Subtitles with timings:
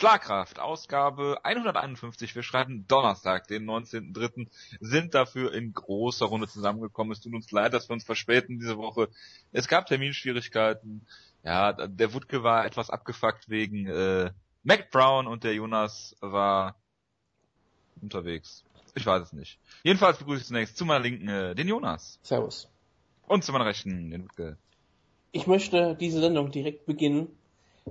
[0.00, 2.34] Schlagkraft, Ausgabe 151.
[2.34, 4.48] Wir schreiben Donnerstag, den 19.3.
[4.80, 7.12] Sind dafür in großer Runde zusammengekommen.
[7.12, 9.10] Es tut uns leid, dass wir uns verspäten diese Woche.
[9.52, 11.06] Es gab Terminschwierigkeiten.
[11.44, 14.30] Ja, der Wutke war etwas abgefuckt wegen äh,
[14.62, 16.76] Mac Brown und der Jonas war
[18.00, 18.64] unterwegs.
[18.94, 19.58] Ich weiß es nicht.
[19.82, 22.18] Jedenfalls begrüße ich zunächst zu meiner Linken äh, den Jonas.
[22.22, 22.70] Servus.
[23.26, 24.56] Und zu meiner Rechten den Wutke.
[25.32, 27.28] Ich möchte diese Sendung direkt beginnen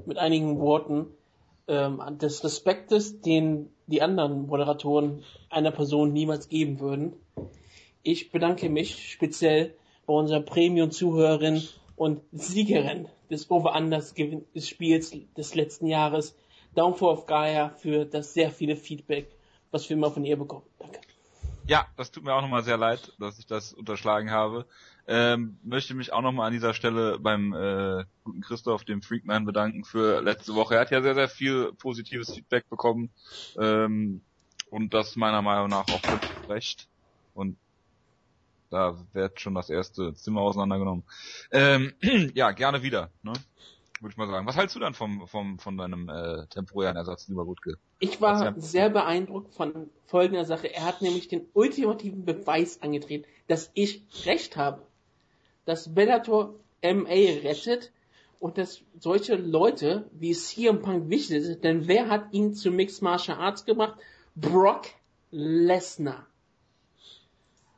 [0.07, 1.05] mit einigen Worten
[1.69, 7.13] ähm, des Respektes, den die anderen Moderatoren einer Person niemals geben würden.
[8.03, 15.87] Ich bedanke mich speziell bei unserer Premium-Zuhörerin und Siegerin des Over-Unders des Spiels des letzten
[15.87, 16.35] Jahres,
[16.75, 19.27] Downfall of Gaia, für das sehr viele Feedback,
[19.71, 20.65] was wir immer von ihr bekommen.
[20.79, 20.99] Danke.
[21.67, 24.65] Ja, das tut mir auch nochmal sehr leid, dass ich das unterschlagen habe.
[25.11, 29.83] Ähm, möchte mich auch nochmal an dieser Stelle beim äh, guten Christoph, dem Freakman, bedanken
[29.83, 30.75] für letzte Woche.
[30.75, 33.09] Er hat ja sehr, sehr viel positives Feedback bekommen
[33.57, 34.21] ähm,
[34.69, 36.87] und das meiner Meinung nach auch völlig recht.
[37.33, 37.57] Und
[38.69, 41.03] da wird schon das erste Zimmer auseinandergenommen.
[41.49, 41.93] Ähm,
[42.35, 43.33] ja, gerne wieder, ne?
[44.01, 44.45] Würde ich mal sagen.
[44.45, 47.79] Was hältst du dann vom, vom, von deinem äh, temporären Ersatz, lieber Wutke?
[47.97, 50.71] Ich war sehr beeindruckt von folgender Sache.
[50.71, 54.87] Er hat nämlich den ultimativen Beweis angetreten, dass ich recht habe
[55.69, 57.91] dass Bellator MA rettet
[58.39, 63.03] und dass solche Leute wie CM Punk wichtig sind, denn wer hat ihn zu Mixed
[63.03, 63.99] Martial Arts gemacht?
[64.35, 64.87] Brock
[65.29, 66.25] Lesnar.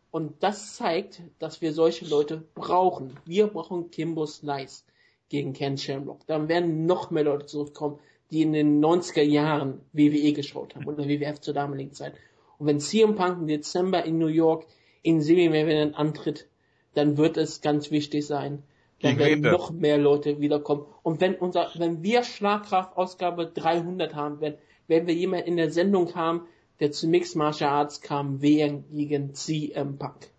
[0.10, 3.18] Und das zeigt, dass wir solche Leute brauchen.
[3.26, 4.86] Wir brauchen Kimbo Slice
[5.28, 6.26] gegen Ken Shamrock.
[6.28, 11.10] Dann werden noch mehr Leute zurückkommen, die in den 90er Jahren WWE geschaut haben oder
[11.10, 12.14] WWF zur damaligen Zeit.
[12.58, 14.66] Und wenn CM Punk im Dezember in New York
[15.02, 16.48] in Semi-Main antritt,
[16.94, 18.64] dann wird es ganz wichtig sein.
[19.02, 20.86] Dann werden noch mehr Leute wiederkommen.
[21.02, 25.72] Und wenn unser, wenn wir Schlagkraft Ausgabe 300 haben werden, werden wir jemanden in der
[25.72, 26.48] Sendung haben,
[26.80, 30.30] der zu Mixed Martial Arts kam gegen CM Punk.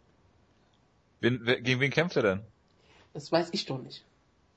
[1.21, 2.41] Wen, gegen wen kämpft er denn?
[3.15, 4.05] Das weiß ich doch nicht.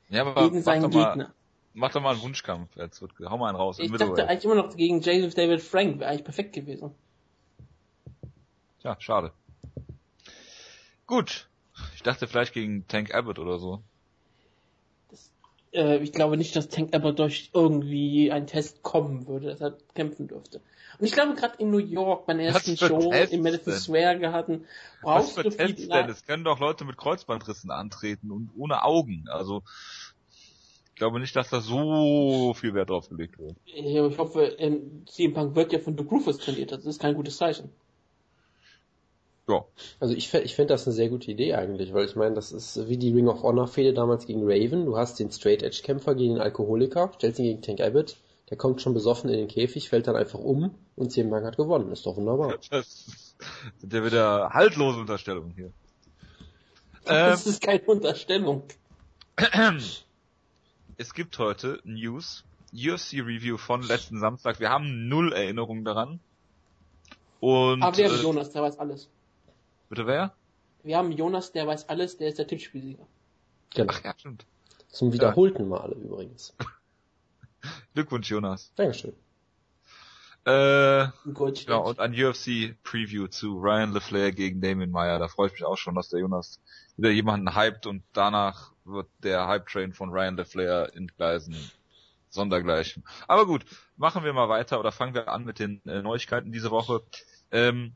[0.10, 1.16] Ja, aber gegen seinen Gegner.
[1.16, 1.34] Mal,
[1.74, 3.80] mach doch mal einen Wunschkampf, jetzt wird, hau mal einen raus.
[3.80, 6.92] Ich dachte eigentlich immer noch gegen Joseph David Frank, wäre eigentlich perfekt gewesen.
[8.82, 9.32] Tja, schade.
[11.08, 11.48] Gut,
[12.06, 13.82] dachte vielleicht gegen Tank Abbott oder so.
[15.10, 15.32] Das,
[15.74, 19.78] äh, ich glaube nicht, dass Tank Abbott durch irgendwie einen Test kommen würde, dass er
[19.94, 20.62] kämpfen dürfte.
[21.00, 24.20] Und ich glaube gerade in New York, bei der ersten Show Tests im Madison Square
[24.20, 24.50] gehabt,
[25.02, 26.10] brauchst Was für du Tests viel denn?
[26.10, 29.26] Es können doch Leute mit Kreuzbandrissen antreten und ohne Augen.
[29.30, 29.64] Also
[30.90, 33.58] ich glaube nicht, dass da so viel Wert drauf gelegt wird.
[33.66, 34.56] Ich hoffe,
[35.08, 36.72] CM Punk wird ja von The Rufus trainiert.
[36.72, 37.70] Das ist kein gutes Zeichen.
[39.48, 39.64] Ja.
[40.00, 42.88] Also ich, ich finde das eine sehr gute Idee eigentlich, weil ich meine, das ist
[42.88, 44.86] wie die Ring of Honor Fehde damals gegen Raven.
[44.86, 48.18] Du hast den Straight Edge Kämpfer gegen den Alkoholiker, stellst ihn gegen Tank Abbott,
[48.50, 51.92] der kommt schon besoffen in den Käfig, fällt dann einfach um und Punk hat gewonnen.
[51.92, 52.58] Ist doch wunderbar.
[52.70, 55.72] Das sind ja wieder haltlose Unterstellungen hier.
[57.04, 58.64] Das ähm, ist keine Unterstellung.
[60.98, 64.62] Es gibt heute News, UFC Review von letzten Samstag.
[64.62, 66.22] Wir haben null Erinnerungen daran.
[67.42, 69.10] Und, Aber wir haben äh, Jonas, der weiß alles.
[69.90, 70.34] Bitte wer?
[70.84, 73.06] Wir haben Jonas, der weiß alles, der ist der Tippspielsieger.
[73.74, 73.94] Genau.
[73.94, 74.46] Ach ja, stimmt.
[74.88, 75.70] Zum wiederholten ja.
[75.70, 76.56] Male übrigens.
[77.94, 78.72] Glückwunsch, Jonas.
[78.76, 79.14] Dankeschön.
[80.46, 85.18] Äh, Gut, ja, und ein UFC-Preview zu Ryan LeFlair gegen Damien Meyer.
[85.18, 86.62] Da freue ich mich auch schon, dass der Jonas
[86.98, 91.56] wieder jemanden hypt und danach wird der Hype-Train von Ryan LeFlair entgleisen.
[92.30, 93.04] Sondergleichen.
[93.28, 93.66] Aber gut,
[93.98, 97.02] machen wir mal weiter oder fangen wir an mit den äh, Neuigkeiten diese Woche.
[97.52, 97.96] Ähm,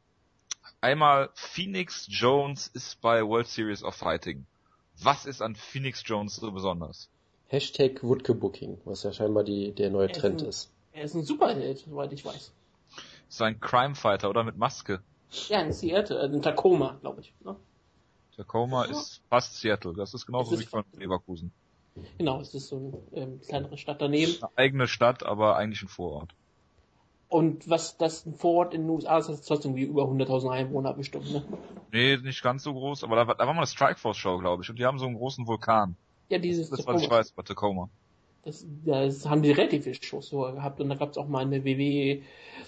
[0.81, 4.45] Einmal Phoenix Jones ist bei World Series of Fighting.
[5.01, 7.09] Was ist an Phoenix Jones so besonders?
[7.47, 10.71] Hashtag Woodke Booking, was ja scheinbar die, der neue er Trend ist, ein, ist.
[10.93, 12.53] Er ist ein Superheld, soweit ich weiß.
[13.27, 15.01] Ist ein Crime Fighter oder mit Maske?
[15.49, 17.33] Ja, in Seattle, äh, in Tacoma, glaube ich.
[17.43, 17.57] Ne?
[18.37, 18.91] Tacoma ja.
[18.91, 21.51] ist fast Seattle, das ist genauso wie von Leverkusen.
[22.17, 24.41] Genau, es ist so eine ähm, kleinere Stadt daneben.
[24.41, 26.33] Eine eigene Stadt, aber eigentlich ein Vorort.
[27.29, 30.49] Und was das ein Vorort in den USA ist, das ist trotzdem wie über 100.000
[30.49, 31.43] Einwohner bestimmt, ne?
[31.91, 34.69] Nee, nicht ganz so groß, aber da, war, da war mal eine Strikeforce-Show, glaube ich,
[34.69, 35.95] und die haben so einen großen Vulkan.
[36.29, 37.89] Ja, dieses Das, ist, was ich weiß bei Tacoma.
[38.43, 41.45] Das, das haben die relativ viele Shows sogar gehabt und da gab es auch mal
[41.45, 42.23] eine WWE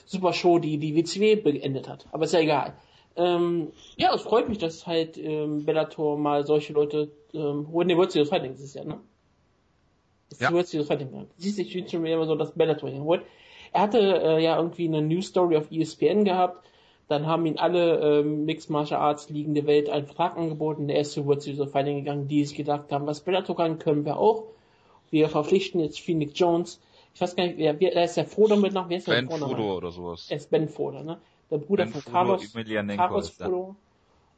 [0.06, 2.08] Super Show, die die WCW beendet hat.
[2.12, 2.76] Aber ist ja egal.
[3.16, 7.88] Ähm, ja, es freut mich, dass halt ähm, Bellator mal solche Leute ähm, holen.
[7.88, 9.00] Ne, World Series Fighting ist es ja, ne?
[10.30, 10.52] Das ja.
[10.52, 11.28] World Series Fighting.
[11.38, 13.24] Siehst du, ich finde schon immer so, dass Bellator hier holt.
[13.74, 16.66] Er hatte äh, ja irgendwie eine News Story auf ESPN gehabt.
[17.08, 20.88] Dann haben ihn alle äh, Mixed Martial Arts Ligen der Welt einen Vertrag angeboten.
[20.88, 24.06] Der erste World Series of Fighting gegangen, die sich gedacht haben, was Bellator kann, können
[24.06, 24.46] wir auch.
[25.10, 26.80] Wir verpflichten jetzt Phoenix Jones
[27.14, 29.38] ich weiß gar nicht, wer, wer ist der Frodo mit nach, wer ist ben der
[29.38, 30.28] Frodo oder sowas.
[30.30, 31.20] Er ist Ben Frodo, ne?
[31.50, 32.54] Der Bruder Ben von Frodo, Carlos,
[32.96, 33.30] Carlos.
[33.30, 33.76] Frodo.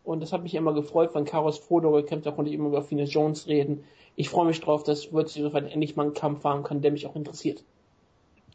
[0.03, 2.81] Und das hat mich immer gefreut, wenn Carlos Frodo gekämpft, da konnte ich immer über
[2.81, 3.85] Fina Jones reden.
[4.15, 7.15] Ich freue mich drauf, dass Fighting endlich mal einen Kampf haben kann, der mich auch
[7.15, 7.63] interessiert.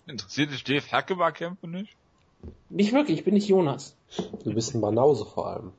[0.08, 1.94] Interessiert dich Dave Hackebar-Kämpfe nicht?
[2.70, 3.94] Nicht wirklich, ich bin nicht Jonas.
[4.44, 5.72] Du bist ein Banause vor allem.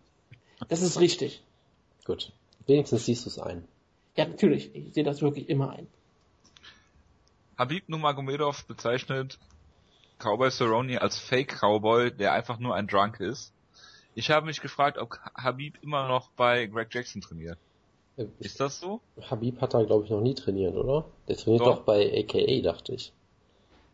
[0.68, 1.44] Das ist richtig.
[2.06, 2.32] Gut.
[2.68, 3.68] Wenigstens siehst du es ein.
[4.16, 5.88] Ja, natürlich, ich sehe das wirklich immer ein.
[7.58, 9.40] Habib Nurmagomedov bezeichnet
[10.20, 13.52] Cowboy Cerrone als Fake Cowboy, der einfach nur ein Drunk ist.
[14.16, 17.58] Ich habe mich gefragt, ob Habib immer noch bei Greg Jackson trainiert.
[18.18, 19.02] Äh, Ist das so?
[19.30, 21.06] Habib hat da, glaube ich, noch nie trainiert, oder?
[21.28, 21.78] Der trainiert Doch.
[21.78, 23.14] doch, bei AKA, dachte ich.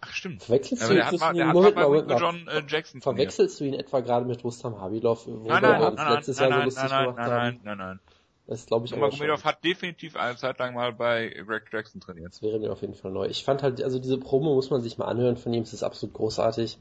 [0.08, 0.44] Ach stimmt.
[0.44, 2.20] Verwechselst Ja, du, aber der hat mal, der Moment mal, Moment.
[2.20, 3.02] John äh, Jackson.
[3.02, 6.40] Verwechselst du ihn etwa gerade mit Rustam Habilov, wo Nein, nein, uns nein, nein, letztes
[6.40, 7.42] nein, Jahr so nein, lustig nein, gemacht nein, haben?
[7.42, 8.00] nein, nein, nein.
[8.48, 9.20] Das glaube ich aber schon.
[9.20, 12.32] Nurmagomedov hat definitiv eine Zeit lang mal bei Greg Jackson trainiert.
[12.32, 13.26] Das wäre mir auf jeden Fall neu.
[13.26, 15.84] Ich fand halt, also diese Promo muss man sich mal anhören von ihm, es ist
[15.84, 16.78] absolut großartig.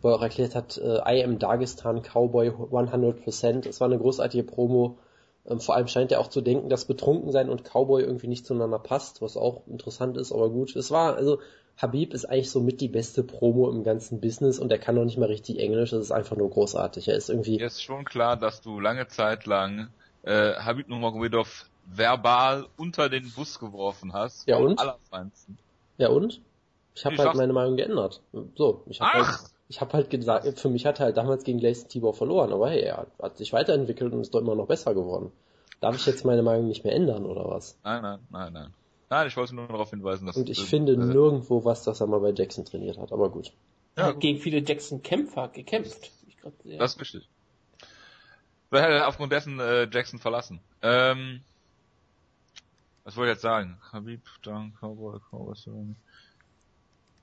[0.00, 3.66] Wo er auch erklärt hat, äh, I am Dagestan Cowboy 100%.
[3.68, 4.98] Es war eine großartige Promo.
[5.46, 8.78] Ähm, vor allem scheint er auch zu denken, dass Betrunkensein und Cowboy irgendwie nicht zueinander
[8.78, 10.74] passt, was auch interessant ist, aber gut.
[10.76, 11.40] Es war, also
[11.76, 15.04] Habib ist eigentlich so mit die beste Promo im ganzen Business und er kann noch
[15.04, 15.90] nicht mal richtig Englisch.
[15.90, 17.08] Das ist einfach nur großartig.
[17.08, 19.88] Er ist irgendwie, Dir ist schon klar, dass du lange Zeit lang
[20.22, 24.48] äh, Habib Nurmagomedov verbal unter den Bus geworfen hast.
[24.48, 24.78] Ja, und?
[24.78, 25.58] Allerfeinsten.
[25.98, 26.40] ja und?
[26.94, 28.22] Ich habe halt meine Meinung geändert.
[28.54, 29.38] So, ich habe halt,
[29.68, 32.70] ich habe halt gesagt, für mich hat er halt damals gegen Gleison Tibor verloren, aber
[32.70, 35.30] hey, er hat sich weiterentwickelt und ist doch immer noch besser geworden.
[35.80, 37.78] Darf ich jetzt meine Meinung nicht mehr ändern oder was?
[37.84, 38.74] Nein, nein, nein, nein.
[39.08, 42.00] Nein, ich wollte nur darauf hinweisen, dass Und ich äh, finde äh, nirgendwo was, dass
[42.00, 43.52] er mal bei Jackson trainiert hat, aber gut.
[43.94, 46.10] Er Ja, hat gegen viele Jackson-Kämpfer gekämpft.
[46.26, 46.78] Ich glaub, ja.
[46.78, 47.28] Das ist richtig.
[48.70, 50.60] Wer hätte aufgrund dessen äh, Jackson verlassen?
[50.82, 51.40] Ähm,
[53.04, 53.78] was wollte ich jetzt sagen?
[53.92, 55.94] Habib, dann Cowboy, Cowboy Cerrone.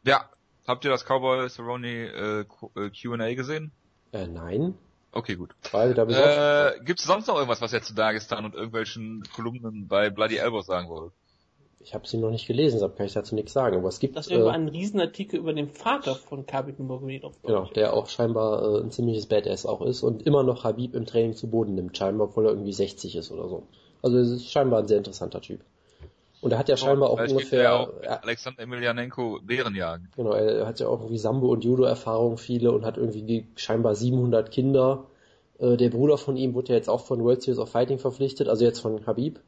[0.05, 0.29] Ja,
[0.65, 3.71] habt ihr das Cowboy Cerrone äh, Q- äh, Q&A gesehen?
[4.13, 4.73] Äh, nein,
[5.11, 5.53] Okay, gut.
[5.71, 6.79] weil da besoffen.
[6.79, 10.37] Äh, Gibt es sonst noch irgendwas, was ihr zu Dagestan und irgendwelchen Kolumnen bei Bloody
[10.37, 11.13] Elbows sagen wollt?
[11.83, 14.15] Ich habe sie noch nicht gelesen, deshalb kann ich dazu nichts sagen, aber es gibt,
[14.15, 17.33] Das wäre äh, ein Riesenartikel über den Vater von Khabib Nurmagomedov.
[17.43, 21.05] genau, der auch scheinbar äh, ein ziemliches Badass auch ist und immer noch Habib im
[21.05, 23.63] Training zu Boden nimmt, scheinbar, obwohl er irgendwie 60 ist oder so.
[24.01, 25.61] Also es ist scheinbar ein sehr interessanter Typ.
[26.41, 27.89] Und er hat ja scheinbar auch er ja ungefähr, auch
[28.21, 30.09] Alexander Emelianenko Bären jagen.
[30.17, 34.51] Genau, er hat ja auch irgendwie Sambo- und Judo-Erfahrung viele und hat irgendwie scheinbar 700
[34.51, 35.05] Kinder.
[35.59, 38.49] Äh, der Bruder von ihm wurde ja jetzt auch von World Series of Fighting verpflichtet,
[38.49, 39.39] also jetzt von Habib,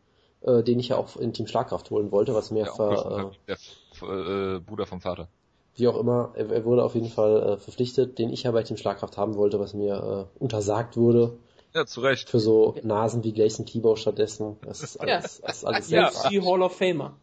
[0.45, 3.11] äh, den ich ja auch in Team Schlagkraft holen wollte, was mir Der, Onkel von
[3.11, 5.27] ver, äh, der F- äh, Bruder vom Vater.
[5.75, 8.63] wie auch immer, er, er wurde auf jeden Fall äh, verpflichtet, den ich ja bei
[8.63, 11.37] Team Schlagkraft haben wollte, was mir äh, untersagt wurde.
[11.73, 12.29] Ja, zu Recht.
[12.29, 14.55] Für so Nasen wie Gleison Tibau stattdessen.
[14.61, 17.17] Das ist alles, das ist alles sehr UFC Hall of Famer.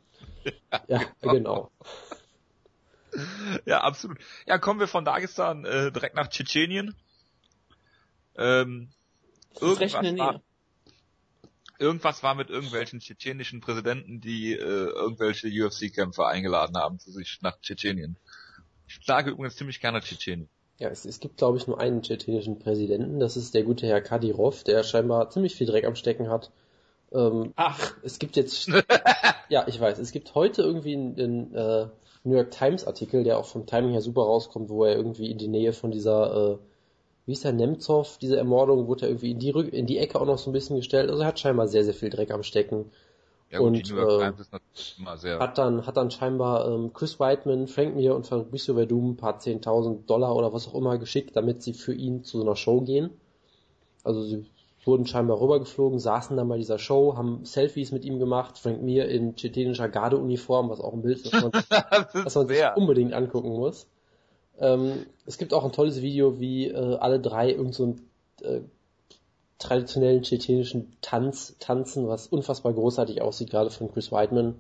[0.89, 1.71] Ja, genau.
[3.67, 4.19] Ja, absolut.
[4.47, 6.95] Ja, kommen wir von Dagestan äh, direkt nach Tschetschenien.
[8.37, 8.89] Ähm,
[9.55, 10.41] Das irgendwas, war, Nähe.
[11.83, 17.61] Irgendwas war mit irgendwelchen tschetschenischen Präsidenten, die äh, irgendwelche UFC-Kämpfer eingeladen haben zu sich nach
[17.61, 18.17] Tschetschenien.
[18.87, 20.49] Ich schlage übrigens ziemlich gerne Tschetschenien.
[20.79, 23.21] Ja, es, es gibt, glaube ich, nur einen tschetschenischen Präsidenten.
[23.21, 26.51] Das ist der gute Herr Kadyrov, der scheinbar ziemlich viel Dreck am Stecken hat.
[27.13, 28.69] Ähm, Ach, es gibt jetzt,
[29.49, 31.89] ja, ich weiß, es gibt heute irgendwie einen, einen äh,
[32.25, 35.39] New York Times Artikel, der auch vom Timing her super rauskommt, wo er irgendwie in
[35.39, 36.59] die Nähe von dieser, äh,
[37.27, 40.21] wie ist der Nemtsov, diese Ermordung, wurde er irgendwie in die, Rück in die Ecke
[40.21, 41.09] auch noch so ein bisschen gestellt.
[41.11, 42.91] Also er hat scheinbar sehr, sehr viel Dreck am Stecken.
[43.51, 45.39] Ja gut, Und, äh.
[45.39, 49.39] Hat dann, hat dann scheinbar ähm, Chris Whiteman, Frank Mir und Fabricio Verdum ein paar
[49.39, 52.81] 10.000 Dollar oder was auch immer geschickt, damit sie für ihn zu so einer Show
[52.81, 53.11] gehen.
[54.05, 54.47] Also sie
[54.85, 59.07] wurden scheinbar rübergeflogen, saßen dann bei dieser Show, haben Selfies mit ihm gemacht, Frank Mir
[59.09, 61.53] in tschetschenischer Gardeuniform, was auch ein Bild ist, was man,
[62.25, 63.87] was man sich unbedingt angucken muss.
[64.59, 68.11] Ähm, es gibt auch ein tolles Video, wie äh, alle drei irgend so einen
[68.43, 68.61] äh,
[69.59, 74.57] traditionellen tschetschenischen Tanz tanzen, was unfassbar großartig aussieht, gerade von Chris Whiteman.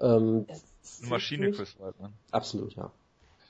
[0.00, 2.12] Ähm, das ist Eine Maschine, mich- Chris Whiteman.
[2.30, 2.92] absolut, ja.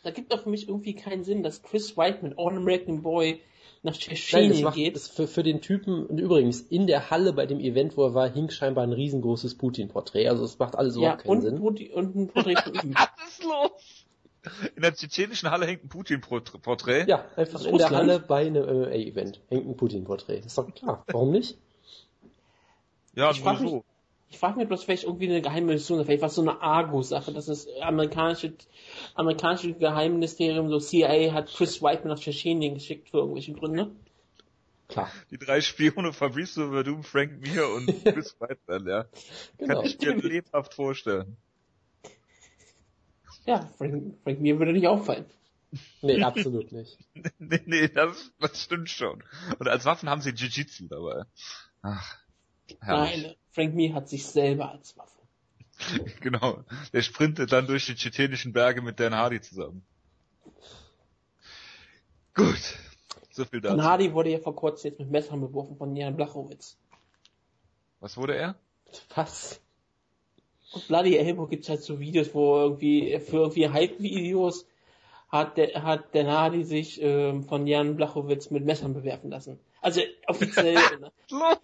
[0.03, 3.41] Da gibt doch für mich irgendwie keinen Sinn, dass Chris Whiteman, All American Boy,
[3.83, 4.97] nach das macht geht.
[4.97, 8.15] es für, für den Typen, und übrigens, in der Halle bei dem Event, wo er
[8.15, 10.29] war, hing scheinbar ein riesengroßes Putin-Porträt.
[10.29, 11.59] Also es macht alles ja, überhaupt keinen und, Sinn.
[11.59, 12.95] Putin- und ein Porträt von ihm.
[12.95, 14.06] Was ist los?
[14.75, 17.07] In der tschetschenischen Halle hängt ein Putin-Porträt.
[17.09, 17.91] Ja, einfach in der.
[17.91, 20.39] Halle bei einem MMA-Event hängt ein Putin-Porträt.
[20.47, 21.05] Ist doch klar.
[21.09, 21.57] Warum nicht?
[23.15, 23.65] Ja, Ich frag so.
[23.65, 23.83] mich-
[24.29, 26.61] Ich frage mich, ob das vielleicht irgendwie eine geheime Mission ist, vielleicht was so eine
[26.61, 28.55] Argo-Sache, dass das amerikanische,
[29.15, 33.93] amerikanische Geheimministerium, so CIA, hat Chris Whiteman nach Tschetschenien geschickt für irgendwelche Gründe.
[34.89, 35.11] Klar.
[35.31, 39.05] Die drei Spione, Fabricio Verdum, Frank Mir und Chris Whiteman, ja.
[39.59, 39.77] Genau.
[39.83, 41.37] Kann ich mir lebhaft vorstellen.
[43.47, 45.25] Ja, Frank, Frank mir würde nicht auffallen.
[46.03, 46.99] Nee, absolut nicht.
[47.39, 49.23] nee, nee, das, das stimmt schon.
[49.59, 51.25] Und als Waffen haben sie Jiu-Jitsu dabei.
[51.83, 52.19] Ach,
[52.81, 53.23] herrlich.
[53.23, 55.17] Nein, Frank Mir hat sich selber als Waffe.
[56.21, 56.65] genau.
[56.93, 59.83] Der sprintet dann durch die tschetschenischen Berge mit Dan Hardy zusammen.
[62.35, 62.77] Gut.
[63.31, 63.77] So viel dazu.
[63.77, 66.79] Dan Hardy wurde ja vor kurzem jetzt mit Messern beworfen von Jan Blachowitz.
[68.01, 68.57] Was wurde er?
[69.15, 69.61] Was?
[70.73, 74.67] Und Bloody Elbow gibt's halt so Videos, wo irgendwie für irgendwie Hype-Videos
[75.29, 79.59] hat der hat der Hardy sich ähm, von Jan Blachowitz mit Messern bewerfen lassen.
[79.81, 80.75] Also offiziell.
[81.31, 81.59] ne?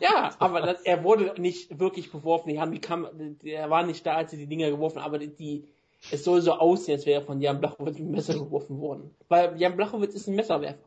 [0.00, 2.48] ja, aber das, er wurde nicht wirklich beworfen.
[2.50, 3.08] Die haben die Kam
[3.42, 5.68] der war nicht da, als sie die Dinger geworfen, aber die, die
[6.10, 9.14] es soll so aussehen, als wäre von Jan Blachowitz mit Messer geworfen worden.
[9.28, 10.78] Weil Jan Blachowitz ist ein Messerwerfer.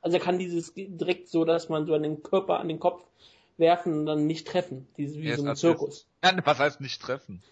[0.00, 3.04] Also er kann dieses direkt so, dass man so an den Körper, an den Kopf
[3.58, 4.88] werfen und dann nicht treffen.
[4.96, 6.08] Dieses wie so ein Zirkus.
[6.24, 7.42] Ja, was heißt nicht treffen?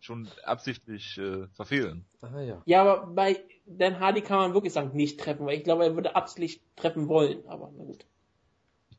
[0.00, 2.06] Schon absichtlich äh, verfehlen.
[2.22, 2.62] Ah, ja.
[2.64, 5.94] ja, aber bei Dan Hardy kann man wirklich sagen, nicht treffen, weil ich glaube, er
[5.94, 8.06] würde absichtlich treffen wollen, aber na gut.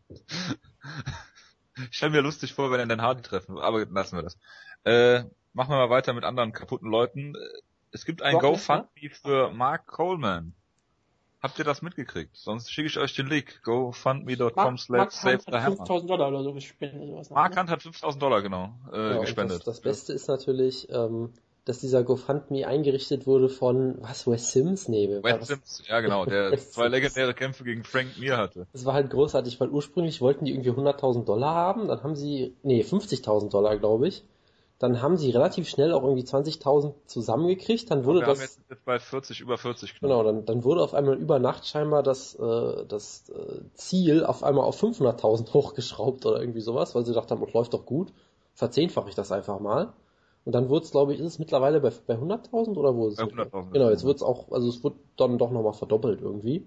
[1.89, 4.37] ich stelle mir lustig vor, wenn er Dan Hardy treffen, aber lassen wir das.
[4.83, 7.33] Äh, machen wir mal weiter mit anderen kaputten Leuten.
[7.91, 10.53] Es gibt ein GoFundMe für Mark Coleman.
[11.41, 12.37] Habt ihr das mitgekriegt?
[12.37, 13.63] Sonst schicke ich euch den Link.
[13.63, 15.77] GoFundMe.com slash save the hammer.
[15.77, 17.09] 5000 Dollar oder so gespendet.
[17.09, 19.57] Sowas Mark Hunt hat 5000 Dollar, genau, äh, ja, gespendet.
[19.59, 21.33] Das, das, Beste ist natürlich, ähm,
[21.65, 24.87] dass dieser GoFundMe eingerichtet wurde von, was, Wes Sims?
[24.87, 28.67] Nee, Wes Sims, ja genau, der zwei legendäre Kämpfe gegen Frank Mir hatte.
[28.71, 32.53] Das war halt großartig, weil ursprünglich wollten die irgendwie 100.000 Dollar haben, dann haben sie,
[32.61, 34.23] nee, 50.000 Dollar, glaube ich.
[34.81, 37.91] Dann haben sie relativ schnell auch irgendwie 20.000 zusammengekriegt.
[37.91, 38.39] Dann wurde wir das.
[38.39, 39.91] Haben jetzt bei 40 über 40.
[39.91, 40.01] Knapp.
[40.01, 44.43] Genau, dann, dann wurde auf einmal über Nacht scheinbar das, äh, das äh, Ziel auf
[44.43, 48.11] einmal auf 500.000 hochgeschraubt oder irgendwie sowas, weil sie dachten, das läuft doch gut.
[48.55, 49.93] Verzehnfache ich das einfach mal.
[50.45, 53.19] Und dann wurde es, glaube ich, ist es mittlerweile bei, bei 100.000 oder wo ist
[53.19, 53.29] es?
[53.29, 53.73] Bei 100.000.
[53.73, 56.65] Genau, jetzt wird es auch, also es wird dann doch nochmal verdoppelt irgendwie.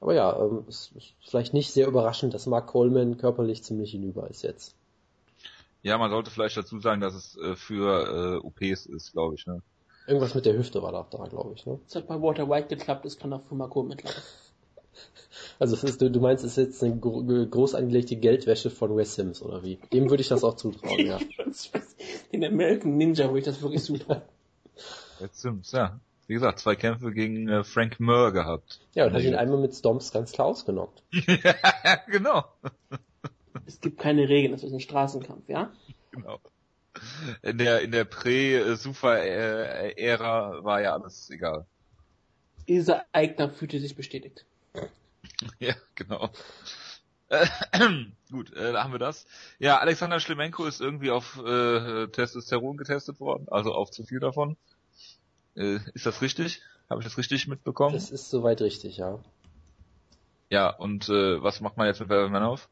[0.00, 4.30] Aber ja, ähm, es ist vielleicht nicht sehr überraschend, dass Mark Coleman körperlich ziemlich hinüber
[4.30, 4.76] ist jetzt.
[5.82, 9.46] Ja, man sollte vielleicht dazu sagen, dass es äh, für äh, OPs ist, glaube ich,
[9.46, 9.62] ne?
[10.06, 11.78] Irgendwas mit der Hüfte war da, da glaube ich, ne?
[11.84, 14.22] Das hat bei Walter White geklappt, das kann auch für Marco mitlaufen.
[15.58, 19.14] Also ist, du, du meinst, es ist jetzt eine gro groß angelegte Geldwäsche von Wes
[19.14, 19.78] Sims, oder wie?
[19.92, 21.18] Dem würde ich das auch zutrauen, ja.
[22.32, 24.20] Den American Ninja würde ich das wirklich zutrauen.
[25.20, 25.98] Wes Sims, ja.
[26.26, 28.80] Wie gesagt, zwei Kämpfe gegen äh, Frank Murr gehabt.
[28.94, 31.02] Ja, und hat ihn einmal mit Stomps ganz klar ausgenockt.
[31.12, 32.44] ja, genau
[33.66, 35.72] es gibt keine Regeln, das ist ein Straßenkampf, ja?
[36.10, 36.38] Genau.
[37.42, 41.66] In der, in der Prä-Super-Ära war ja alles egal.
[42.66, 44.46] Isa Eigner fühlte sich bestätigt.
[45.58, 46.30] Ja, genau.
[47.28, 47.46] Äh,
[48.30, 49.26] gut, äh, da haben wir das.
[49.58, 54.56] Ja, Alexander Schlemenko ist irgendwie auf äh, Testosteron getestet worden, also auf zu viel davon.
[55.56, 56.62] Äh, ist das richtig?
[56.88, 57.94] Habe ich das richtig mitbekommen?
[57.94, 59.18] Das ist soweit richtig, ja.
[60.50, 62.68] Ja, und äh, was macht man jetzt mit auf?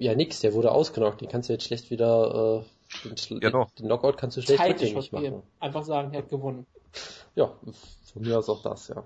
[0.00, 1.20] Ja, nix, der wurde ausgenockt.
[1.20, 2.64] Den kannst du jetzt schlecht wieder,
[3.04, 3.70] äh, den, ja, doch.
[3.72, 5.42] den Knockout kannst du schlecht rückgängig machen.
[5.60, 6.66] Einfach sagen, er hat gewonnen.
[7.34, 7.52] Ja,
[8.12, 9.04] von mir aus auch das, ja.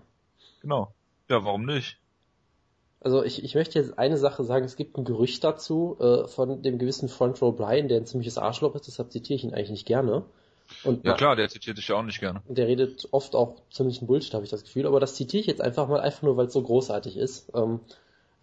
[0.63, 0.95] Genau.
[1.29, 1.99] Ja, warum nicht?
[3.01, 6.63] Also ich, ich möchte jetzt eine Sache sagen, es gibt ein Gerücht dazu äh, von
[6.63, 9.71] dem gewissen Front Row Brian, der ein ziemliches Arschloch ist, deshalb zitiere ich ihn eigentlich
[9.71, 10.25] nicht gerne.
[10.85, 12.41] Und ja klar, der zitiert dich ja auch nicht gerne.
[12.49, 15.47] Der redet oft auch ziemlich ein Bullshit, habe ich das Gefühl, aber das zitiere ich
[15.49, 17.51] jetzt einfach mal, einfach nur, weil es so großartig ist.
[17.53, 17.81] Ähm,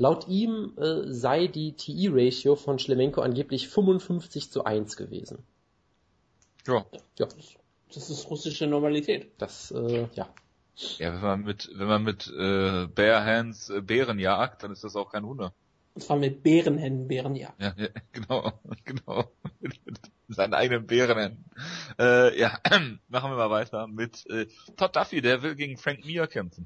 [0.01, 5.43] Laut ihm äh, sei die TI-Ratio von Schlemenko angeblich 55 zu 1 gewesen.
[6.65, 6.87] Ja.
[7.19, 7.27] ja.
[7.93, 9.31] Das ist russische Normalität.
[9.37, 10.33] Das, äh, ja.
[10.97, 14.83] Ja, wenn man mit, wenn man mit äh, Bare Hands äh, Bären jagt, dann ist
[14.83, 15.53] das auch kein Wunder.
[15.93, 17.61] Und zwar mit Bärenhänden Bärenjagd.
[17.61, 18.53] Ja, ja, genau,
[18.83, 19.31] genau.
[19.59, 21.45] mit, mit seinen eigenen Bärenhänden.
[21.99, 22.57] Äh, ja,
[23.07, 26.65] machen wir mal weiter mit äh, Todd Duffy, der will gegen Frank Mir kämpfen.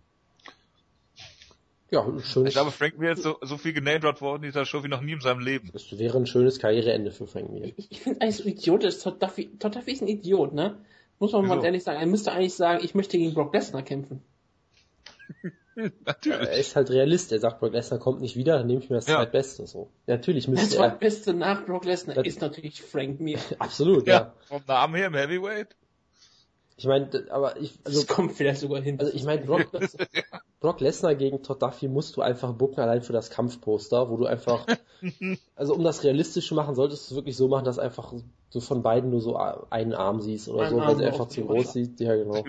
[1.96, 2.50] Ja, schönes.
[2.50, 5.02] Ich glaube, Frank Mir ist so, so viel genamedroppt worden in dieser Show wie noch
[5.02, 5.70] nie in seinem Leben.
[5.72, 7.72] Das wäre ein schönes Karriereende für Frank Mir.
[7.78, 9.00] Ich, ich finde eigentlich so idiotisch.
[9.00, 10.78] Todd Duffy, Todd Duffy ist ein Idiot, ne?
[11.20, 11.56] Muss man Wieso?
[11.56, 12.00] mal ehrlich sagen.
[12.00, 14.22] Er müsste eigentlich sagen, ich möchte gegen Brock Lesnar kämpfen.
[15.76, 16.50] natürlich.
[16.50, 17.32] Er ist halt Realist.
[17.32, 19.16] Er sagt, Brock Lesnar kommt nicht wieder, dann nehme ich mir das ja.
[19.16, 19.90] Zweitbeste so.
[20.06, 20.82] Natürlich müsste das er.
[20.82, 23.40] Das Zweitbeste nach Brock Lesnar ist natürlich Frank Mir.
[23.60, 24.14] Absolut, ja.
[24.14, 24.34] ja.
[24.48, 25.78] Vom Namen her im Heavyweight.
[26.78, 29.00] Ich meine, aber ich, also das kommt vielleicht sogar hin.
[29.00, 29.68] Also ich meine, Brock,
[30.60, 34.26] Brock Lesnar gegen Todd Duffy musst du einfach bucken allein für das Kampfposter, wo du
[34.26, 34.66] einfach,
[35.56, 38.14] also um das realistisch zu machen, solltest du es wirklich so machen, dass einfach
[38.50, 41.46] so von beiden nur so einen Arm siehst oder Ein so, weil sie einfach zu
[41.46, 42.00] groß sieht.
[42.02, 42.44] Ja, genau.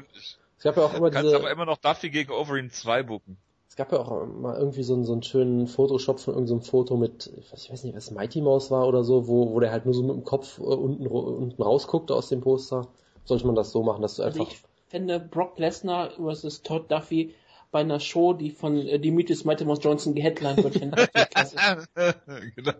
[0.58, 3.04] Es gab ja auch immer du kannst diese, aber immer noch Duffy gegen Overeem 2
[3.04, 3.36] bucken.
[3.68, 6.70] Es gab ja auch mal irgendwie so einen, so einen schönen Photoshop von irgendeinem so
[6.70, 9.84] Foto mit, ich weiß nicht, was Mighty Mouse war oder so, wo, wo der halt
[9.84, 12.88] nur so mit dem Kopf äh, unten, unten rausguckte aus dem Poster.
[13.26, 14.52] Sollte man das so machen, dass du Also einfach.
[14.52, 16.62] ich fände Brock Lesnar vs.
[16.62, 17.34] Todd Duffy
[17.70, 21.56] bei einer Show, die von äh, Demetrius Mighty Johnson geheadlined wird, ich klasse.
[22.56, 22.72] genau.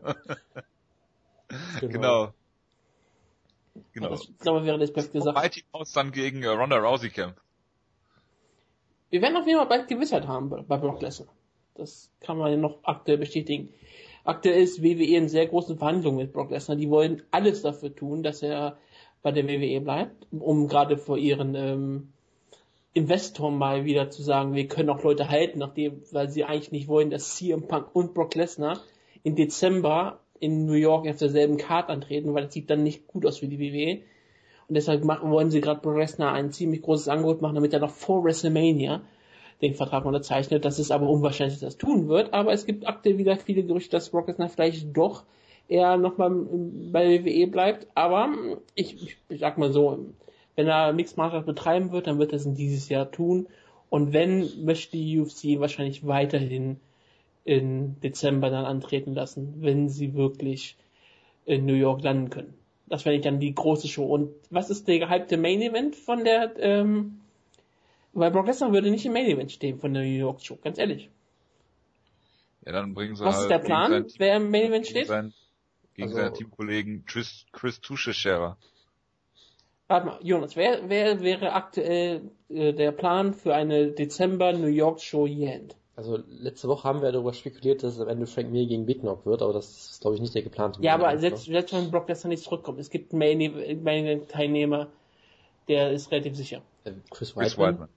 [1.81, 2.33] Genau.
[3.93, 4.09] Genau.
[4.09, 5.39] Das, ich glaube, wäre das beste Sache.
[5.39, 7.41] Mighty Mouse dann gegen äh, Ronda Rousey kämpft.
[9.11, 11.29] Wir werden auf jeden Fall bald Gewissheit haben bei, bei Brock Lesnar.
[11.75, 13.73] Das kann man ja noch aktuell bestätigen.
[14.25, 16.77] Aktuell ist WWE in sehr großen Verhandlungen mit Brock Lesnar.
[16.77, 18.79] Die wollen alles dafür tun, dass er
[19.23, 22.09] bei der WWE bleibt, um gerade vor ihren ähm,
[22.93, 26.89] Investoren mal wieder zu sagen, wir können auch Leute halten, nachdem, weil sie eigentlich nicht
[26.89, 28.81] wollen, dass CM Punk und Brock Lesnar
[29.23, 33.27] im Dezember in New York auf derselben Card antreten, weil das sieht dann nicht gut
[33.27, 34.03] aus für die WWE.
[34.69, 37.81] Und deshalb machen, wollen sie gerade Brock Lesnar ein ziemlich großes Angebot machen, damit er
[37.81, 39.03] noch vor WrestleMania
[39.63, 40.65] den Vertrag unterzeichnet.
[40.65, 42.33] Das ist aber unwahrscheinlich, dass das tun wird.
[42.33, 45.25] Aber es gibt aktuell wieder viele Gerüchte, dass Brock Lesnar vielleicht doch
[45.69, 47.87] eher nochmal bei WWE bleibt.
[47.95, 48.33] Aber
[48.75, 50.07] ich, ich, sag mal so,
[50.55, 53.47] wenn er Mixed Martial Arts betreiben wird, dann wird er es in dieses Jahr tun.
[53.89, 56.81] Und wenn, möchte die UFC wahrscheinlich weiterhin
[57.45, 60.77] in Dezember dann antreten lassen, wenn sie wirklich
[61.45, 62.55] in New York landen können.
[62.89, 64.05] Das wäre dann die große Show.
[64.05, 67.21] Und was ist der gehypte Main Event von der, ähm,
[68.13, 70.79] weil Brock Lesnar würde nicht im Main Event stehen von der New York Show, ganz
[70.79, 71.09] ehrlich.
[72.65, 75.07] Ja, dann bringen sie Was halt ist der Plan, wer im Main Event steht?
[75.07, 75.33] seinen,
[75.97, 78.57] gegen Also- seinen Teamkollegen Chris, Chris Tuschescherer.
[79.89, 85.01] Warte mal, Jonas, wer, wer wäre aktuell äh, der Plan für eine Dezember New York
[85.01, 85.77] Show End?
[85.95, 89.01] Also letzte Woche haben wir darüber spekuliert, dass es am Ende Frank Mir gegen Big
[89.01, 90.83] Knock wird, aber das ist glaube ich nicht der geplante.
[90.83, 94.89] Ja, aber selbst, selbst wenn Brock Lesnar nicht zurückkommt, es gibt einen Teilnehmer,
[95.69, 96.63] der ist relativ sicher.
[96.85, 97.75] Äh, Chris Chris Whiteman.
[97.75, 97.89] Whiteman.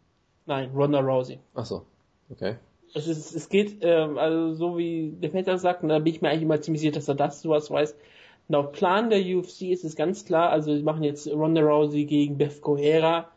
[0.46, 1.40] Nein, Ronda Rousey.
[1.56, 1.86] Ach so.
[2.30, 2.56] Okay.
[2.94, 6.22] Es, ist, es geht, ähm, also so wie der Vetter sagt, und da bin ich
[6.22, 7.96] mir eigentlich immer ziemlich sicher, dass er das sowas weiß.
[8.48, 12.38] Laut Plan der UFC ist es ganz klar, also wir machen jetzt Ronda Rousey gegen
[12.38, 13.30] Beth Guerra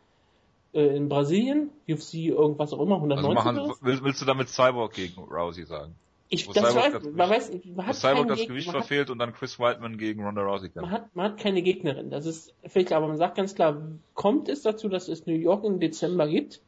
[0.73, 3.83] äh, in Brasilien, UFC irgendwas auch immer, Also 190 machen, oder was?
[3.83, 5.93] willst, willst du damit Cyborg gegen Rousey sagen?
[6.29, 9.19] Ich, das Cyborg weiß, das man weiß, man hat Cyborg das Gewicht hat, verfehlt und
[9.19, 12.09] dann Chris Whiteman gegen Ronda Rousey man hat, man hat keine Gegnerin.
[12.09, 13.83] Das ist völlig klar, aber man sagt ganz klar,
[14.15, 16.59] kommt es dazu, dass es New York im Dezember gibt,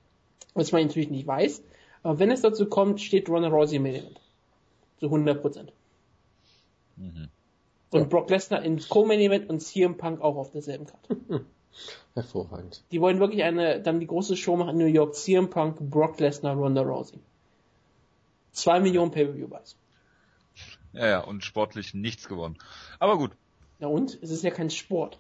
[0.54, 1.63] was man natürlich nicht weiß,
[2.06, 4.22] aber wenn es dazu kommt, steht Ronda Rousey im Main Event.
[5.00, 5.74] Zu 100 Prozent.
[6.98, 7.30] Mhm.
[7.89, 8.06] Und Ja.
[8.06, 11.18] Brock Lesnar im Co-Main Event und CM Punk auch auf derselben Karte.
[12.13, 12.84] Hervorragend.
[12.91, 16.20] Die wollen wirklich eine, dann die große Show machen in New York, CM Punk, Brock
[16.20, 17.20] Lesnar, Ronda Rousey.
[18.52, 19.76] Zwei Millionen Pay-Per-View-Buys.
[20.94, 22.58] Ja, ja, und sportlich nichts gewonnen.
[23.00, 23.32] Aber gut.
[23.80, 24.18] Ja und?
[24.22, 25.20] Es ist ja kein Sport.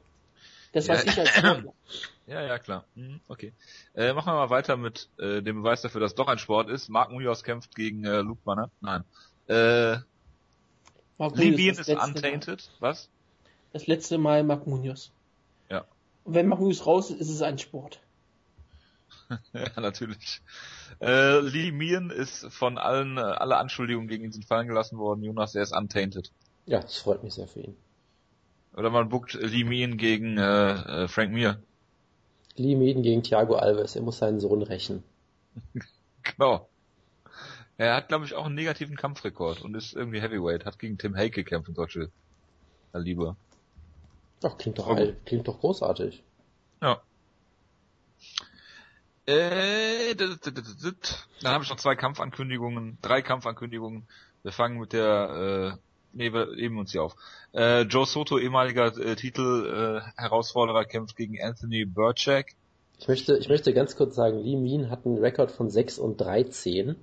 [0.75, 0.95] Das Ja.
[0.95, 1.73] weiß ich als Sportler.
[2.27, 2.85] Ja, ja, klar.
[2.95, 3.53] Mhm, okay.
[3.93, 6.69] Äh, machen wir mal weiter mit äh, dem Beweis dafür, dass es doch ein Sport
[6.71, 6.89] ist.
[6.89, 8.71] Mark Munoz kämpft gegen äh, Luke Banner.
[8.81, 9.03] Nein.
[9.47, 9.99] Äh,
[11.19, 12.71] das ist untainted.
[12.79, 13.07] Was?
[13.07, 13.49] Mal.
[13.73, 15.11] Das letzte Mal Mark Munoz.
[15.69, 15.85] Ja.
[16.23, 17.99] Und wenn Mark Munoz raus ist, ist es ein Sport.
[19.53, 20.41] ja, natürlich.
[20.99, 25.23] Äh, Lee Meehan ist von allen, äh, alle Anschuldigungen gegen ihn sind fallen gelassen worden.
[25.23, 26.31] Jonas, er ist untainted.
[26.65, 27.77] Ja, das freut mich sehr für ihn.
[28.75, 31.61] Oder man bookt Lee Meehan gegen äh, äh, Frank Mir.
[32.57, 35.03] Lee Meaden gegen Thiago Alves, er muss seinen Sohn rächen.
[36.37, 36.67] Genau.
[37.77, 41.15] Er hat, glaube ich, auch einen negativen Kampfrekord und ist irgendwie Heavyweight, hat gegen Tim
[41.15, 42.09] Hake gekämpft und solche
[42.91, 43.35] Kaliber.
[44.43, 46.23] Ach, klingt doch, all- klingt doch großartig.
[46.81, 46.99] Ja.
[49.27, 54.07] Äh, dann habe ich noch zwei Kampfankündigungen, drei Kampfankündigungen.
[54.41, 55.77] Wir fangen mit der, äh,
[56.15, 57.15] nee, wir heben uns hier auf.
[57.53, 62.47] Äh, Joe Soto, ehemaliger äh, Titel äh, Herausforderer, kämpft gegen Anthony Burchak.
[62.99, 66.19] Ich möchte, ich möchte ganz kurz sagen, Lee Mean hat einen Rekord von 6 und
[66.19, 66.95] 13.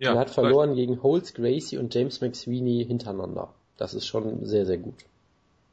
[0.00, 3.52] Ja, er hat verloren gegen Holtz Gracie und James McSweeney hintereinander.
[3.76, 4.94] Das ist schon sehr, sehr gut.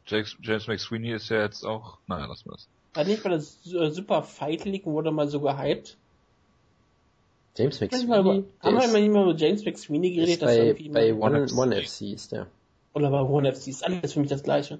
[0.08, 2.68] James, James McSweeney ist ja jetzt auch, naja, lassen wir das.
[2.94, 5.98] War nicht bei der äh, Super Fight League wurde mal so gehypt.
[7.58, 11.40] James mal McSweeney, haben wir mal mal über James McSweeney geredet, dass bei, bei mal,
[11.40, 11.48] One.
[11.56, 12.48] One FC ist der.
[12.96, 14.80] Oder bei One FC ist alles für mich das gleiche.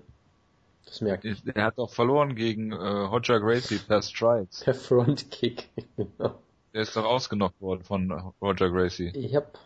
[0.86, 1.44] Das merkt ich.
[1.54, 4.64] Er hat auch verloren gegen äh, Roger Gracie per Strikes.
[4.64, 5.70] Per Front Kick.
[5.98, 6.40] genau.
[6.74, 9.10] Er ist doch ausgenockt worden von äh, Roger Gracie.
[9.16, 9.58] Ich hab,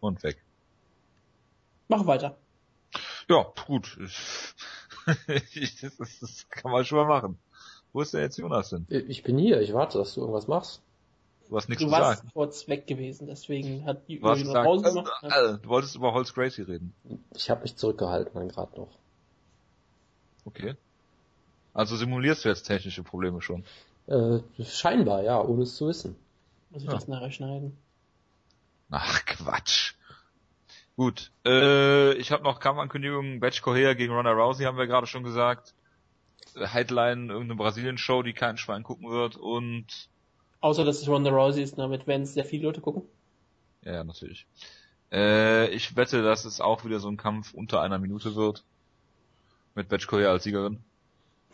[0.00, 0.42] Und weg.
[1.88, 2.36] Mach weiter.
[3.28, 3.98] Ja, gut.
[5.06, 7.38] Das kann man schon mal machen.
[7.92, 8.86] Wo ist denn jetzt Jonas hin?
[8.90, 10.82] ich bin hier, ich warte, dass du irgendwas machst.
[11.50, 12.30] Du hast nichts Du zu warst sagen.
[12.32, 15.24] kurz weg gewesen, deswegen hat die Du noch gesagt, Pause äh, gemacht.
[15.24, 16.94] äh, du wolltest über Holz Gracie reden.
[17.34, 18.88] Ich habe mich zurückgehalten dann gerade noch.
[20.44, 20.76] Okay.
[21.74, 23.64] Also simulierst du jetzt technische Probleme schon.
[24.06, 26.16] Äh, scheinbar, ja, ohne es zu wissen.
[26.70, 26.94] Muss ich Ja.
[26.94, 27.76] das nachher schneiden?
[28.90, 29.94] Ach, Quatsch.
[30.96, 33.40] Gut, äh, ich habe noch Kampfankündigungen.
[33.40, 35.74] Batch Correa gegen Ronda Rousey haben wir gerade schon gesagt.
[36.56, 39.86] Headline irgendeine Brasilien-Show, die kein Schwein gucken wird und
[40.60, 43.02] Außer dass es Ronda Rousey ist, damit werden es sehr viele Leute gucken.
[43.82, 44.46] Ja, natürlich.
[45.10, 48.64] Äh, ich wette, dass es auch wieder so ein Kampf unter einer Minute wird.
[49.74, 50.78] Mit Batch Correa als Siegerin.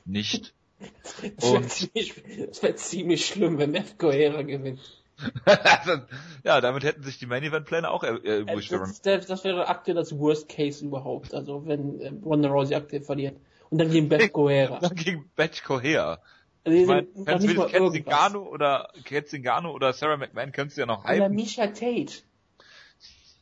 [0.05, 0.55] Nicht.
[1.39, 4.81] Das wäre ziemlich, wär ziemlich schlimm, wenn Beth Correa gewinnt.
[6.45, 8.71] ja, damit hätten sich die Main Event Pläne auch erübrigt.
[8.73, 11.33] Äh, das, das, wäre aktuell das Worst Case überhaupt.
[11.33, 13.39] Also wenn äh, Ronda Rousey aktuell verliert.
[13.71, 14.79] Und dann gegen Beth Correa.
[14.83, 16.19] dann gegen Beth Correa.
[16.67, 17.47] Also ich mein, kennst
[18.35, 21.17] du oder Sarah McMahon kennst du ja noch hypen.
[21.17, 22.13] Oder Misha Tate.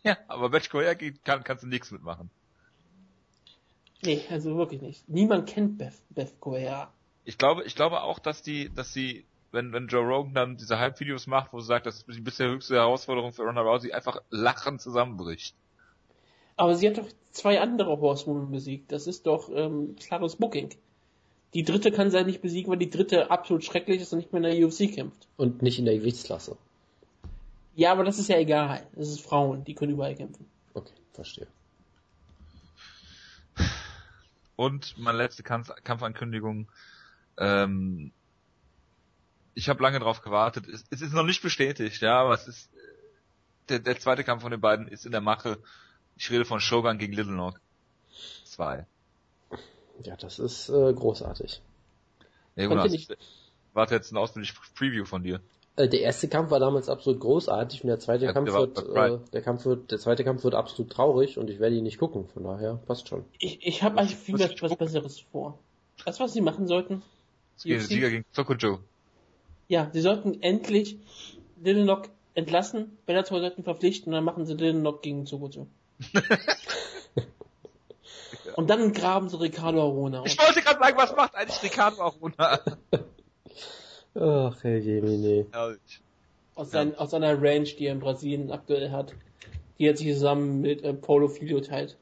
[0.02, 2.28] Ja, aber Beth Correa kann, kannst du nichts mitmachen.
[4.02, 5.08] Nee, also wirklich nicht.
[5.08, 6.92] Niemand kennt Beth, Beth Correa.
[7.24, 10.78] Ich glaube, ich glaube auch, dass die, dass sie, wenn, wenn Joe Rogan dann diese
[10.78, 14.20] Hype-Videos macht, wo sie sagt, das ist die bisher höchste Herausforderung für Ronda Rousey, einfach
[14.28, 15.56] lachend zusammenbricht.
[16.56, 18.92] Aber sie hat doch zwei andere Horsewomen besiegt.
[18.92, 20.68] Das ist doch ähm, klares Booking.
[21.54, 24.42] Die dritte kann sie nicht besiegen, weil die dritte absolut schrecklich ist und nicht mehr
[24.42, 25.28] in der UFC kämpft.
[25.36, 26.56] Und nicht in der Gewichtsklasse.
[27.76, 28.86] Ja, aber das ist ja egal.
[28.94, 30.46] Das ist Frauen, die können überall kämpfen.
[30.74, 31.46] Okay, verstehe.
[34.56, 36.68] Und meine letzte Kampf Kampfankündigung.
[37.38, 38.12] Ähm,
[39.54, 40.68] ich habe lange drauf gewartet.
[40.68, 42.70] Es, es, ist noch nicht bestätigt, ja, aber es ist
[43.68, 45.58] der, der zweite Kampf von den beiden ist in der Mache.
[46.16, 47.58] Ich rede von Shogun gegen Little Nog
[48.44, 48.86] 2.
[50.02, 51.62] Ja, das ist äh, großartig.
[52.56, 53.16] Ja, Jonas, nicht...
[53.72, 55.40] warte jetzt ein ausführliches Preview von dir.
[55.76, 58.78] Äh, der erste Kampf war damals absolut großartig und der zweite ja, Kampf der wird,
[58.78, 61.98] äh, der Kampf wird, der zweite Kampf wird absolut traurig und ich werde ihn nicht
[61.98, 63.24] gucken, von daher passt schon.
[63.38, 65.58] Ich, ich habe eigentlich viel was, was Besseres vor.
[66.04, 67.02] Weißt du, was sie machen sollten?
[67.56, 68.80] Sie Sieger gegen Sokojo.
[69.68, 70.98] Ja, sie sollten endlich
[71.56, 75.66] Dillenlock entlassen, Bellator sollten verpflichten und dann machen sie Dillenlock gegen Sokojo.
[78.56, 80.22] Und dann graben sie Ricardo Arona.
[80.24, 82.60] Ich wollte gerade sagen, was macht eigentlich Ricardo Arona?
[84.14, 85.46] Ach, Herr Jemine.
[86.54, 86.98] Aus, sein, ja.
[86.98, 89.12] aus seiner Ranch, die er in Brasilien aktuell hat.
[89.78, 91.96] Die er sich zusammen mit äh, Paulo Filho teilt.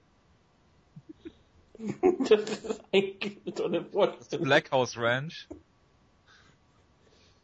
[2.29, 4.45] das ist eigentlich eine tolle Vorstellung.
[4.45, 5.49] Black House Ranch.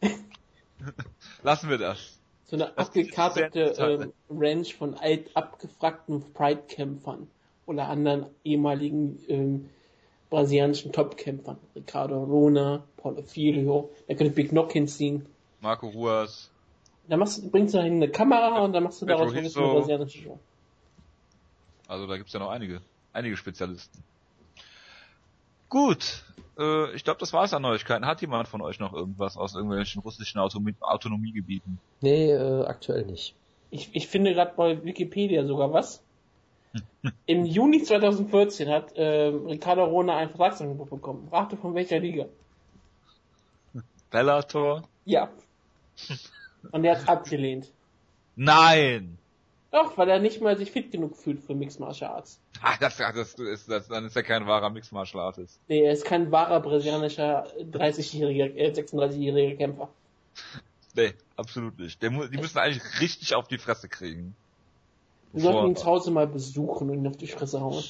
[1.42, 2.18] Lassen wir das.
[2.44, 7.28] So eine abgekartete ähm, Ranch von alt abgefragten Pride-Kämpfern
[7.68, 9.68] oder anderen ehemaligen ähm,
[10.30, 11.58] brasilianischen Topkämpfern.
[11.76, 15.26] Ricardo Rona, Paulo Filho, da könnte Big Knock hinziehen.
[15.60, 16.50] Marco Ruas.
[17.08, 20.18] Da machst du, bringst du eine Kamera und dann machst du Pedro daraus eine brasilianische
[20.18, 20.38] Show.
[21.86, 22.80] Also da gibt's ja noch einige,
[23.12, 24.02] einige Spezialisten.
[25.70, 26.24] Gut,
[26.58, 28.06] äh, ich glaube, das war's an Neuigkeiten.
[28.06, 31.78] Hat jemand von euch noch irgendwas aus irgendwelchen russischen Autonomie Autonomiegebieten?
[32.00, 33.34] Nee, äh, aktuell nicht.
[33.70, 36.02] Ich, ich finde gerade bei Wikipedia sogar was.
[37.26, 41.28] Im Juni 2014 hat äh, Ricardo Rona ein Vertragsangebot bekommen.
[41.30, 42.26] Rate von welcher Liga?
[44.10, 44.82] Bellator?
[45.04, 45.30] Ja.
[46.72, 47.70] Und er hat abgelehnt.
[48.36, 49.18] Nein!
[49.70, 52.40] Doch, weil er nicht mal sich fit genug fühlt für Mixed Martial Arts.
[52.62, 55.60] Ach, das, das, ist, das, dann ist er kein wahrer Mixed Martial Artist.
[55.68, 59.90] Nee, er ist kein wahrer brasilianischer 30-jähriger, äh, 36-jähriger Kämpfer.
[60.94, 62.00] Nee, absolut nicht.
[62.02, 64.34] Der, die müssen eigentlich richtig auf die Fresse kriegen.
[65.38, 67.84] Wir sollten ihn zu Hause mal besuchen und ihn auf die Fresse hauen.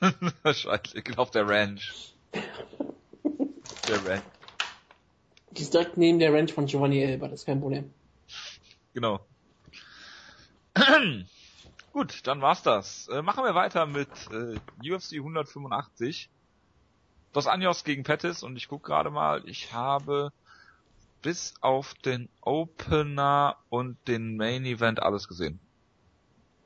[0.42, 2.12] Wahrscheinlich, genau auf der Ranch.
[2.32, 4.24] der Ranch.
[5.52, 7.92] Die ist direkt neben der Ranch von Giovanni Elba, das ist kein Problem.
[8.94, 9.20] Genau.
[11.92, 13.06] Gut, dann war's das.
[13.06, 14.58] Äh, machen wir weiter mit äh,
[14.92, 16.30] UFC 185.
[17.32, 20.32] Dos Anjos gegen Pettis und ich guck gerade mal, ich habe
[21.22, 25.60] bis auf den Opener und den Main Event alles gesehen.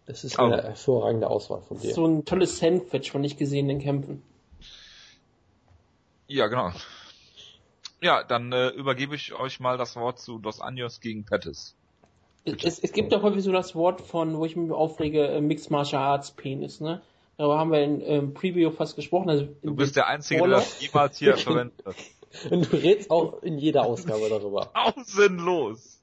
[0.06, 0.62] Das ist eine oh.
[0.62, 1.92] hervorragende Auswahl von dir.
[1.92, 4.22] So ein tolles Sandwich von nicht gesehenen Kämpfen.
[6.28, 6.72] Ja, genau.
[8.00, 11.74] Ja, dann äh, übergebe ich euch mal das Wort zu Dos Anjos gegen Pettis.
[12.44, 15.70] Es, es, gibt doch häufig so das Wort von, wo ich mich aufrege, äh, Mixed
[15.70, 17.02] Martial Arts Penis, ne?
[17.36, 19.28] Darüber haben wir in ähm, Preview fast gesprochen.
[19.28, 21.96] Also du bist der Einzige, der das jemals hier verwendet hat.
[22.50, 24.70] Und du redest auch in jeder Ausgabe darüber.
[24.74, 25.95] Außenlos!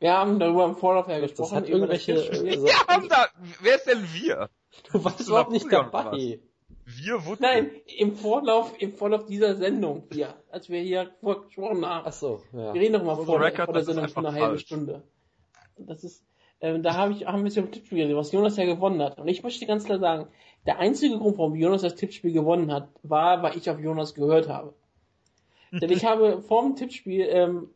[0.00, 1.54] Wir haben darüber im Vorlauf ja gesprochen.
[1.54, 2.14] Das hat irgendwelche.
[2.14, 3.26] Wir haben da.
[3.60, 4.48] Wer ist denn wir?
[4.92, 6.40] Du warst überhaupt nicht dabei.
[6.84, 7.42] Wir wurden.
[7.42, 12.06] Nein, im Vorlauf, im Vorlauf dieser Sendung hier, als wir hier vorgesprochen haben.
[12.06, 12.72] Ach so, ja.
[12.72, 14.62] Wir reden doch mal vor, Record, vor der Sendung für eine halbe falsch.
[14.62, 15.02] Stunde.
[15.76, 16.24] Das ist,
[16.60, 19.02] äh, da habe ich, haben wir es ja im Tippspiel gesehen, was Jonas ja gewonnen
[19.02, 19.18] hat.
[19.18, 20.28] Und ich möchte ganz klar sagen,
[20.66, 24.48] der einzige Grund, warum Jonas das Tippspiel gewonnen hat, war, weil ich auf Jonas gehört
[24.48, 24.74] habe.
[25.72, 27.70] Denn ich habe vor dem Tippspiel ähm,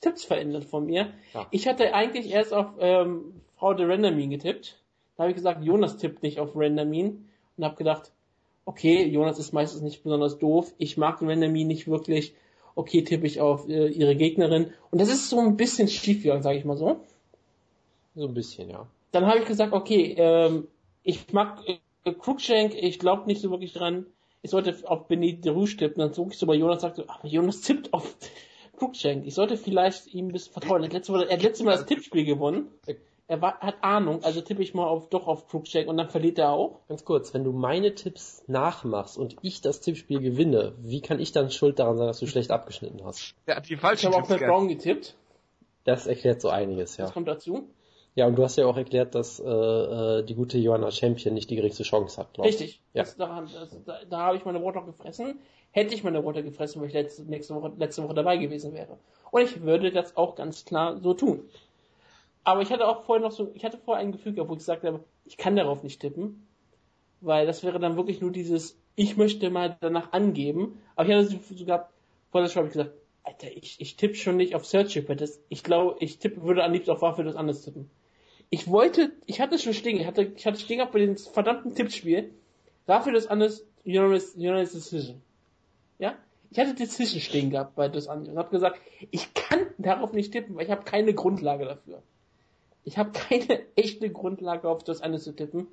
[0.00, 1.12] Tipps verändert von mir.
[1.32, 1.46] Ja.
[1.50, 4.78] Ich hatte eigentlich erst auf ähm, Frau de Rendermin getippt,
[5.16, 8.12] Da habe ich gesagt, Jonas tippt nicht auf Randomin und habe gedacht,
[8.64, 10.72] okay, Jonas ist meistens nicht besonders doof.
[10.78, 12.34] Ich mag Randomin nicht wirklich.
[12.76, 14.72] Okay, tippe ich auf äh, ihre Gegnerin.
[14.90, 17.00] Und das ist so ein bisschen schiefgegangen, sage ich mal so.
[18.16, 18.86] So ein bisschen, ja.
[19.12, 20.66] Dann habe ich gesagt, okay, ähm,
[21.04, 24.06] ich mag äh, Cruikshank, ich glaube nicht so wirklich dran.
[24.42, 26.00] Ich sollte auf Benedict Rouge tippen.
[26.00, 28.16] Dann zog ich so bei Jonas und sagte, ach, Jonas tippt auf
[28.76, 29.26] Cruikshank.
[29.26, 30.82] Ich sollte vielleicht ihm ein bisschen vertrauen.
[30.82, 32.68] Er hat letztes Mal, er hat letztes Mal das Tippspiel gewonnen.
[33.26, 36.38] Er war, hat Ahnung, also tippe ich mal auf, doch auf Cruikshank und dann verliert
[36.38, 36.80] er auch.
[36.88, 41.32] Ganz kurz, wenn du meine Tipps nachmachst und ich das Tippspiel gewinne, wie kann ich
[41.32, 43.34] dann schuld daran sein, dass du schlecht abgeschnitten hast?
[43.46, 45.16] Hat die falsche Ich habe auch Matt Brown getippt.
[45.84, 47.06] Das erklärt so einiges, ja.
[47.06, 47.66] Das kommt dazu.
[48.14, 51.50] Ja, und du hast ja auch erklärt, dass äh, äh die gute Johanna Champion nicht
[51.50, 52.60] die geringste Chance hat, glaube ich.
[52.60, 52.80] Richtig.
[52.92, 53.02] Ja.
[53.02, 55.40] Das, das, da, da habe ich meine Worte gefressen.
[55.74, 58.96] Hätte ich meine Worte gefressen, wenn ich letzte, nächste Woche, letzte Woche dabei gewesen wäre.
[59.30, 61.48] Und ich würde das auch ganz klar so tun.
[62.44, 64.60] Aber ich hatte auch vorher noch so, ich hatte vorher ein Gefühl gehabt, wo ich
[64.60, 66.46] gesagt habe, ich kann darauf nicht tippen.
[67.20, 70.80] Weil das wäre dann wirklich nur dieses, ich möchte mal danach angeben.
[70.94, 71.92] Aber ich hatte so gehabt,
[72.30, 75.02] vor der Show habe ich gesagt, Alter, ich, ich tippe schon nicht auf Search
[75.48, 77.90] Ich glaube, ich tippe, würde am liebsten auf Waffe das anders tippen
[78.54, 82.32] ich wollte, ich hatte schon stehen, ich hatte, ich hatte gehabt bei dem verdammten Tippspiel.
[82.86, 85.20] Dafür das anders Unanimous Decision.
[85.98, 86.14] Ja?
[86.50, 88.80] Ich hatte Decision stehen gehabt bei das andere und habe gesagt,
[89.10, 92.02] ich kann darauf nicht tippen, weil ich habe keine Grundlage dafür.
[92.84, 95.66] Ich habe keine echte Grundlage auf das eine zu tippen.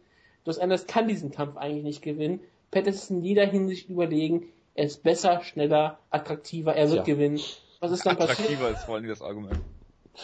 [0.44, 2.40] Das anders kann diesen Kampf eigentlich nicht gewinnen.
[2.72, 4.48] Pettis ist in jeder Hinsicht überlegen.
[4.74, 7.14] Er ist besser, schneller, attraktiver, er wird ja.
[7.14, 7.40] gewinnen.
[7.80, 8.40] Was ist dann passiert?
[8.40, 9.60] Attraktiver ist vor allem das Argument.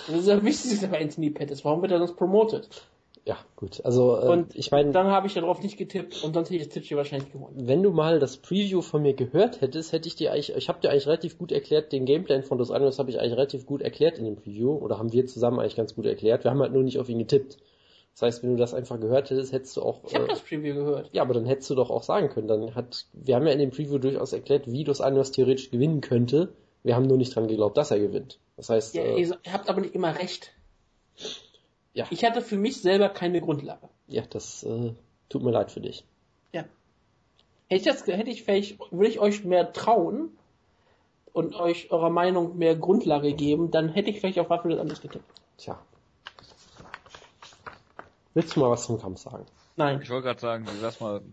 [0.07, 1.63] Das ist ja wichtig bei Anthony Pettis.
[1.65, 2.83] Warum wird er sonst promotet?
[3.28, 3.82] Ja, gut.
[3.84, 4.92] Also, äh, und ich meine.
[4.94, 7.68] Dann habe ich darauf nicht getippt und sonst hätte ich das Tippspiel wahrscheinlich gewonnen.
[7.68, 10.80] Wenn du mal das Preview von mir gehört hättest, hätte ich dir eigentlich, ich habe
[10.80, 13.82] dir eigentlich relativ gut erklärt, den Gameplan von Dos Anjos habe ich eigentlich relativ gut
[13.82, 16.46] erklärt in dem Preview, oder haben wir zusammen eigentlich ganz gut erklärt.
[16.46, 17.58] Wir haben halt nur nicht auf ihn getippt.
[18.13, 20.00] Das heißt, wenn du das einfach gehört hättest, hättest du auch.
[20.08, 21.10] Ich habe äh, das Preview gehört.
[21.12, 22.48] Ja, aber dann hättest du doch auch sagen können.
[22.48, 26.00] Dann hat, wir haben ja in dem Preview durchaus erklärt, wie Dos Anjos theoretisch gewinnen
[26.00, 26.54] könnte.
[26.84, 28.40] Wir haben nur nicht dran geglaubt, dass er gewinnt.
[28.56, 28.96] Das heißt.
[28.96, 30.54] Ja, äh, ihr habt aber nicht immer recht.
[31.97, 32.05] Ja.
[32.12, 33.89] Ich hatte für mich selber keine Grundlage.
[34.05, 34.93] Ja, das äh,
[35.29, 36.05] tut mir leid für dich.
[36.53, 36.63] Ja.
[37.69, 40.29] Hätte ich, das, hätte ich vielleicht, würde ich euch mehr trauen
[41.33, 45.25] und euch eurer Meinung mehr Grundlage geben, dann hätte ich vielleicht auf Waffel anders getippt.
[45.57, 45.79] Tja.
[48.36, 49.47] Willst du mal was zum Kampf sagen?
[49.75, 49.99] Nein.
[50.03, 51.23] Ich wollte gerade sagen, lass mal.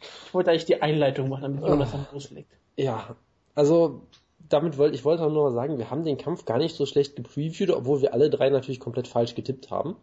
[0.00, 2.50] Ich wollte eigentlich die Einleitung machen, damit Jonas dann loslegt.
[2.78, 3.14] Ja,
[3.54, 4.06] also
[4.52, 6.86] damit wollte ich wollte auch nur mal sagen, wir haben den Kampf gar nicht so
[6.86, 9.96] schlecht gepreviewt, obwohl wir alle drei natürlich komplett falsch getippt haben.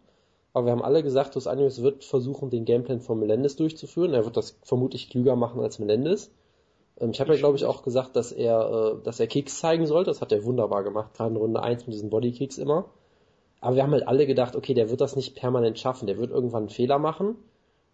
[0.52, 4.14] Aber wir haben alle gesagt, Dos Anjos wird versuchen, den Gameplan von Melendez durchzuführen.
[4.14, 6.30] Er wird das vermutlich klüger machen als Melendez.
[6.98, 9.86] Ähm, ich habe ja, glaube ich, auch gesagt, dass er, äh, dass er Kicks zeigen
[9.86, 10.04] soll.
[10.04, 12.86] Das hat er wunderbar gemacht, gerade in Runde 1 mit diesen Bodykicks immer.
[13.60, 16.06] Aber wir haben halt alle gedacht, okay, der wird das nicht permanent schaffen.
[16.06, 17.36] Der wird irgendwann einen Fehler machen.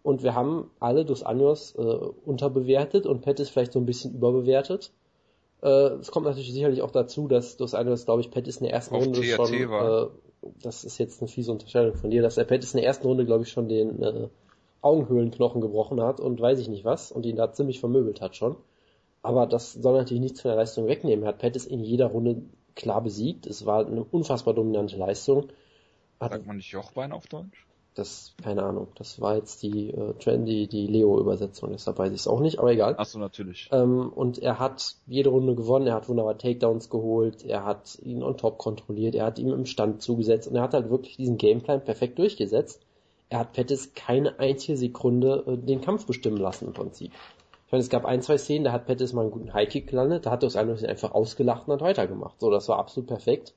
[0.01, 4.91] Und wir haben alle Dos Anjos äh, unterbewertet und Pettis vielleicht so ein bisschen überbewertet.
[5.61, 5.67] Äh,
[5.99, 8.73] es kommt natürlich sicherlich auch dazu, dass das eine, das glaube ich, Pettis in der
[8.73, 10.03] ersten Auf Runde TRT schon, war.
[10.03, 10.09] Äh,
[10.61, 13.25] das ist jetzt eine fiese Unterstellung von dir, dass der Pettis in der ersten Runde,
[13.25, 14.27] glaube ich, schon den äh,
[14.81, 18.55] Augenhöhlenknochen gebrochen hat und weiß ich nicht was und ihn da ziemlich vermöbelt hat schon.
[19.23, 21.23] Aber das soll natürlich nichts von der Leistung wegnehmen.
[21.25, 22.43] Er hat Pettis in jeder Runde
[22.75, 23.47] klar besiegt.
[23.47, 25.47] Es war eine unfassbar dominante Leistung.
[26.19, 27.66] Hat, Sagt man nicht Jochbein auf Deutsch?
[27.97, 28.89] Das, keine Ahnung.
[28.95, 32.71] Das war jetzt die äh, Trendy, die Leo-Übersetzung, deshalb weiß ich es auch nicht, aber
[32.71, 32.93] egal.
[32.97, 33.69] Ach so, natürlich.
[33.71, 38.21] Ähm, und er hat jede Runde gewonnen, er hat wunderbar Takedowns geholt, er hat ihn
[38.21, 41.37] on top kontrolliert, er hat ihm im Stand zugesetzt und er hat halt wirklich diesen
[41.37, 42.85] Gameplan perfekt durchgesetzt.
[43.29, 47.11] Er hat Pettis keine einzige Sekunde äh, den Kampf bestimmen lassen im Prinzip.
[47.65, 50.27] Ich meine, es gab ein, zwei Szenen, da hat Pettis mal einen guten Highkick gelandet,
[50.27, 52.39] da hat er es einfach ausgelacht und hat weitergemacht.
[52.39, 53.55] So, das war absolut perfekt.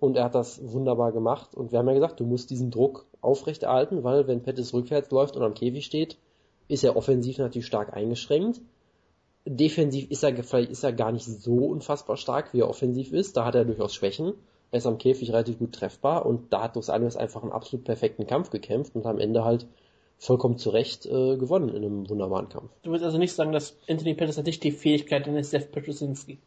[0.00, 1.54] Und er hat das wunderbar gemacht.
[1.54, 5.36] Und wir haben ja gesagt, du musst diesen Druck aufrechterhalten, weil wenn Pettis rückwärts läuft
[5.36, 6.18] und am Käfig steht,
[6.68, 8.60] ist er offensiv natürlich stark eingeschränkt.
[9.44, 13.36] Defensiv ist er, vielleicht ist er gar nicht so unfassbar stark, wie er offensiv ist.
[13.36, 14.34] Da hat er durchaus Schwächen.
[14.70, 17.84] Er ist am Käfig relativ gut treffbar und da hat Dos Anjos einfach einen absolut
[17.84, 19.66] perfekten Kampf gekämpft und am Ende halt
[20.18, 22.70] vollkommen zu Recht äh, gewonnen in einem wunderbaren Kampf.
[22.82, 26.38] Du willst also nicht sagen, dass Anthony Pettis hat nicht die Fähigkeit eines Seth Petrosinski.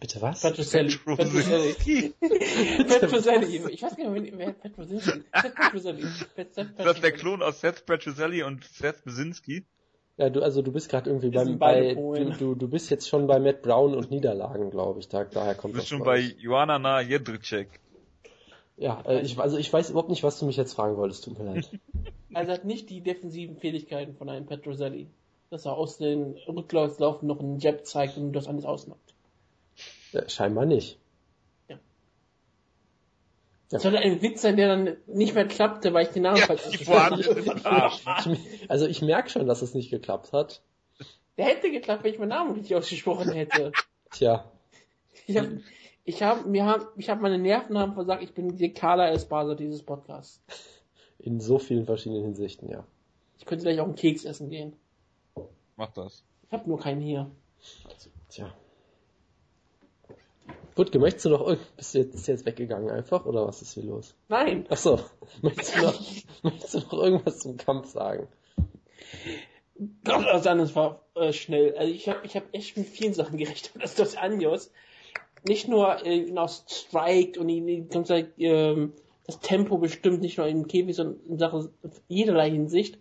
[0.00, 0.40] Bitte was?
[0.40, 0.96] Petroselli.
[0.96, 2.14] Petroselli.
[2.88, 3.56] Petroselli.
[3.70, 6.06] Ich weiß gar nicht, wer Petroselli Seth Petroselli.
[6.78, 9.66] Das ist der Klon aus Seth Petroselli und Seth Besinski.
[10.16, 13.26] Ja, du, also du bist gerade irgendwie beim, bei, du, du, du bist jetzt schon
[13.26, 15.88] bei Matt Brown und Niederlagen, glaube ich, da, daher kommt das.
[15.88, 17.68] Du bist schon bei Joanna Na Jedrzejczyk.
[18.76, 21.38] Ja, äh, ich, also ich weiß überhaupt nicht, was du mich jetzt fragen wolltest, tut
[21.38, 21.70] mir leid.
[22.32, 25.08] Also hat nicht die defensiven Fähigkeiten von einem Petroselli.
[25.50, 29.09] Dass er aus den Rücklauflaufen noch einen Jab zeigt und das alles ausnockt.
[30.12, 30.98] Ja, scheinbar nicht.
[31.68, 31.78] Ja.
[33.70, 36.46] Das sollte ein Witz sein, der dann nicht mehr klappte, weil ich den Namen ja,
[36.46, 38.04] falsch
[38.68, 40.62] Also ich merke schon, dass es nicht geklappt hat.
[41.36, 43.72] Der hätte geklappt, wenn ich meinen Namen richtig ausgesprochen hätte.
[44.10, 44.50] Tja.
[45.26, 45.60] Ich habe
[46.04, 49.54] ich hab, mir hab, ich hab meine Nerven haben versagt, ich bin die Carla Esparza
[49.54, 50.42] dieses Podcasts.
[51.18, 52.86] In so vielen verschiedenen Hinsichten, ja.
[53.38, 54.74] Ich könnte gleich auch einen Keks essen gehen.
[55.76, 56.24] Mach das.
[56.46, 57.30] Ich habe nur keinen hier.
[58.28, 58.52] Tja.
[60.74, 63.74] Gut, möchtest du noch bist du jetzt, bist du jetzt weggegangen einfach oder was ist
[63.74, 64.14] hier los?
[64.28, 64.66] Nein.
[64.68, 65.00] Ach so.
[65.42, 66.00] Möchtest du noch,
[66.42, 68.28] möchtest du noch irgendwas zum Kampf sagen?
[70.04, 71.76] Gott, das war äh, schnell.
[71.76, 74.70] Also ich habe ich hab echt mit vielen Sachen gerechnet, dass das Anjos
[75.46, 78.92] nicht nur äh, strikt und die ganze Zeit ähm,
[79.26, 81.70] das Tempo bestimmt, nicht nur im Käfig, sondern in Sachen
[82.08, 82.98] jederlei Hinsicht,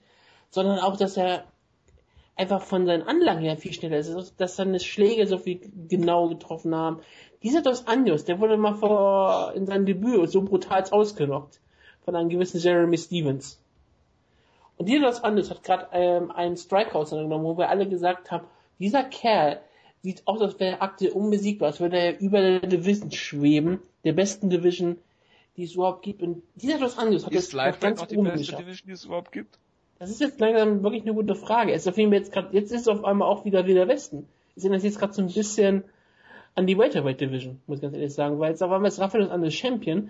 [0.49, 1.45] sondern auch, dass er
[2.39, 6.73] einfach von seinen Anlagen her viel schneller ist, dass seine Schläge so viel genau getroffen
[6.73, 7.01] haben.
[7.43, 11.59] Dieser Dos Anjos, der wurde mal vor, in seinem Debüt so brutal ausgenockt
[12.05, 13.61] von einem gewissen Jeremy Stevens.
[14.77, 18.47] Und dieser Dos Anjos hat gerade ähm, einen Strikeout genommen, wo wir alle gesagt haben,
[18.79, 19.59] dieser Kerl
[20.01, 24.13] sieht aus, als wäre er aktuell unbesiegbar, als würde er über der Division schweben, der
[24.13, 24.97] besten Division,
[25.57, 26.21] die es überhaupt gibt.
[26.21, 29.59] Und dieser Dos Anjos hat es ganz oben die beste Division, die es überhaupt gibt?
[29.99, 31.73] Das ist jetzt langsam wirklich eine gute Frage.
[31.73, 34.27] Es ist auf jeden jetzt gerade, jetzt ist auf einmal auch wieder wieder Westen.
[34.55, 35.83] Sehe das jetzt gerade so ein bisschen
[36.55, 39.29] an die Welterweight Division, muss ich ganz ehrlich sagen, weil jetzt auf einmal ist Rafael
[39.29, 40.09] Anjos Champion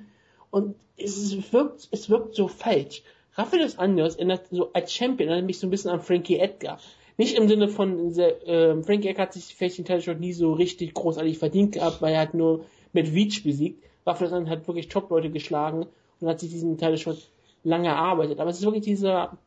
[0.52, 3.02] und es wirkt, es wirkt so falsch.
[3.34, 6.80] Rafael dos Anjos erinnert so als Champion erinnert mich so ein bisschen an Frankie Edgar.
[7.18, 10.94] Nicht im Sinne von, äh, Frankie Edgar hat sich vielleicht den Title nie so richtig
[10.94, 13.84] großartig verdient gehabt, weil er hat nur mit Veach besiegt.
[14.06, 15.88] Rafael Anjos hat wirklich Top-Leute geschlagen
[16.20, 17.18] und hat sich diesen Title
[17.64, 18.40] lange erarbeitet.
[18.40, 19.38] Aber es ist wirklich dieser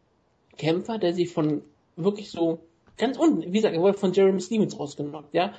[0.56, 1.62] Kämpfer, der sich von
[1.96, 2.60] wirklich so
[2.96, 5.54] ganz unten, wie gesagt, er wurde von Jeremy Stevens rausgenommen, ja,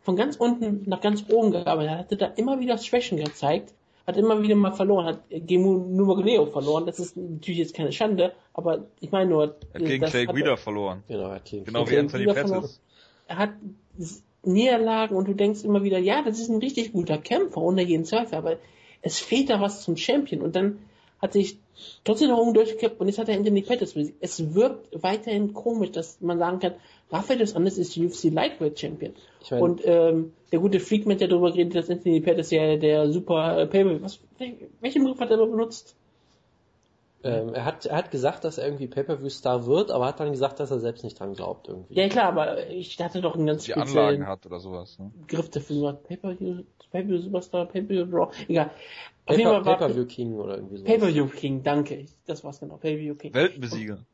[0.00, 3.74] von ganz unten nach ganz oben gearbeitet, er hatte da immer wieder Schwächen gezeigt,
[4.06, 8.32] hat immer wieder mal verloren, hat Gemu Nurmagomedov verloren, das ist natürlich jetzt keine Schande,
[8.54, 9.56] aber ich meine nur...
[9.72, 11.02] Er hat gegen Clay Guida verloren.
[11.08, 12.80] Genau, er genau wie Anthony Pettis.
[13.26, 13.50] Er hat
[14.42, 18.04] Niederlagen und du denkst immer wieder, ja, das ist ein richtig guter Kämpfer, unter jeden
[18.04, 18.56] Zweifel, aber
[19.02, 20.78] es fehlt da was zum Champion und dann
[21.20, 21.58] hat sich
[22.04, 24.18] trotzdem noch durchgekämpft und jetzt hat er Anthony Pettis besiegt.
[24.20, 26.74] Es wirkt weiterhin komisch, dass man sagen kann,
[27.10, 29.14] Rafael dos Andes ist UFC Lightweight Champion.
[29.40, 33.10] Ich mein, und ähm, der gute Freakman, der darüber geredet, dass Anthony Pettis ja der
[33.10, 34.20] super äh, Payback, was,
[34.80, 35.96] welchen Begriff hat er benutzt?
[37.24, 40.60] Ähm, er, hat, er hat gesagt, dass er irgendwie Pay-Per-View-Star wird, aber hat dann gesagt,
[40.60, 41.94] dass er selbst nicht dran glaubt irgendwie.
[41.94, 44.98] Ja klar, aber ich hatte doch einen ganz Die Anlagen hat oder sowas.
[45.00, 45.10] Ne?
[45.26, 45.94] Griff dafür.
[45.94, 48.70] Pay-Per-View, Pay-Per-View Superstar, Pay-Per-View Draw, egal.
[49.28, 50.84] Paper, Pay-Per-View King oder irgendwie so.
[50.84, 52.06] Pay-Per-View King, danke.
[52.26, 52.76] Das war's genau.
[52.76, 53.34] Pay-Per-View King.
[53.34, 54.04] Weltbesieger.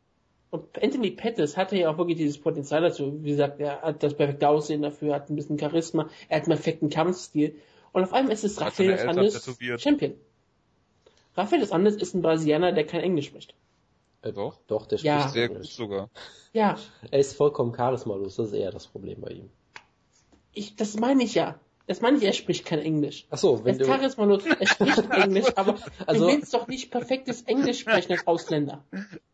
[0.50, 3.22] Und, und Anthony Pettis hatte ja auch wirklich dieses Potenzial dazu.
[3.22, 6.57] Wie gesagt, er hat das perfekte Aussehen dafür, hat ein bisschen Charisma, er hat einen
[6.57, 7.57] perfekten Kampfstil.
[7.92, 10.14] Und auf einmal ist es Rafael des Andes Champion.
[11.37, 13.55] Rafael des Andes ist ein Brasilianer, der kein Englisch spricht.
[14.22, 15.29] Äh, doch, doch, der spricht ja.
[15.29, 16.11] sehr gut sogar.
[16.53, 16.77] Ja.
[17.11, 19.50] Er ist vollkommen charismalos, das ist eher das Problem bei ihm.
[20.53, 21.59] Ich, das meine ich ja.
[21.87, 23.27] Das meine ich, er spricht kein Englisch.
[23.31, 26.90] Ach so, wenn er ist charismalos, er spricht Englisch, aber also, du willst doch nicht
[26.90, 28.85] perfektes Englisch sprechen als Ausländer.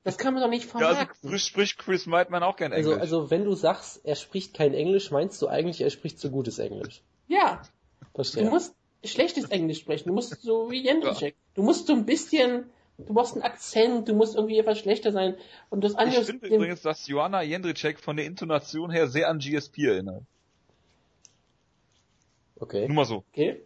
[0.02, 1.16] Das kann man doch nicht vermarkten.
[1.22, 3.02] Ja, also spricht Chris Meitman auch kein also, Englisch.
[3.02, 6.30] Also, also wenn du sagst, er spricht kein Englisch, meinst du eigentlich, er spricht so
[6.30, 7.02] gutes Englisch?
[7.28, 7.62] Ja.
[8.14, 8.44] Verstehe.
[8.44, 10.08] Du musst schlechtes Englisch sprechen.
[10.08, 11.34] Du musst so wie Jendricek.
[11.34, 11.40] Ja.
[11.54, 12.64] Du musst so ein bisschen,
[12.98, 15.36] du brauchst einen Akzent, du musst irgendwie etwas schlechter sein.
[15.68, 19.38] Und das andere Ich finde übrigens, dass Joanna Jendricek von der Intonation her sehr an
[19.38, 20.24] GSP erinnert.
[22.61, 22.87] Okay.
[22.87, 23.25] Nur mal so.
[23.33, 23.62] Okay.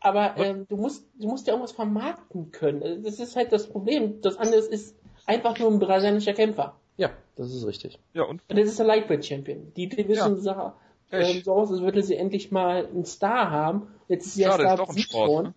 [0.00, 3.02] Aber ähm, du musst, du musst ja irgendwas vermarkten können.
[3.02, 4.22] Das ist halt das Problem.
[4.22, 6.76] Das andere ist einfach nur ein brasilianischer Kämpfer.
[6.96, 7.98] Ja, das ist richtig.
[8.14, 8.42] Ja, und?
[8.48, 9.72] Und das ist der Lightweight Champion.
[9.76, 10.72] Die Division-Sache
[11.10, 11.18] ja.
[11.18, 13.88] ähm, so aus, als würde sie endlich mal einen Star haben.
[14.08, 15.48] Jetzt ist sie ja Star besiegt worden.
[15.48, 15.54] Ne?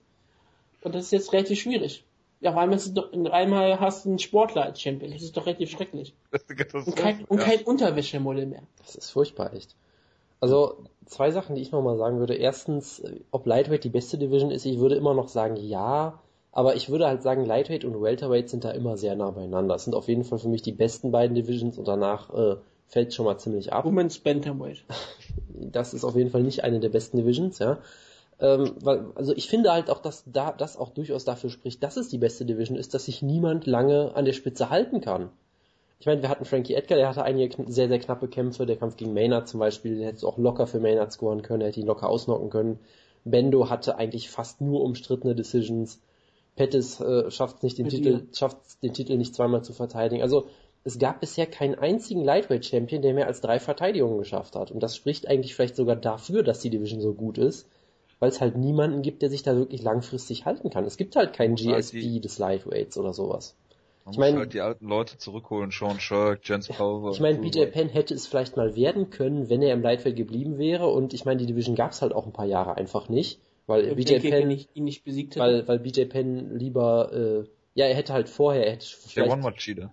[0.82, 2.06] Und das ist jetzt relativ schwierig.
[2.42, 5.14] Ja, auf einmal, ist doch, einmal hast du einen Sportler als Champion.
[5.14, 6.14] Das ist doch relativ schrecklich.
[6.74, 8.64] und kein, und kein Unterwäschemodell mehr.
[8.80, 9.78] Das ist furchtbar, echt.
[10.44, 10.76] Also
[11.06, 12.36] zwei Sachen, die ich nochmal sagen würde.
[12.36, 13.02] Erstens,
[13.32, 16.20] ob Lightweight die beste Division ist, ich würde immer noch sagen ja,
[16.52, 19.76] aber ich würde halt sagen, Lightweight und Welterweight sind da immer sehr nah beieinander.
[19.76, 22.58] Das sind auf jeden Fall für mich die besten beiden Divisions und danach äh,
[22.88, 23.86] fällt schon mal ziemlich ab.
[23.86, 24.84] Women's Bantamweight.
[25.56, 27.78] Das ist auf jeden Fall nicht eine der besten Divisions, ja.
[28.42, 31.96] Ähm, weil, also ich finde halt auch, dass da das auch durchaus dafür spricht, dass
[31.96, 35.30] es die beste Division ist, dass sich niemand lange an der Spitze halten kann
[36.04, 38.66] ich meine, wir hatten Frankie Edgar, der hatte einige sehr, sehr knappe Kämpfe.
[38.66, 41.70] Der Kampf gegen Maynard zum Beispiel, der hätte auch locker für Maynard scoren können, er
[41.70, 42.80] hätte ihn locker ausnocken können.
[43.24, 46.02] Bendo hatte eigentlich fast nur umstrittene Decisions.
[46.58, 50.22] Pettis äh, schafft nicht den Titel, schafft den Titel nicht zweimal zu verteidigen.
[50.22, 50.48] Also
[50.84, 54.72] es gab bisher keinen einzigen Lightweight Champion, der mehr als drei Verteidigungen geschafft hat.
[54.72, 57.70] Und das spricht eigentlich vielleicht sogar dafür, dass die Division so gut ist,
[58.20, 60.84] weil es halt niemanden gibt, der sich da wirklich langfristig halten kann.
[60.84, 63.56] Es gibt halt keinen GSP des Lightweights oder sowas.
[64.06, 67.12] Man ich meine, halt die alten Leute zurückholen, Sean Shirk, Jens Pulver.
[67.12, 70.58] Ich meine, BJ Penn hätte es vielleicht mal werden können, wenn er im Lightweight geblieben
[70.58, 73.40] wäre und ich meine, die Division gab es halt auch ein paar Jahre einfach nicht,
[73.66, 75.46] weil ja, BJ Penn nicht, ihn nicht besiegt hätte.
[75.46, 79.28] Weil, weil BJ Penn lieber äh, ja, er hätte halt vorher, er hätte vielleicht, Der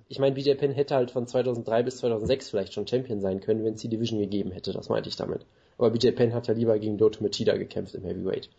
[0.09, 3.65] Ich meine, BJ Penn hätte halt von 2003 bis 2006 vielleicht schon Champion sein können,
[3.65, 5.47] wenn es die Division gegeben hätte, das meinte ich damit.
[5.79, 8.51] Aber BJ Penn hat ja lieber gegen Doto Machida gekämpft im Heavyweight.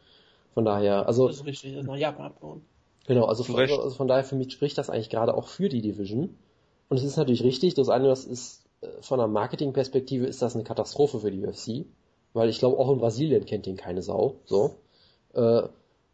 [0.56, 1.28] Von daher, also.
[1.28, 2.62] Das ist richtig, das ist nach Japan abgehauen.
[3.08, 5.82] Genau, also von, also von, daher für mich spricht das eigentlich gerade auch für die
[5.82, 6.38] Division.
[6.89, 10.56] Und es ist natürlich richtig, das eine, das ist äh, von einer Marketingperspektive ist das
[10.56, 11.86] eine Katastrophe für die UFC,
[12.34, 14.76] weil ich glaube auch in Brasilien kennt ihn keine Sau, so.
[15.34, 15.64] Äh,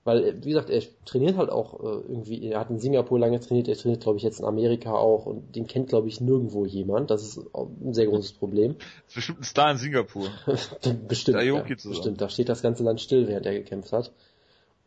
[0.08, 3.68] weil, wie gesagt, er trainiert halt auch äh, irgendwie, er hat in Singapur lange trainiert,
[3.68, 7.12] er trainiert, glaube ich, jetzt in Amerika auch und den kennt, glaube ich, nirgendwo jemand.
[7.12, 8.78] Das ist ein sehr großes Problem.
[9.14, 10.30] Bestimmt ein Star in Singapur.
[11.10, 12.22] bestimmt, ja, bestimmt.
[12.22, 14.14] Da steht das ganze Land still, während er gekämpft hat.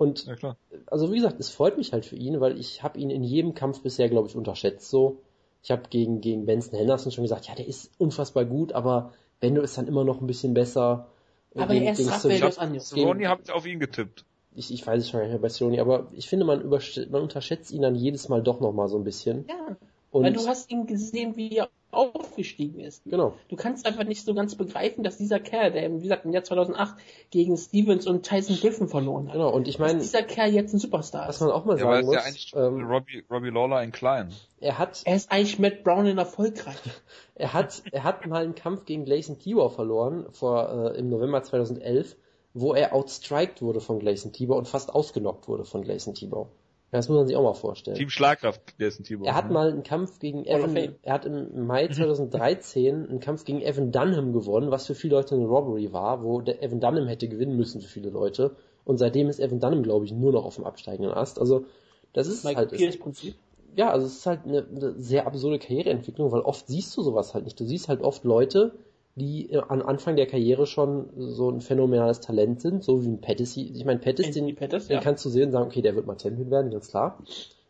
[0.01, 0.57] Und ja, klar.
[0.87, 3.53] also wie gesagt, es freut mich halt für ihn, weil ich habe ihn in jedem
[3.53, 5.21] Kampf bisher, glaube ich, unterschätzt so.
[5.63, 9.61] Ich habe gegen, gegen Benson Henderson schon gesagt, ja, der ist unfassbar gut, aber Bendo
[9.61, 11.09] ist dann immer noch ein bisschen besser.
[11.55, 12.97] Aber gegen, er ist Dos Anjos.
[12.97, 14.25] Ronny hat auf ihn getippt
[14.55, 17.71] ich, ich weiß es schon nicht mehr bei Sony, aber ich finde, man, man unterschätzt
[17.71, 19.45] ihn dann jedes Mal doch nochmal so ein bisschen.
[19.49, 19.77] Ja.
[20.11, 23.03] Und weil du hast ihn gesehen, wie er aufgestiegen ist.
[23.05, 23.35] Genau.
[23.49, 26.45] Du kannst einfach nicht so ganz begreifen, dass dieser Kerl, der, wie gesagt, im Jahr
[26.45, 26.95] 2008
[27.31, 29.35] gegen Stevens und Tyson Griffin verloren hat.
[29.35, 31.29] Genau, und ich meine, dieser Kerl jetzt ein Superstar ist.
[31.29, 32.15] Was man auch mal sagen muss.
[32.15, 34.33] Ja eigentlich ähm, Robbie, Robbie Lawler in klein.
[34.61, 36.77] Er hat, er ist eigentlich Matt Brown in erfolgreich.
[37.35, 41.43] er hat, er hat mal einen Kampf gegen Gleison Tibor verloren, vor, äh, im November
[41.43, 42.17] 2011
[42.53, 46.51] wo er outstriked wurde von Gleison Tibor und fast ausgenockt wurde von Gleison Tibor.
[46.91, 47.97] Das muss man sich auch mal vorstellen.
[47.97, 49.27] Team Schlagkraft, Gleison Tibor.
[49.27, 53.63] Er hat mal einen Kampf gegen Evan, er hat im Mai 2013 einen Kampf gegen
[53.63, 57.29] Evan Dunham gewonnen, was für viele Leute eine Robbery war, wo der Evan Dunham hätte
[57.29, 58.57] gewinnen müssen für viele Leute.
[58.85, 61.39] Und seitdem ist Evan Dunham, glaube ich, nur noch auf dem absteigenden Ast.
[61.39, 61.65] Also,
[62.13, 62.73] das ist Mike halt.
[62.73, 63.37] Ist, Prinzip.
[63.77, 67.35] Ja, also es ist halt eine, eine sehr absurde Karriereentwicklung, weil oft siehst du sowas
[67.35, 67.61] halt nicht.
[67.61, 68.73] Du siehst halt oft Leute,
[69.17, 73.21] die äh, am Anfang der Karriere schon so ein phänomenales Talent sind, so wie ein
[73.21, 73.57] Pettis.
[73.57, 75.01] Ich meine, Pettis, den, Pettis, den ja.
[75.01, 77.19] kannst du sehen und sagen, okay, der wird mal Champion werden, ganz klar.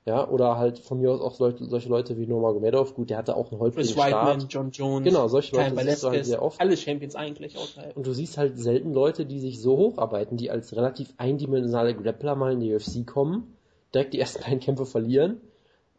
[0.06, 3.18] Ja, oder halt von mir aus auch Leute, solche Leute wie Norma Gomedov, gut, der
[3.18, 4.28] hatte auch einen holprigen Chris Start.
[4.28, 6.60] Whiteman, John Jones, genau, solche Leute siehst du halt sehr oft.
[6.60, 7.96] Alle Champions eigentlich außerhalb.
[7.96, 12.34] Und du siehst halt selten Leute, die sich so hocharbeiten, die als relativ eindimensionale Grappler
[12.34, 13.56] mal in die UFC kommen,
[13.92, 15.40] direkt die ersten beiden Kämpfe verlieren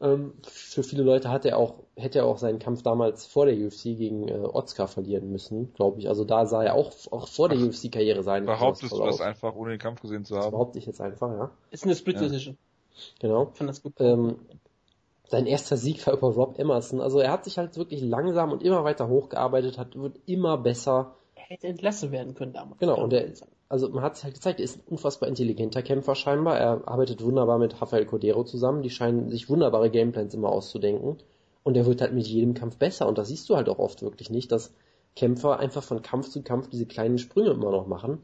[0.02, 3.56] ähm, für viele Leute hat er auch, hätte er auch seinen Kampf damals vor der
[3.56, 6.10] UFC gegen äh, Otskar verlieren müssen, glaube ich.
[6.10, 8.46] Also da sah er auch, auch vor der UFC-Karriere sein.
[8.46, 10.44] Behauptest du das einfach, ohne den Kampf gesehen zu haben?
[10.44, 11.52] Das behaupte ich jetzt einfach, ja.
[11.70, 12.58] Ist eine Split Decision.
[12.58, 13.02] Ja.
[13.20, 13.50] Genau.
[13.52, 13.94] Ich fand das gut.
[14.00, 14.40] Ähm,
[15.28, 17.00] sein erster Sieg war über Rob Emerson.
[17.00, 21.16] Also er hat sich halt wirklich langsam und immer weiter hochgearbeitet, hat, wird immer besser.
[21.36, 22.80] Er hätte entlassen werden können damals.
[22.80, 23.32] Genau, und er,
[23.72, 26.58] also man hat es halt gezeigt, er ist ein unfassbar intelligenter Kämpfer scheinbar.
[26.60, 28.82] Er arbeitet wunderbar mit Rafael Cordero zusammen.
[28.82, 31.18] Die scheinen sich wunderbare Gameplans immer auszudenken.
[31.64, 33.08] Und er wird halt mit jedem Kampf besser.
[33.08, 34.74] Und das siehst du halt auch oft wirklich nicht, dass
[35.16, 38.20] Kämpfer einfach von Kampf zu Kampf diese kleinen Sprünge immer noch machen.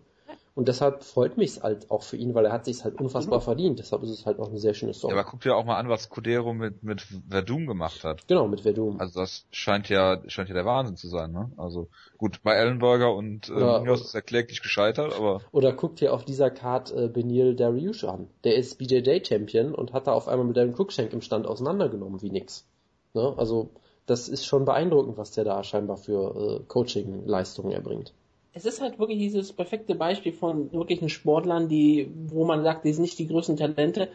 [0.58, 3.78] Und deshalb freut mich halt auch für ihn, weil er hat sich halt unfassbar verdient.
[3.78, 5.14] Deshalb ist es halt auch eine sehr schöne Story.
[5.14, 8.28] Ja, aber guck dir auch mal an, was Codero mit, mit Verdum gemacht hat.
[8.28, 9.00] Genau, mit Verdum.
[9.00, 11.52] Also das scheint ja, scheint ja der Wahnsinn zu sein, ne?
[11.58, 15.42] Also gut, bei Ellenberger und äh, oder, ist er kläglich gescheitert, aber.
[15.52, 18.28] Oder guck dir auf dieser Card äh, Benil Dariush an.
[18.44, 22.24] Der ist BJJ Champion und hat da auf einmal mit Darren Cruikshank im Stand auseinandergenommen
[22.24, 22.66] wie nix.
[23.14, 23.32] Ne?
[23.38, 23.70] Also
[24.08, 28.12] das ist schon beeindruckend, was der da scheinbar für äh, Coaching-Leistungen erbringt
[28.58, 32.94] es ist halt wirklich dieses perfekte Beispiel von wirklichen Sportlern, die, wo man sagt, die
[32.94, 34.10] sind nicht die größten Talente,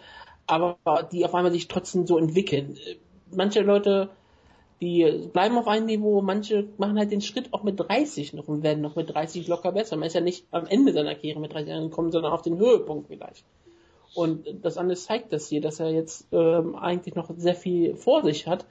[0.46, 0.76] aber
[1.12, 2.76] die auf einmal sich trotzdem so entwickeln.
[3.30, 4.10] Manche Leute,
[4.80, 8.64] die bleiben auf einem Niveau, manche machen halt den Schritt auch mit 30 noch und
[8.64, 9.96] werden noch mit 30 locker besser.
[9.96, 12.58] Man ist ja nicht am Ende seiner Karriere mit 30 Jahren gekommen, sondern auf den
[12.58, 13.44] Höhepunkt vielleicht.
[14.14, 18.24] Und das alles zeigt das hier, dass er jetzt ähm, eigentlich noch sehr viel vor
[18.24, 18.66] sich hat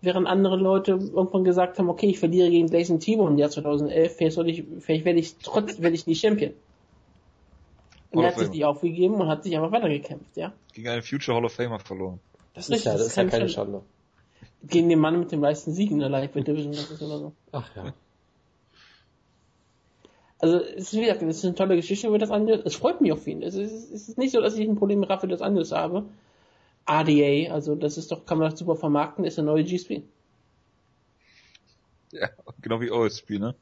[0.00, 4.16] während andere Leute irgendwann gesagt haben, okay, ich verliere gegen Jason Timo im Jahr 2011,
[4.16, 6.52] vielleicht, soll ich, vielleicht werde ich trotz, werde ich nicht Champion.
[8.10, 10.52] Und er hat sich nicht aufgegeben und hat sich einfach weitergekämpft, ja.
[10.72, 12.20] Gegen einen Future Hall of Famer verloren.
[12.54, 13.82] Das, ist, ja, das, das ist ja keine Schande.
[14.62, 17.32] Gegen den Mann mit den meisten Siegen in der Lightweight Division, das ist oder so.
[17.52, 17.92] Ach ja.
[20.40, 22.60] Also, es ist, wie gesagt, es ist eine tolle Geschichte über das Anjos.
[22.64, 23.42] Es freut mich auf ihn.
[23.42, 26.04] Es ist, es ist nicht so, dass ich ein Problem mit Rafael das Anjos habe.
[26.88, 30.02] RDA, also das ist doch, kann man das super vermarkten, ist der neue GSP.
[32.12, 32.28] Ja,
[32.62, 33.54] genau wie OSP, ne?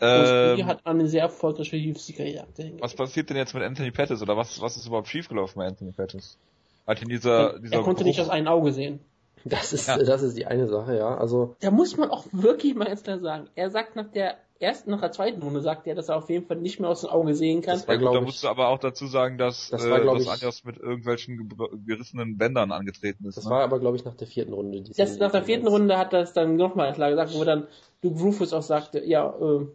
[0.00, 2.46] OSP ähm, hat eine sehr erfolgreiche UFC-Karriere.
[2.78, 5.92] Was passiert denn jetzt mit Anthony Pettis oder was, was ist überhaupt schiefgelaufen bei Anthony
[5.92, 6.38] Pettis?
[6.86, 8.08] Halt in dieser, dieser er konnte Bruch.
[8.08, 9.00] nicht aus einem Auge sehen.
[9.44, 9.98] Das ist, ja.
[9.98, 11.16] das ist die eine Sache, ja.
[11.16, 11.56] Also.
[11.60, 13.48] Da muss man auch wirklich mal jetzt klar sagen.
[13.54, 16.46] Er sagt nach der ersten, nach der zweiten Runde sagt er, dass er auf jeden
[16.46, 17.74] Fall nicht mehr aus dem Auge sehen kann.
[17.74, 20.26] Das war, gut, da musst du aber auch dazu sagen, dass, das war, äh, dass
[20.26, 21.48] Anjas mit irgendwelchen
[21.86, 23.36] gerissenen Bändern angetreten ist.
[23.36, 23.50] Das ne?
[23.50, 24.82] war aber, glaube ich, nach der vierten Runde.
[24.96, 27.68] Das, nach der vierten Runde hat er es dann nochmal klar gesagt, wo dann
[28.02, 29.66] Luke Rufus auch sagte, ja, äh,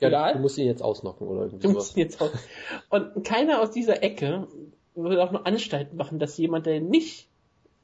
[0.00, 0.34] ja, egal.
[0.34, 2.30] Du musst ihn jetzt ausnocken oder irgendwie Du musst ihn jetzt aus.
[2.90, 4.48] Und keiner aus dieser Ecke
[4.94, 7.28] würde auch nur Anstalten machen, dass jemand, der nicht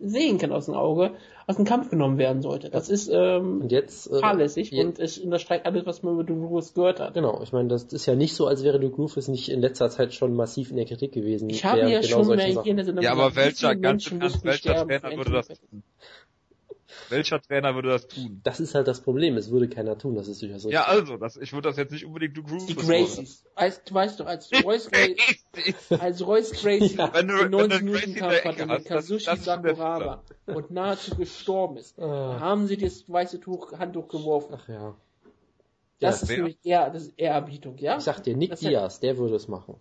[0.00, 1.12] sehen kann aus dem Auge,
[1.46, 2.70] aus dem Kampf genommen werden sollte.
[2.70, 6.28] Das ist ähm, und jetzt, äh, fahrlässig je und es unterstreicht alles, was man mit
[6.28, 7.14] Duke Rufus gehört hat.
[7.14, 9.90] Genau, ich meine, das ist ja nicht so, als wäre Duke Rufus nicht in letzter
[9.90, 11.50] Zeit schon massiv in der Kritik gewesen.
[11.50, 14.86] Ich habe ja genau schon mehr hier in der Sendung Ja, aber welcher, ganz welcher
[14.86, 15.48] Trainer würde das?
[17.08, 18.40] Welcher Trainer würde das tun?
[18.44, 20.70] Das ist halt das Problem, es würde keiner tun, das ist durchaus so.
[20.70, 23.44] Ja, also, das, ich würde das jetzt nicht unbedingt du Groove Die Gracies.
[23.54, 27.82] Als, du weißt doch, als Royce Gracie, als Royce Gracie ja, wenn du, den 90
[27.82, 32.38] Minuten Kampf hatte mit Kazushi Sakuraba und nahezu gestorben ist, ah.
[32.40, 34.56] haben sie das weiße Tuch, Handtuch geworfen.
[34.56, 34.94] Ach ja.
[36.00, 37.98] Das ja, ist nämlich eher, das ist Ehrerbietung, ja?
[37.98, 39.76] Ich sag dir, Nick das Diaz, der würde es machen.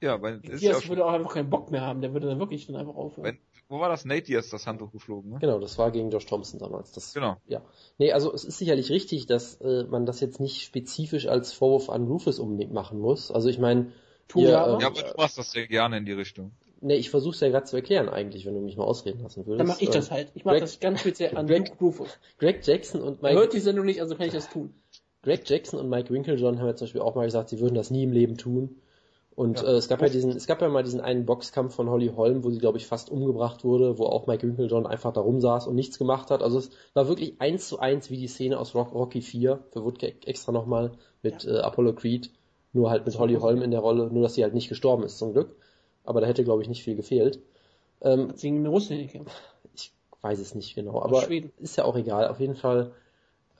[0.00, 2.66] Ja, weil Diaz ja würde auch einfach keinen Bock mehr haben, der würde dann wirklich
[2.66, 3.24] dann einfach aufhören.
[3.24, 3.38] Wenn,
[3.68, 4.04] wo war das?
[4.04, 5.38] Nate Diaz das Handtuch geflogen, ne?
[5.40, 6.92] Genau, das war gegen Josh Thompson damals.
[6.92, 7.36] Das, genau.
[7.46, 7.62] Ja.
[7.98, 11.90] Nee, also es ist sicherlich richtig, dass äh, man das jetzt nicht spezifisch als Vorwurf
[11.90, 13.30] an Rufus unbedingt machen muss.
[13.30, 13.92] Also ich meine,
[14.34, 16.52] ja, ähm, ja, aber du machst das sehr gerne in die Richtung.
[16.80, 19.60] Nee, ich versuch's ja gerade zu erklären eigentlich, wenn du mich mal ausreden lassen würdest.
[19.60, 20.30] Dann mach ich das halt.
[20.34, 22.18] Ich mach Greg, das ganz speziell an Greg, Rufus.
[22.38, 23.34] Greg Jackson und Mike...
[23.34, 24.74] Hört die Sendung nicht, also kann ich das tun.
[25.22, 27.90] Greg Jackson und Mike Winklejohn haben ja zum Beispiel auch mal gesagt, sie würden das
[27.90, 28.80] nie im Leben tun.
[29.38, 29.68] Und ja.
[29.68, 32.42] äh, es gab ja diesen, es gab ja mal diesen einen Boxkampf von Holly Holm,
[32.42, 35.76] wo sie, glaube ich, fast umgebracht wurde, wo auch Mike Winklejohn einfach da rumsaß und
[35.76, 36.42] nichts gemacht hat.
[36.42, 39.84] Also es war wirklich eins zu eins wie die Szene aus Rock, Rocky 4, für
[39.84, 40.90] Woodke extra nochmal
[41.22, 41.52] mit ja.
[41.52, 42.32] äh, Apollo Creed,
[42.72, 45.18] nur halt mit Holly Holm in der Rolle, nur dass sie halt nicht gestorben ist,
[45.18, 45.54] zum Glück.
[46.02, 47.38] Aber da hätte, glaube ich, nicht viel gefehlt.
[48.00, 49.36] Ähm, Hat sie in Russland gekämpft?
[49.72, 51.28] Ich weiß es nicht genau, aber
[51.58, 52.26] ist ja auch egal.
[52.26, 52.90] Auf jeden Fall,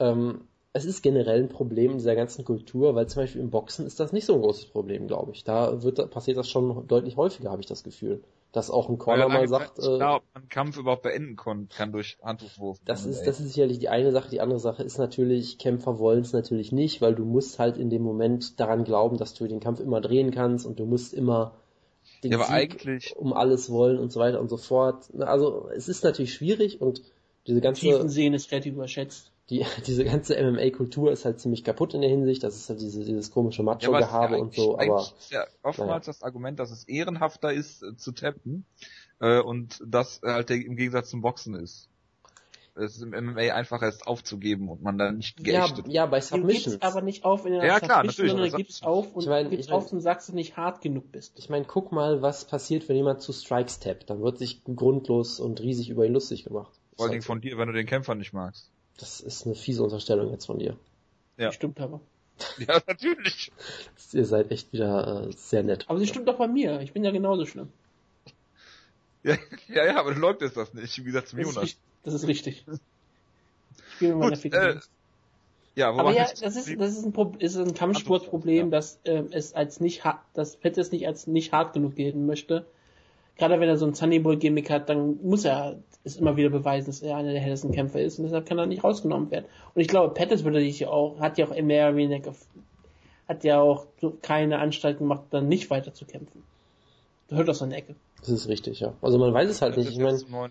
[0.01, 3.87] ähm, es ist generell ein Problem in dieser ganzen Kultur, weil zum Beispiel im Boxen
[3.87, 5.45] ist das nicht so ein großes Problem, glaube ich.
[5.45, 8.23] Da wird, passiert das schon deutlich häufiger, habe ich das Gefühl.
[8.53, 11.69] Dass auch ein Corner mal sagt, äh, klar, ob man einen Kampf überhaupt beenden kann,
[11.69, 12.79] kann durch Handtuchwurf.
[12.85, 14.31] Das ist, das ist sicherlich die eine Sache.
[14.31, 17.91] Die andere Sache ist natürlich, Kämpfer wollen es natürlich nicht, weil du musst halt in
[17.91, 21.57] dem Moment daran glauben, dass du den Kampf immer drehen kannst und du musst immer
[22.25, 25.11] den ja, aber Sieg eigentlich um alles wollen und so weiter und so fort.
[25.19, 27.03] Also es ist natürlich schwierig und
[27.47, 31.95] diese ganze Tiefen sehen ist relativ überschätzt die, diese ganze MMA-Kultur ist halt ziemlich kaputt
[31.95, 32.43] in der Hinsicht.
[32.43, 34.79] Das ist halt diese, dieses komische Macho-Gehabe ja, und so.
[34.79, 36.01] Aber ist ja oftmals naja.
[36.01, 38.65] das Argument, dass es ehrenhafter ist äh, zu tappen
[39.21, 41.89] äh, und das halt der, im Gegensatz zum Boxen ist.
[42.81, 45.89] Es ist im MMA einfacher ist aufzugeben und man dann nicht geächtet.
[45.89, 46.65] Ja, ja bei Submissions.
[46.65, 49.29] Du gibst aber nicht auf in der ja, klar, natürlich, sondern gibst auf und ich
[49.29, 51.33] mein, gibst ich mein, auf und sagst, dass du nicht hart genug bist.
[51.37, 54.11] Ich meine, guck mal, was passiert, wenn jemand zu Strikes tappt.
[54.11, 56.73] Dann wird sich grundlos und riesig über ihn lustig gemacht.
[56.97, 58.71] Vor allem von dir, wenn du den Kämpfer nicht magst.
[58.99, 60.77] Das ist eine fiese Unterstellung jetzt von dir.
[61.39, 61.53] Ja.
[61.53, 62.01] Stimmt aber.
[62.59, 63.51] Ja, natürlich.
[64.13, 65.87] Ihr seid echt wieder äh, sehr nett.
[65.89, 66.81] Aber sie stimmt doch bei mir.
[66.81, 67.69] Ich bin ja genauso schlimm.
[69.25, 69.37] Ja,
[69.67, 70.97] ja, ja aber du ist das nicht.
[70.99, 71.71] Wie gesagt, zum das Jonas.
[71.71, 72.65] Ist, das ist richtig.
[72.69, 74.61] Ich spiele mit meiner Figur.
[74.61, 74.81] Äh,
[75.75, 78.71] ja, aber ja, das ist, das ist ein, ist ein Kampfsportproblem, ja.
[78.71, 82.65] dass äh, es als nicht hart, dass es nicht als nicht hart genug gelten möchte
[83.39, 87.03] gerade wenn er so ein Sunnyboy-Gimmick hat, dann muss er es immer wieder beweisen, dass
[87.03, 89.47] er einer der hellsten Kämpfer ist und deshalb kann er nicht rausgenommen werden.
[89.75, 91.93] Und ich glaube, Pettis würde sich ja auch, hat ja auch immer
[93.29, 96.43] hat ja auch so keine Anstalt gemacht, dann nicht weiter zu kämpfen.
[97.29, 97.95] Da hört aus seiner Ecke.
[98.21, 98.95] Das ist richtig, ja.
[99.01, 99.93] Also man weiß es halt das nicht.
[99.93, 100.51] Ich meine,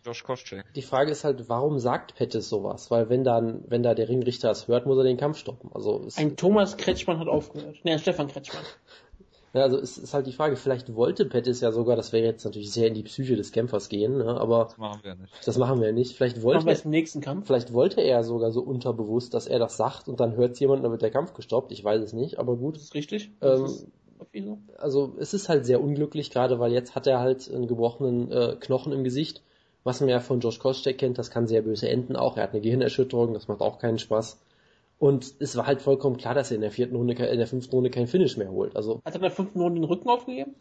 [0.76, 2.90] die Frage ist halt, warum sagt Pettis sowas?
[2.92, 5.70] Weil wenn dann, wenn da der Ringrichter es hört, muss er den Kampf stoppen.
[5.74, 7.84] Also ein Thomas Kretschmann hat aufgehört.
[7.84, 8.64] Ne, Stefan Kretschmann.
[9.54, 12.44] Ja, also es ist halt die Frage, vielleicht wollte Pettis ja sogar, das wäre jetzt
[12.44, 14.40] natürlich sehr in die Psyche des Kämpfers gehen, ne?
[14.40, 15.48] aber das machen wir nicht.
[15.48, 16.16] Das machen wir nicht.
[16.16, 17.48] Vielleicht wollte machen wir im nächsten Kampf.
[17.48, 20.92] Vielleicht wollte er sogar so unterbewusst, dass er das sagt und dann hört jemand, dann
[20.92, 21.72] wird der Kampf gestoppt.
[21.72, 22.76] Ich weiß es nicht, aber gut.
[22.76, 23.32] Das ist richtig.
[23.42, 23.88] Ähm, das ist
[24.78, 28.56] also es ist halt sehr unglücklich, gerade weil jetzt hat er halt einen gebrochenen äh,
[28.60, 29.42] Knochen im Gesicht.
[29.84, 32.36] Was man ja von Josh Kostek kennt, das kann sehr böse enden auch.
[32.36, 34.40] Er hat eine Gehirnerschütterung, das macht auch keinen Spaß.
[35.00, 37.76] Und es war halt vollkommen klar, dass er in der vierten Runde, in der fünften
[37.76, 38.76] Runde kein Finish mehr holt.
[38.76, 40.56] Also hat er in der fünften Runde den Rücken aufgegeben?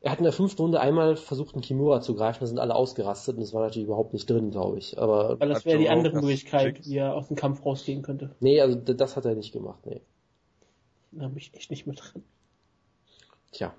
[0.00, 2.76] Er hat in der fünften Runde einmal versucht, einen Kimura zu greifen, da sind alle
[2.76, 4.96] ausgerastet und das war natürlich überhaupt nicht drin, glaube ich.
[4.98, 8.30] Aber Weil das wäre die andere Möglichkeit, wie er aus dem Kampf rausgehen könnte.
[8.38, 10.00] Nee, also das hat er nicht gemacht, nee.
[11.10, 12.22] Da bin ich echt nicht mit drin.
[13.50, 13.74] Tja.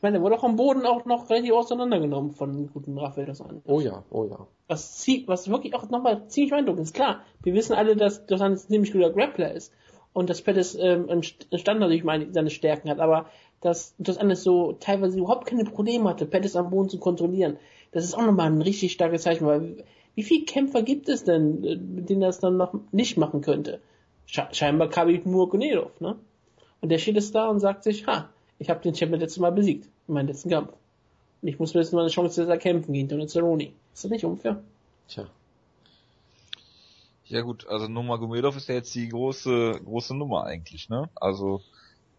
[0.00, 3.42] Ich meine, der wurde auch am Boden auch noch relativ auseinandergenommen von guten Raphael das
[3.42, 3.60] an.
[3.66, 4.46] Oh ja, oh ja.
[4.66, 6.94] Was, zieht, was wirklich auch nochmal ziemlich beeindruckend ist.
[6.94, 9.74] Klar, wir wissen alle, dass das ein ziemlich guter Grappler ist
[10.14, 13.26] und dass Pettis ähm, entstanden natürlich meine, seine Stärken hat, aber
[13.60, 17.58] dass das alles so teilweise überhaupt keine Probleme hatte, Pettis am Boden zu kontrollieren.
[17.92, 19.84] das ist auch nochmal ein richtig starkes Zeichen, weil
[20.14, 23.80] wie viele Kämpfer gibt es denn, äh, mit denen das dann noch nicht machen könnte?
[24.24, 26.16] scheinbar Khabib Nurmagomedov, ne?
[26.80, 28.30] Und der steht es da und sagt sich, ha,
[28.60, 30.72] ich habe den Champion letztes Mal besiegt, in meinem letzten Kampf.
[31.42, 33.72] Und ich muss mir jetzt mal eine Chance zu kämpfen gegen Donald Cerrone.
[33.94, 34.62] Ist das nicht unfair?
[35.08, 35.26] Tja.
[37.24, 41.08] Ja gut, also Nurmagomedov ist ja jetzt die große, große Nummer eigentlich, ne?
[41.14, 41.62] Also,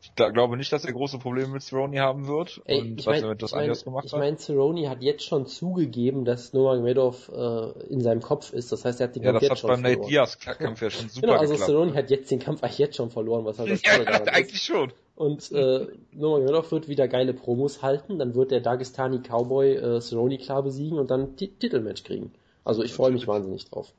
[0.04, 2.60] ich glaube nicht, dass er große Probleme mit Cerrone haben wird.
[2.66, 5.46] Ey, und ich mein, was er mit ich mein, Ich meine, Cerrone hat jetzt schon
[5.46, 8.72] zugegeben, dass Nurmagomedov äh, in seinem Kopf ist.
[8.72, 9.84] Das heißt, er hat den ja, Kampf jetzt schon verloren.
[10.10, 11.70] Ja, das hat beim Nate Diaz Kampf ja schon super Genau, also geklappt.
[11.70, 14.62] Cerrone hat jetzt den Kampf eigentlich jetzt schon verloren, was halt das ja, daran eigentlich
[14.64, 14.92] schon.
[15.16, 20.40] Und äh, Nurmagomedov wird wieder geile Promos halten, dann wird der Dagestani Cowboy äh, Cerrone
[20.40, 22.34] klar besiegen und dann Titelmatch kriegen.
[22.64, 23.94] Also ich freue mich wahnsinnig drauf.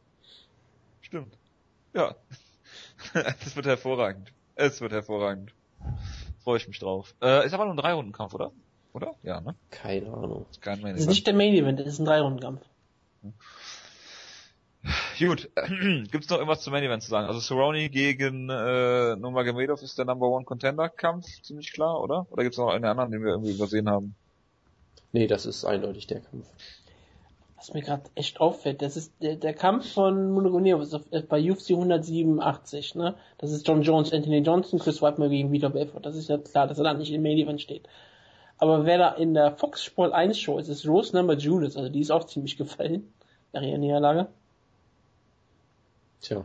[1.00, 1.36] Stimmt.
[1.94, 2.16] Ja.
[3.14, 4.32] das wird hervorragend.
[4.56, 5.52] Es wird hervorragend.
[6.42, 7.14] Freue ich mich drauf.
[7.22, 8.52] Äh, ist aber nur ein Drei-Runden-Kampf, oder?
[8.92, 9.14] Oder?
[9.22, 9.54] Ja, ne?
[9.70, 10.46] Keine Ahnung.
[10.50, 12.60] Ist kein Main das ist nicht der Main Event, das ist ein Drei-Runden-Kampf.
[15.18, 15.50] Gut,
[16.10, 17.28] gibt's noch irgendwas zum Main Event zu sagen?
[17.28, 22.26] Also Cerrone gegen äh, Nurmagomedov ist der Number One Contender Kampf, ziemlich klar, oder?
[22.30, 24.16] Oder gibt's noch einen anderen, den wir irgendwie übersehen haben?
[25.12, 26.46] Nee, das ist eindeutig der Kampf
[27.62, 30.84] was mir gerade echt auffällt, das ist der, der Kampf von Monogoneo
[31.28, 33.14] bei UFC 187, ne?
[33.38, 36.04] Das ist John Jones, Anthony Johnson, Chris Whiteman gegen Vitor Belfort.
[36.04, 37.88] Das ist ja klar, dass er da nicht im Main Event steht.
[38.58, 41.88] Aber wer da in der Fox Sport 1 Show ist, ist Rose Number Judas, also
[41.88, 43.12] die ist auch ziemlich gefallen
[43.52, 44.26] nach ihrer Niederlage.
[46.20, 46.44] Tja.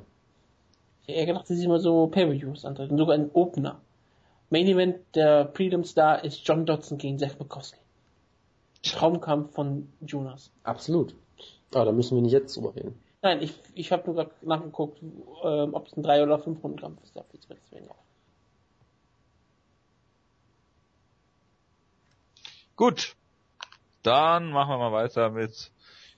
[1.08, 3.82] Ich hätte gedacht, sie sich immer so Pay-Per-Views antreten, sogar ein Opener.
[4.52, 7.80] Main Event der Freedom Star ist John Dodson gegen Seth Bukowski.
[8.94, 10.52] Traumkampf von Jonas.
[10.64, 11.16] Absolut.
[11.74, 13.00] Aber da müssen wir nicht jetzt drüber reden.
[13.22, 16.80] Nein, ich, ich habe nur gerade nachgeguckt, ähm, ob es ein 3 oder 5 Runden
[16.80, 17.16] Kampf ist.
[17.16, 17.98] Da fällt es mir auf.
[22.76, 23.16] Gut.
[24.04, 25.72] Dann machen wir mal weiter mit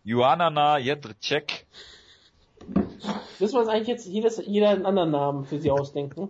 [0.04, 1.66] Joanna Jedrzejczyk.
[3.40, 6.30] Müssen wir uns eigentlich jetzt jedes, jeder einen anderen Namen für sie ausdenken?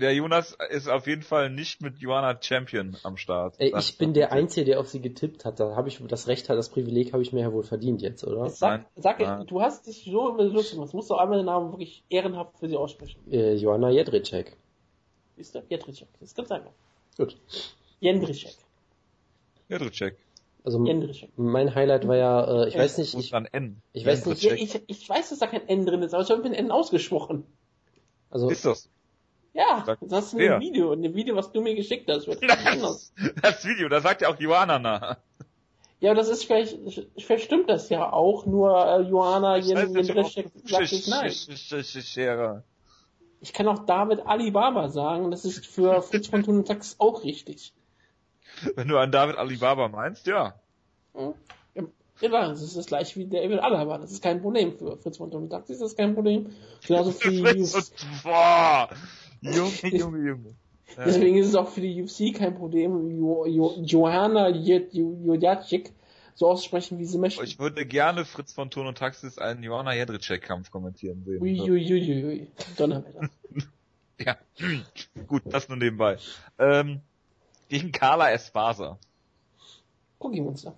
[0.00, 3.54] Der Jonas ist auf jeden Fall nicht mit Joanna Champion am Start.
[3.58, 5.60] Ey, ich bin der Einzige, der auf sie getippt hat.
[5.60, 8.48] Da habe ich das Recht, das Privileg habe ich mir ja wohl verdient jetzt, oder?
[8.50, 9.46] Sag, sag Nein.
[9.46, 10.94] du hast dich so lustig gemacht.
[10.94, 13.20] Musst du einmal den Namen wirklich ehrenhaft für sie aussprechen.
[13.30, 14.56] Äh, Joanna Jedrzejczyk.
[15.36, 15.62] Ist der?
[15.68, 16.08] Jedrzejczyk.
[16.18, 16.72] Das gibt's einfach.
[17.16, 17.36] Gut.
[18.00, 18.56] Jendrzejczyk.
[19.68, 20.16] Jedrzejczyk.
[20.62, 20.78] Also
[21.36, 23.80] mein Highlight war ja, äh, ich weiß nicht, ich, N.
[23.94, 26.30] ich weiß nicht, ich, ich, ich weiß, dass da kein N drin ist, aber ich
[26.30, 27.44] habe mit N ausgesprochen.
[28.28, 28.90] Also ist das?
[29.52, 32.26] Ja, Sag, das ist ein Video, ein Video, was du mir geschickt hast.
[32.26, 35.16] Wird das, das Video, da sagt ja auch Johanna nach.
[36.00, 36.78] Ja, das ist vielleicht,
[37.18, 41.32] vielleicht stimmt das ja auch, nur äh, Johanna Jendrischek sagt es nein.
[43.42, 47.74] Ich kann auch David Alibaba sagen, das ist für Fritz und Tax auch richtig.
[48.76, 50.54] Wenn du an David Alibaba meinst, ja.
[52.20, 53.98] Ja, das ist das gleiche wie der David Alaba.
[53.98, 56.50] Das ist kein Problem für Fritz von Thun und Tax, ist das kein Problem.
[56.86, 57.92] Genauso für Fritz und,
[58.22, 58.88] boah.
[59.52, 60.54] Junge, Junge, Junge.
[60.96, 65.92] Deswegen ist es auch für die UFC kein Problem, jo jo Johanna Jodjacik
[66.34, 67.44] so auszusprechen, wie sie möchte.
[67.44, 71.40] Ich würde gerne Fritz von Ton und Taxis einen Johanna Jedrzejczyk-Kampf kommentieren sehen.
[71.40, 73.28] Uiuiuiui, Donnerwetter.
[74.18, 74.36] ja,
[75.26, 76.16] gut, das nur nebenbei.
[76.58, 77.02] Ähm,
[77.68, 78.98] gegen Carla Espasa.
[80.18, 80.76] Cookie Monster.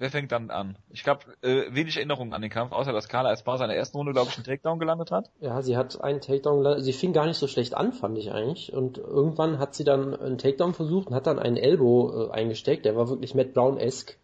[0.00, 0.78] Wer fängt dann an?
[0.90, 3.96] Ich habe äh, wenig Erinnerungen an den Kampf, außer dass Carla Esparza in der ersten
[3.96, 5.32] Runde, glaube ich, einen Takedown gelandet hat.
[5.40, 6.80] Ja, sie hat einen Takedown.
[6.80, 8.72] Sie fing gar nicht so schlecht an, fand ich eigentlich.
[8.72, 12.84] Und irgendwann hat sie dann einen Takedown versucht und hat dann einen Elbow äh, eingesteckt.
[12.84, 14.18] Der war wirklich Matt Brown-esque.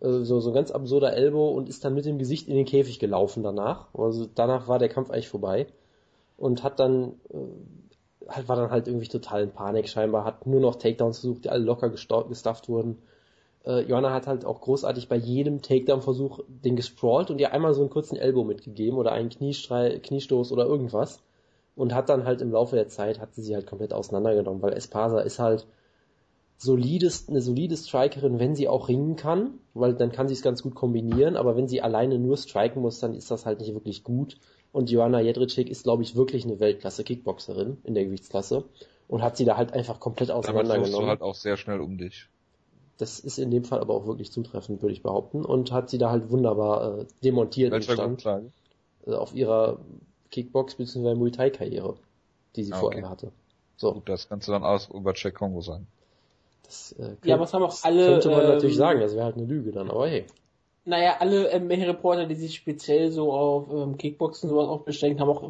[0.00, 2.64] Äh, so, so ein ganz absurder Elbow und ist dann mit dem Gesicht in den
[2.64, 3.88] Käfig gelaufen danach.
[3.92, 5.66] Also danach war der Kampf eigentlich vorbei.
[6.38, 10.76] Und hat dann, äh, war dann halt irgendwie total in Panik scheinbar, hat nur noch
[10.76, 13.02] Takedowns versucht, die alle locker gestufft wurden
[13.64, 17.80] äh, Johanna hat halt auch großartig bei jedem Takedown-Versuch den gesprawlt und ihr einmal so
[17.80, 21.22] einen kurzen Elbow mitgegeben oder einen Kniestrei Kniestoß oder irgendwas
[21.76, 24.72] und hat dann halt im Laufe der Zeit hat sie sie halt komplett auseinandergenommen, weil
[24.72, 25.66] Espasa ist halt
[26.58, 30.62] solides, eine solide Strikerin, wenn sie auch ringen kann, weil dann kann sie es ganz
[30.62, 34.04] gut kombinieren, aber wenn sie alleine nur striken muss, dann ist das halt nicht wirklich
[34.04, 34.36] gut.
[34.70, 38.64] Und Joanna Jedrzejczyk ist, glaube ich, wirklich eine Weltklasse-Kickboxerin in der Gewichtsklasse
[39.08, 40.92] und hat sie da halt einfach komplett auseinandergenommen.
[40.92, 42.28] Damit du halt auch sehr schnell um dich.
[43.02, 45.44] Das ist in dem Fall aber auch wirklich zutreffend, würde ich behaupten.
[45.44, 48.52] Und hat sie da halt wunderbar äh, demontiert Welcher im Stand.
[49.04, 49.80] Äh, auf ihrer
[50.30, 51.16] Kickbox- bzw.
[51.16, 51.96] Muay Thai-Karriere,
[52.54, 53.32] die sie ah, vorher hatte.
[53.76, 53.94] So.
[53.94, 55.88] Gut, das kannst du dann aus über Check Kongo sagen.
[56.62, 58.06] Das, äh, ja, was haben auch alle.
[58.06, 60.24] Könnte man ähm, natürlich sagen, das wäre halt eine Lüge dann, aber hey.
[60.84, 65.28] Naja, alle ähm, Reporter, die sich speziell so auf ähm, Kickboxen sowas auch beschränkt haben,
[65.28, 65.42] auch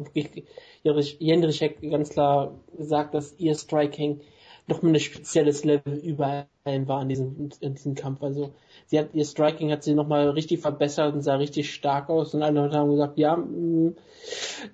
[0.83, 4.21] Jendrischek ganz klar gesagt, dass ihr Striking
[4.67, 8.23] noch ein spezielles Level über allen war in diesem, in diesem Kampf.
[8.23, 8.53] Also
[8.87, 12.43] sie hat ihr Striking hat sie nochmal richtig verbessert und sah richtig stark aus und
[12.43, 13.95] alle Leute haben gesagt, ja, mh, mm,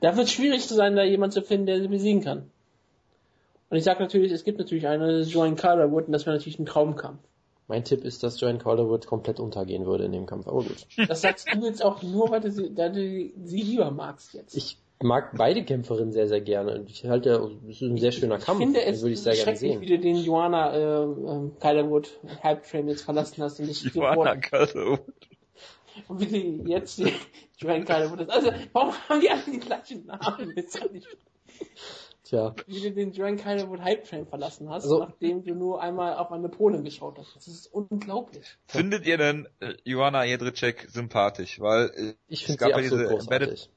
[0.01, 2.49] da wird es schwierig zu sein, da jemand zu finden, der sie besiegen kann.
[3.69, 6.65] Und ich sag natürlich, es gibt natürlich eine, Joanne Calderwood, und das wäre natürlich ein
[6.65, 7.19] Traumkampf.
[7.67, 10.87] Mein Tipp ist, dass Joanne Calderwood komplett untergehen würde in dem Kampf, aber gut.
[11.07, 14.57] Das sagst du jetzt auch nur, weil du sie, da du sie lieber magst jetzt.
[14.57, 16.79] Ich mag beide Kämpferinnen sehr, sehr gerne.
[16.79, 18.59] Und ich halte, es ist ein sehr schöner Kampf.
[18.59, 19.81] Ich finde es würde ich sehr gerne sehen.
[19.81, 25.01] wie du den Joanna äh, äh, Calderwood Halbtrain jetzt verlassen hast und dich Joanna Calderwood.
[26.07, 27.13] Und wie du jetzt die
[27.57, 28.29] Joanne Calderwood ist.
[28.29, 30.53] Also, warum haben die alle die gleichen Namen?
[32.23, 32.55] Tja.
[32.67, 36.31] Wie du den Joanne Calderwood Hype Train verlassen hast, also, nachdem du nur einmal auf
[36.31, 37.35] eine Polin geschaut hast.
[37.35, 38.45] Das ist unglaublich.
[38.67, 41.59] Findet ihr denn äh, Joanna Jedrzejczyk sympathisch?
[41.59, 43.69] Weil äh, ich finde sie absolut diese Embedded,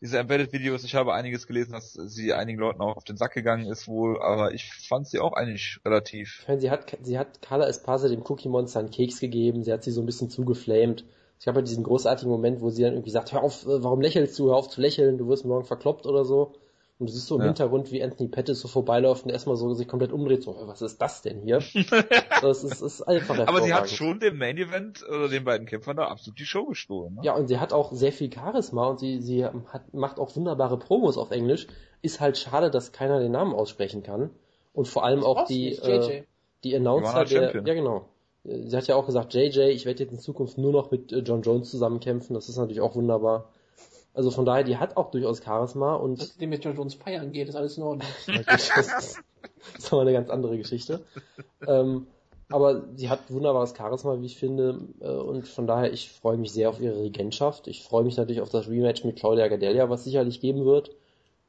[0.00, 3.66] diese Embedded-Videos, ich habe einiges gelesen, dass sie einigen Leuten auch auf den Sack gegangen
[3.66, 6.44] ist wohl, aber ich fand sie auch eigentlich relativ.
[6.48, 9.82] Ich sie hat, sie hat Carla Espasa dem Cookie Monster einen Keks gegeben, sie hat
[9.82, 11.04] sie so ein bisschen zugeflamed.
[11.38, 14.00] Es gab ja diesen großartigen Moment, wo sie dann irgendwie sagt, hör auf, äh, warum
[14.00, 16.52] lächelst du, hör auf zu lächeln, du wirst morgen verkloppt oder so.
[16.98, 17.46] Und du siehst so im ja.
[17.48, 21.00] Hintergrund, wie Anthony Pettis so vorbeiläuft und erstmal so sich komplett umdreht, so, was ist
[21.00, 21.62] das denn hier?
[22.42, 25.96] das ist, ist einfach Aber sie hat schon dem Main Event oder den beiden Kämpfern
[25.96, 27.14] da absolut die Show gestohlen.
[27.14, 27.20] Ne?
[27.22, 30.76] Ja, und sie hat auch sehr viel Charisma und sie, sie hat, macht auch wunderbare
[30.76, 31.68] Promos auf Englisch.
[32.02, 34.30] Ist halt schade, dass keiner den Namen aussprechen kann.
[34.72, 36.24] Und vor allem auch die, äh,
[36.64, 38.08] die Announcer der, ja genau.
[38.42, 41.18] Sie hat ja auch gesagt, JJ, ich werde jetzt in Zukunft nur noch mit äh,
[41.18, 42.34] John Jones zusammen kämpfen.
[42.34, 43.50] Das ist natürlich auch wunderbar.
[44.14, 46.20] Also von daher, die hat auch durchaus Charisma und.
[46.20, 48.08] Was dem mit John Jones feiern geht, ist alles in Ordnung.
[48.46, 51.04] das, ist, aber eine ganz andere Geschichte.
[51.66, 52.06] ähm,
[52.50, 56.52] aber sie hat wunderbares Charisma, wie ich finde, äh, und von daher, ich freue mich
[56.52, 57.68] sehr auf ihre Regentschaft.
[57.68, 60.90] Ich freue mich natürlich auf das Rematch mit Claudia Gadelia, was sicherlich geben wird.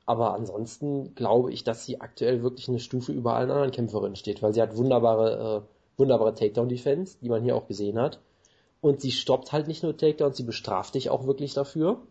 [0.06, 4.42] Aber ansonsten glaube ich, dass sie aktuell wirklich eine Stufe über allen anderen Kämpferinnen steht,
[4.42, 8.20] weil sie hat wunderbare, äh, wunderbare Takedown-Defense, die man hier auch gesehen hat.
[8.82, 12.02] Und sie stoppt halt nicht nur Takedown, sie bestraft dich auch wirklich dafür.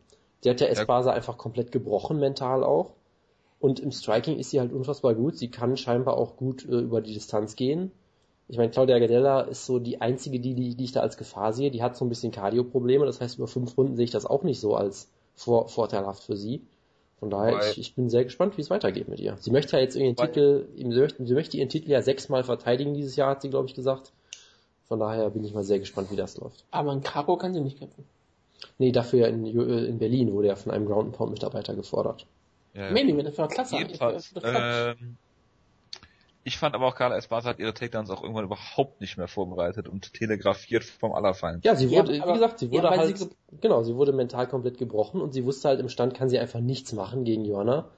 [0.40, 1.16] Sie hat ja Espasa ja.
[1.16, 2.92] einfach komplett gebrochen, mental auch.
[3.60, 5.36] Und im Striking ist sie halt unfassbar gut.
[5.36, 7.90] Sie kann scheinbar auch gut äh, über die Distanz gehen.
[8.46, 11.52] Ich meine, Claudia Gadella ist so die einzige, die, die, die ich da als Gefahr
[11.52, 11.70] sehe.
[11.70, 13.04] Die hat so ein bisschen Cardio-Probleme.
[13.04, 16.36] Das heißt, über fünf Runden sehe ich das auch nicht so als vor, vorteilhaft für
[16.36, 16.62] sie.
[17.18, 19.36] Von daher, ich, ich, bin sehr gespannt, wie es weitergeht mit ihr.
[19.40, 22.94] Sie möchte ja jetzt ihren Titel, sie möchte, sie möchte ihren Titel ja sechsmal verteidigen
[22.94, 24.12] dieses Jahr, hat sie, glaube ich, gesagt.
[24.86, 26.64] Von daher bin ich mal sehr gespannt, wie das läuft.
[26.70, 28.04] Aber in Karo kann sie nicht kämpfen.
[28.78, 32.26] Nee, dafür in, äh, in Berlin wurde er von einem Ground Pound Mitarbeiter gefordert.
[32.74, 32.90] Ja.
[32.90, 33.76] Meni, das war klasse.
[33.76, 35.16] Jedenfalls, ähm,
[36.48, 39.86] ich fand aber auch Carla Esparza hat ihre Takedowns auch irgendwann überhaupt nicht mehr vorbereitet
[39.86, 41.62] und telegrafiert vom Allerfeind.
[41.64, 43.28] Ja, sie wurde, ja, wie gesagt, sie wurde ja, halt, sie
[43.60, 46.60] genau, sie wurde mental komplett gebrochen und sie wusste halt im Stand kann sie einfach
[46.60, 47.90] nichts machen gegen Joanna.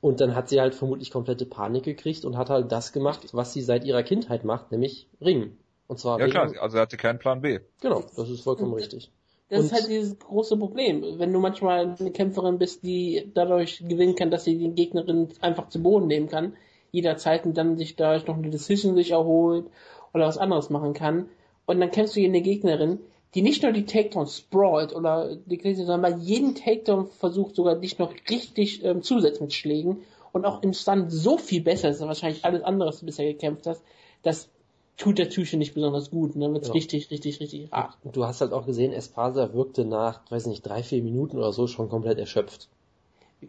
[0.00, 3.52] Und dann hat sie halt vermutlich komplette Panik gekriegt und hat halt das gemacht, was
[3.52, 5.56] sie seit ihrer Kindheit macht, nämlich ringen.
[5.86, 6.32] Und zwar Ja ringen.
[6.32, 7.60] klar, also sie hatte keinen Plan B.
[7.80, 9.12] Genau, das ist vollkommen richtig.
[9.48, 11.04] Das und ist halt dieses große Problem.
[11.18, 15.68] Wenn du manchmal eine Kämpferin bist, die dadurch gewinnen kann, dass sie den Gegnerin einfach
[15.68, 16.54] zu Boden nehmen kann,
[16.90, 19.66] jederzeit und dann sich dadurch noch eine Decision sich erholt
[20.12, 21.28] oder was anderes machen kann.
[21.66, 22.98] Und dann kämpfst du gegen eine Gegnerin,
[23.34, 27.98] die nicht nur die Takedown sprawlt oder die sondern bei jedem Takedown versucht sogar dich
[27.98, 29.98] noch richtig ähm, zusetzt mit Schlägen
[30.32, 33.26] und auch im Stand so viel besser ist, als wahrscheinlich alles andere, was du bisher
[33.26, 33.82] gekämpft hast,
[34.22, 34.48] dass
[34.96, 36.34] tut der Tüche nicht besonders gut.
[36.34, 36.74] Und dann wird's ja.
[36.74, 37.96] richtig, richtig, richtig hart.
[38.02, 41.52] Und du hast halt auch gesehen, Espasa wirkte nach, weiß nicht, drei, vier Minuten oder
[41.52, 42.68] so schon komplett erschöpft.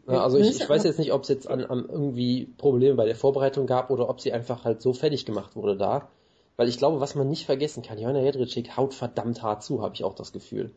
[0.07, 3.05] Ja, also ich, ich weiß jetzt nicht, ob es jetzt an, an irgendwie Probleme bei
[3.05, 6.09] der Vorbereitung gab oder ob sie einfach halt so fertig gemacht wurde da.
[6.57, 9.95] Weil ich glaube, was man nicht vergessen kann, Johanna Jedrzejczyk haut verdammt hart zu, habe
[9.95, 10.71] ich auch das Gefühl.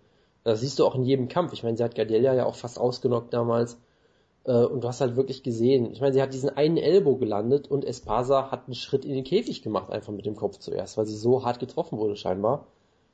[0.45, 1.53] Das siehst du auch in jedem Kampf.
[1.53, 3.79] Ich meine, sie hat Gadelia ja auch fast ausgenockt damals.
[4.45, 7.70] Äh, und du hast halt wirklich gesehen, ich meine, sie hat diesen einen Elbow gelandet
[7.70, 11.07] und Espasa hat einen Schritt in den Käfig gemacht, einfach mit dem Kopf zuerst, weil
[11.07, 12.66] sie so hart getroffen wurde scheinbar.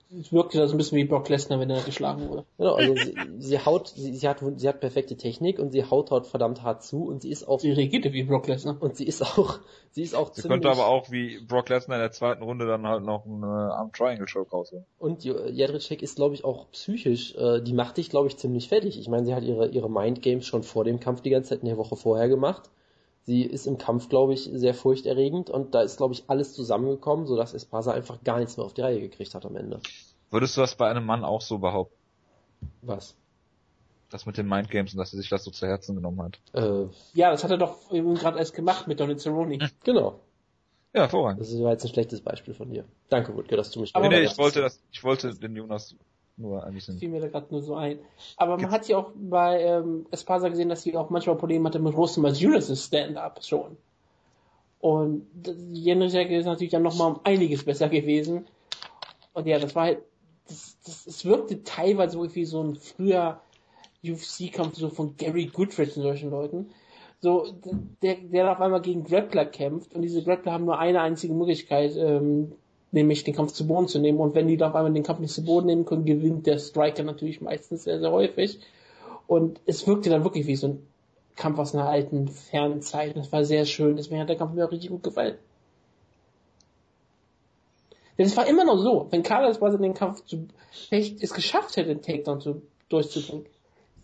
[0.08, 2.44] Es wirkte so ein bisschen wie Brock Lesnar, wenn er geschlagen wurde.
[2.58, 6.12] Genau, also sie, sie haut, sie, sie, hat, sie hat perfekte Technik und sie haut
[6.12, 7.58] dort verdammt hart zu und sie ist auch.
[7.58, 8.76] Sie regierte wie Brock Lesnar.
[8.78, 9.58] Und sie ist auch,
[9.90, 10.62] sie ist auch sie ziemlich.
[10.62, 13.74] Sie konnte aber auch wie Brock Lesnar in der zweiten Runde dann halt noch eine
[13.74, 14.84] Arm Triangle Choke rausholen.
[14.98, 19.00] Und Jedrzejczyk ist, glaube ich, auch psychisch, äh, die macht dich, glaube ich, ziemlich fertig.
[19.00, 21.60] Ich meine, sie hat ihre, ihre Mind Games schon vor dem Kampf die ganze Zeit
[21.60, 22.70] in der Woche vorher gemacht.
[23.26, 27.26] Sie ist im Kampf, glaube ich, sehr furchterregend und da ist, glaube ich, alles zusammengekommen,
[27.26, 29.80] sodass Espasa einfach gar nichts mehr auf die Reihe gekriegt hat am Ende.
[30.30, 31.96] Würdest du das bei einem Mann auch so behaupten?
[32.82, 33.16] Was?
[34.10, 36.38] Das mit den Mindgames und dass er sich das so zu Herzen genommen hat.
[36.52, 39.58] Äh, ja, das hat er doch eben gerade erst gemacht mit Donald Cerrone.
[39.82, 40.20] Genau.
[40.94, 41.40] Ja, hervorragend.
[41.40, 42.84] Das war jetzt ein schlechtes Beispiel von dir.
[43.08, 45.96] Danke, Wutke, dass du mich Aber nee, nee, ich wollte das, ich wollte den Jonas
[46.36, 46.98] nur ein bisschen.
[46.98, 47.98] Fiel mir da gerade nur so ein.
[48.36, 51.78] Aber man hat ja auch bei ähm, Espasa gesehen, dass sie auch manchmal Probleme hatte
[51.78, 53.76] mit Rosemas Unisys Stand-Up schon.
[54.80, 55.26] Und
[55.72, 58.46] Jędrzejczyk ist natürlich dann nochmal um einiges besser gewesen.
[59.32, 59.98] Und ja, das war halt,
[60.46, 63.40] das, das, es wirkte teilweise so wie so ein früher
[64.04, 66.70] UFC-Kampf so von Gary Goodrich und solchen Leuten.
[67.20, 67.46] So,
[68.02, 71.96] der, der auf einmal gegen Grappler kämpft und diese Grappler haben nur eine einzige Möglichkeit,
[71.96, 72.52] ähm,
[72.92, 74.18] nämlich den Kampf zu Boden zu nehmen.
[74.20, 76.58] Und wenn die da auf einmal den Kampf nicht zu Boden nehmen können, gewinnt der
[76.58, 78.60] Striker natürlich meistens sehr, sehr häufig.
[79.26, 80.86] Und es wirkte dann wirklich wie so ein
[81.34, 83.16] Kampf aus einer alten, fernen Zeit.
[83.16, 83.96] Das war sehr schön.
[83.96, 85.36] Deswegen hat der Kampf mir auch richtig gut gefallen.
[88.18, 91.76] Denn es war immer noch so, wenn Carlos quasi den Kampf zu, vielleicht es geschafft
[91.76, 93.46] hätte, den Takedown zu, durchzubringen,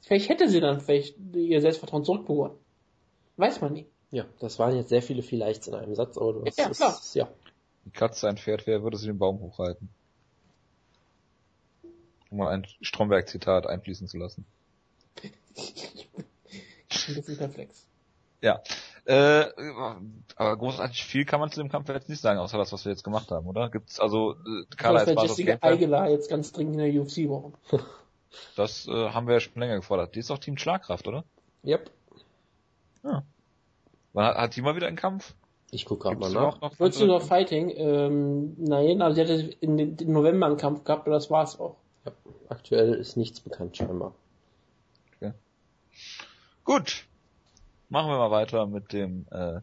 [0.02, 2.52] vielleicht hätte sie dann vielleicht ihr Selbstvertrauen zurückbekommen.
[3.36, 3.86] Weiß man nie.
[4.10, 6.76] Ja, das waren jetzt sehr viele Vielleichts in einem Satz, aber du hast ja, es,
[6.76, 7.00] klar.
[7.14, 7.28] ja.
[7.84, 9.88] Die Katze ein Pferd wäre, würde sie den Baum hochreiten.
[12.30, 14.46] Um mal ein Stromberg-Zitat einfließen zu lassen.
[15.54, 17.86] Ich bin ein bisschen perplex.
[18.40, 18.62] Ja.
[19.04, 19.46] Äh,
[20.36, 22.92] aber großartig viel kann man zu dem Kampf jetzt nicht sagen, außer das, was wir
[22.92, 23.68] jetzt gemacht haben, oder?
[23.68, 25.58] Gibt's also äh, Carla weil das Jessica?
[25.60, 27.54] Aguilar jetzt ganz dringend in der UFC brauchen.
[28.56, 30.14] Das äh, haben wir ja schon länger gefordert.
[30.14, 31.24] Die ist doch Team Schlagkraft, oder?
[31.66, 31.90] Yep.
[33.02, 35.34] Wann hat, hat die mal wieder einen Kampf?
[35.74, 36.60] Ich guck gerade mal nach.
[36.60, 37.72] noch Würdest du noch Fighting?
[37.74, 41.58] Ähm, nein, also sie hatte in den, im November einen Kampf gehabt, aber das war's
[41.58, 41.76] auch.
[42.04, 42.12] Ja,
[42.48, 44.14] aktuell ist nichts bekannt scheinbar.
[46.64, 47.06] Gut.
[47.88, 49.60] Machen wir mal weiter mit dem äh,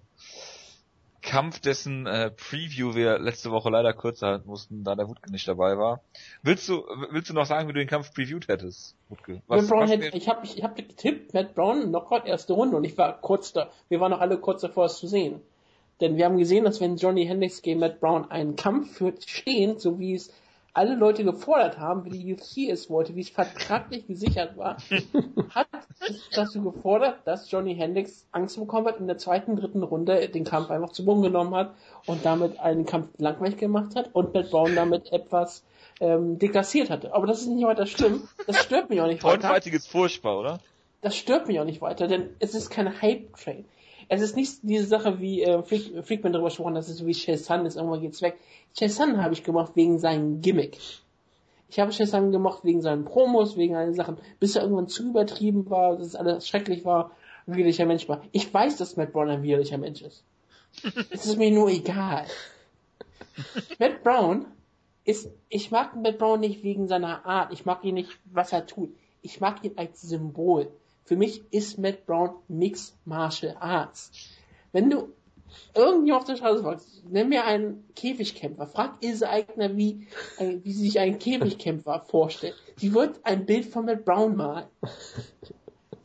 [1.22, 5.48] Kampf, dessen äh, Preview wir letzte Woche leider kürzer halten mussten, da der Wutke nicht
[5.48, 6.02] dabei war.
[6.44, 9.42] Willst du willst du noch sagen, wie du den Kampf previewt hättest, Wutke?
[9.48, 12.84] Matt Brown was hätte, ich habe ich hab getippt, Matt Brown, Knockout erste Runde und
[12.84, 15.42] ich war kurz da, wir waren noch alle kurz davor, es zu sehen.
[16.02, 19.82] Denn wir haben gesehen, dass wenn Johnny Hendricks gegen Matt Brown einen Kampf führt, stehend,
[19.82, 20.32] so wie es
[20.74, 24.78] alle Leute gefordert haben, wie die UFC es wollte, wie es vertraglich gesichert war,
[25.50, 25.68] hat
[26.00, 30.46] es dazu gefordert, dass Johnny Hendricks Angst bekommen hat, in der zweiten, dritten Runde den
[30.46, 31.74] Kampf einfach zu Boden genommen hat
[32.06, 35.66] und damit einen Kampf langweilig gemacht hat und Matt Brown damit etwas
[36.00, 37.14] ähm, deklassiert hatte.
[37.14, 38.28] Aber das ist nicht weiter schlimm.
[38.48, 40.60] Das stört mich auch nicht weiter Frontfighting ist furchtbar, oder?
[41.02, 43.66] das stört mich auch nicht weiter, denn es ist kein Hype-Train.
[44.10, 47.06] Es ist nicht diese Sache, wie äh, Freak, Freakman darüber gesprochen hat, das ist so
[47.06, 48.38] wie Shazam ist, irgendwann geht's weg.
[48.78, 50.78] Shazam habe ich gemacht wegen seinem Gimmick.
[51.70, 55.70] Ich habe Shazam gemacht wegen seinen Promos, wegen allen Sachen, bis er irgendwann zu übertrieben
[55.70, 57.12] war, dass es alles schrecklich war,
[57.46, 58.24] ein widerlicher Mensch war.
[58.32, 60.24] Ich weiß, dass Matt Brown ein widerlicher Mensch ist.
[61.12, 62.26] es ist mir nur egal.
[63.78, 64.48] Matt Brown
[65.06, 68.66] ist, ich mag Matt Brown nicht wegen seiner Art, ich mag ihn nicht, was er
[68.66, 68.90] tut.
[69.22, 70.72] Ich mag ihn als Symbol.
[71.10, 74.12] Für mich ist Matt Brown Mixed Martial Arts.
[74.72, 75.12] Wenn du
[75.74, 80.08] irgendwie auf der Straße fragst, nenn mir einen Käfigkämpfer, frag Ilse Eigner, wie,
[80.38, 82.54] äh, wie sie sich einen Käfigkämpfer vorstellt.
[82.76, 84.68] Sie wird ein Bild von Matt Brown malen.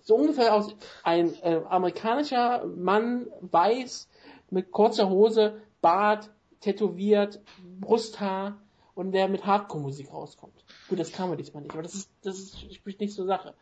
[0.01, 4.09] So ungefähr aus ein äh, amerikanischer Mann, weiß,
[4.49, 6.31] mit kurzer Hose, Bart,
[6.61, 7.43] tätowiert,
[7.79, 8.57] Brusthaar
[8.95, 10.65] und der mit Hardcore-Musik rauskommt.
[10.89, 13.53] Gut, das kann man diesmal nicht, aber das ist, das ist, spricht nicht zur Sache.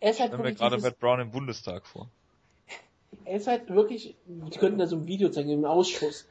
[0.00, 2.08] Er ist halt Stellen wir gerade Matt Brown im Bundestag vor.
[3.24, 6.26] er ist halt wirklich, die könnten da so ein Video zeigen, im Ausschuss.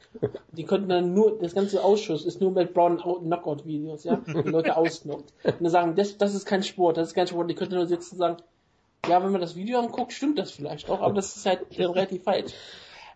[0.52, 4.76] Die könnten dann nur, das ganze Ausschuss ist nur Matt Brown Knockout-Videos, ja, die Leute
[4.76, 5.32] ausknockt.
[5.44, 7.86] Und dann sagen, das, das ist kein Sport, das ist kein Sport, die könnten nur
[7.86, 8.36] sitzen und sagen,
[9.06, 12.24] ja, wenn man das Video anguckt, stimmt das vielleicht auch, aber das ist halt relativ
[12.24, 12.52] falsch.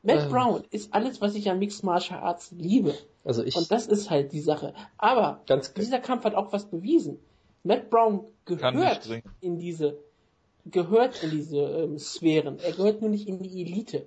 [0.02, 0.30] Matt Ähm.
[0.30, 2.94] Brown ist alles, was ich an Mixed Martial Arts liebe.
[3.24, 4.74] Also ich, Und das ist halt die Sache.
[4.98, 7.18] Aber ganz, dieser Kampf hat auch was bewiesen.
[7.62, 9.08] Matt Brown gehört
[9.40, 9.98] in diese,
[10.66, 12.58] gehört in diese ähm, Sphären.
[12.60, 14.06] Er gehört nur nicht in die Elite.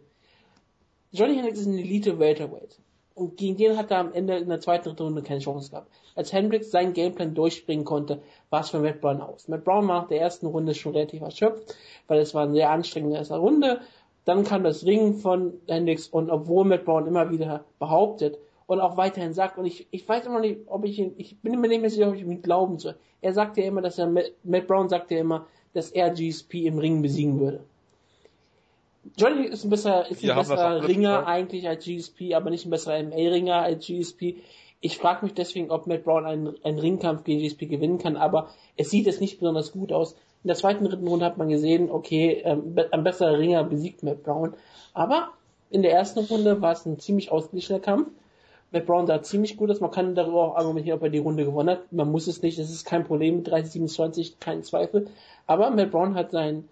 [1.11, 2.77] Johnny Hendricks ist ein Elite Welterweight.
[3.13, 5.89] Und gegen den hat er am Ende in der zweiten, dritten Runde keine Chance gehabt.
[6.15, 9.47] Als Hendricks seinen Gameplan durchspringen konnte, war es für Matt Brown aus.
[9.47, 11.75] Matt Brown war nach der ersten Runde schon relativ erschöpft,
[12.07, 13.79] weil es war eine sehr anstrengende erste Runde.
[14.25, 18.37] Dann kam das Ringen von Hendricks und obwohl Matt Brown immer wieder behauptet
[18.67, 21.61] und auch weiterhin sagt, und ich, ich weiß immer nicht, ob ich ihn, ich bin
[21.61, 22.95] mir nicht mehr sicher, ob ich ihm glauben soll.
[23.21, 26.65] Er sagt ja immer, dass er, Matt Matt Brown sagt ja immer, dass er GSP
[26.65, 27.59] im Ring besiegen würde.
[29.17, 31.28] Johnny ist ein besser, ist ein besserer Ringer gesagt.
[31.28, 34.38] eigentlich als GSP, aber nicht ein besserer MA-Ringer als GSP.
[34.82, 38.49] Ich frage mich deswegen, ob Matt Brown einen, einen Ringkampf gegen GSP gewinnen kann, aber
[38.78, 40.15] es sieht jetzt nicht besonders gut aus.
[40.43, 44.23] In der zweiten, dritten Runde hat man gesehen, okay, ähm, ein besserer Ringer besiegt Matt
[44.23, 44.53] Brown.
[44.93, 45.30] Aber
[45.69, 48.09] in der ersten Runde war es ein ziemlich ausgeglichener Kampf.
[48.76, 49.80] Matt Brown sah ziemlich gut aus.
[49.80, 51.93] Man kann darüber auch argumentieren, ob er die Runde gewonnen hat.
[51.93, 52.59] Man muss es nicht.
[52.59, 53.41] Das ist kein Problem.
[53.41, 55.07] 30-27, kein Zweifel.
[55.47, 56.67] Aber Matt Brown hat sein,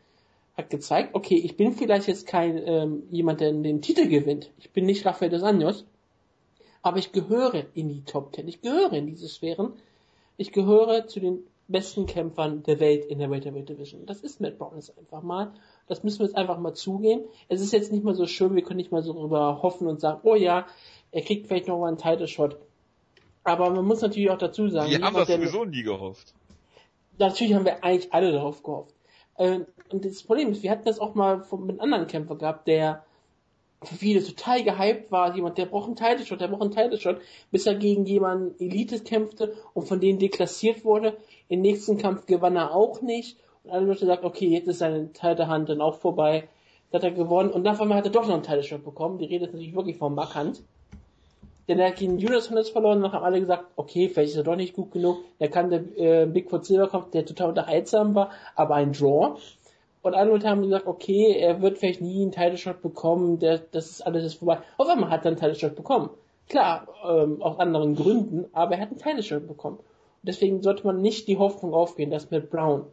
[0.57, 4.51] hat gezeigt, okay, ich bin vielleicht jetzt kein ähm, jemand, der den Titel gewinnt.
[4.59, 5.85] Ich bin nicht Rafael dos Anjos,
[6.81, 8.49] aber ich gehöre in die Top Ten.
[8.49, 9.71] Ich gehöre in diese Sphären.
[10.35, 11.39] Ich gehöre zu den
[11.69, 14.05] besten Kämpfern der Welt in der Welterweight Division.
[14.05, 15.53] Das ist Matt Brown jetzt einfach mal.
[15.87, 17.23] Das müssen wir jetzt einfach mal zugehen.
[17.47, 20.01] Es ist jetzt nicht mal so schön, wir können nicht mal so darüber hoffen und
[20.01, 20.67] sagen, oh ja,
[21.13, 22.57] er kriegt vielleicht noch mal einen Title Shot.
[23.43, 26.33] Aber man muss natürlich auch dazu sagen, wir haben das sowieso nie gehofft.
[27.19, 28.95] Natürlich haben wir eigentlich alle darauf gehofft.
[29.37, 32.67] Ähm, und das Problem ist, wir hatten das auch mal mit einem anderen Kämpfer gehabt,
[32.67, 33.03] der
[33.83, 36.97] für viele total gehypt war, jemand, der braucht einen Title Shot, der braucht einen Title
[36.97, 37.17] Shot,
[37.51, 41.17] bis er gegen jemanden Elite kämpfte und von denen deklassiert wurde.
[41.49, 43.37] Im nächsten Kampf gewann er auch nicht.
[43.63, 46.47] Und alle Leute sagten, okay, jetzt ist seine Teil Hand dann auch vorbei.
[46.91, 49.17] Da hat er gewonnen und dann hat er doch noch einen Title Shot bekommen.
[49.17, 50.63] Die Rede ist natürlich wirklich vom Markant.
[51.67, 54.43] Denn er hat gegen Judas Hundes verloren und haben alle gesagt, okay, vielleicht ist er
[54.43, 55.19] doch nicht gut genug.
[55.39, 59.37] Da kam der äh, Bigfoot Silverkopf, der total unterhaltsam war, aber ein Draw.
[60.01, 63.59] Und alle Leute haben gesagt, okay, er wird vielleicht nie einen Title Shot bekommen, der,
[63.59, 64.59] das ist alles ist vorbei.
[64.77, 66.09] Auf einmal hat er einen Title Shot bekommen.
[66.49, 69.77] Klar, ähm, aus anderen Gründen, aber er hat einen Title Shot bekommen.
[69.77, 72.85] Und deswegen sollte man nicht die Hoffnung aufgehen, dass Matt Brown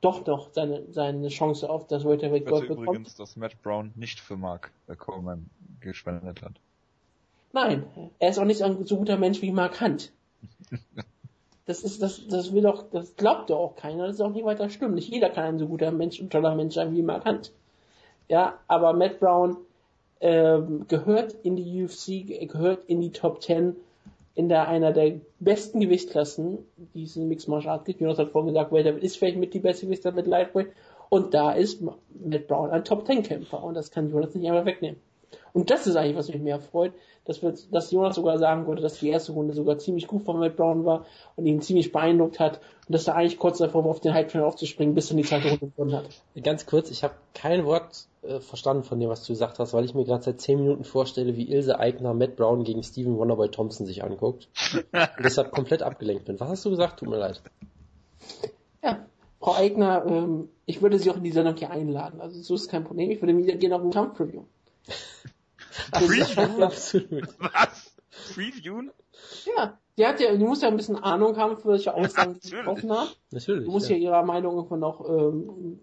[0.00, 2.88] doch noch seine, seine Chance auf das Welterweight Gold bekommt.
[2.88, 5.50] übrigens, dass Matt Brown nicht für Mark Coleman
[5.80, 6.54] gespendet hat.
[7.52, 7.84] Nein,
[8.18, 10.12] er ist auch nicht ein so guter Mensch wie Mark Hunt.
[11.66, 14.46] Das ist, das, das will doch, das glaubt doch auch keiner, das ist auch nicht
[14.46, 14.94] weiter stimmt.
[14.94, 17.52] Nicht jeder kann ein so guter Mensch und toller Mensch sein wie Mark Hunt.
[18.26, 19.58] Ja, aber Matt Brown
[20.22, 23.76] ähm, gehört in die UFC, gehört in die Top 10
[24.34, 26.58] in der einer der besten Gewichtsklassen,
[26.94, 28.00] die es in Mixed Martial Arts gibt.
[28.00, 30.68] Jonas hat vorhin gesagt, Welterweight ist vielleicht mit die beste Gewichtsklasse mit Lightweight.
[31.08, 34.64] Und da ist Matt Brown ein Top 10 Kämpfer und das kann Jonas nicht einmal
[34.64, 35.00] wegnehmen.
[35.52, 36.92] Und das ist eigentlich, was mich mehr freut,
[37.24, 40.38] dass, wir, dass Jonas sogar sagen wollte, dass die erste Runde sogar ziemlich gut von
[40.38, 41.04] Matt Brown war
[41.36, 44.28] und ihn ziemlich beeindruckt hat und dass er eigentlich kurz davor war, auf den Hype
[44.28, 46.08] Train aufzuspringen, bis er die zweite Runde gewonnen hat.
[46.42, 49.84] Ganz kurz, ich habe kein Wort äh, verstanden von dem, was du gesagt hast, weil
[49.84, 53.50] ich mir gerade seit zehn Minuten vorstelle, wie Ilse Eigner Matt Brown gegen Steven Wonderboy
[53.50, 56.40] Thompson sich anguckt und deshalb komplett abgelenkt bin.
[56.40, 57.00] Was hast du gesagt?
[57.00, 57.42] Tut mir leid.
[58.82, 59.06] Ja,
[59.38, 62.20] Frau Eigner, ähm, ich würde Sie auch in die Sendung hier einladen.
[62.20, 63.10] Also so ist kein Problem.
[63.10, 64.44] Ich würde mir gerne auf ein Kampf-Preview.
[65.92, 66.64] Preview?
[66.64, 67.28] Absolut.
[67.38, 67.96] Was?
[68.34, 68.90] Previewen?
[69.56, 72.50] Ja, die hat ja, die muss ja ein bisschen Ahnung haben, für welche Aussagen sie
[72.50, 73.16] getroffen hat.
[73.30, 73.64] Natürlich.
[73.64, 75.80] Die muss ja, ja ihre Meinung irgendwann noch ähm,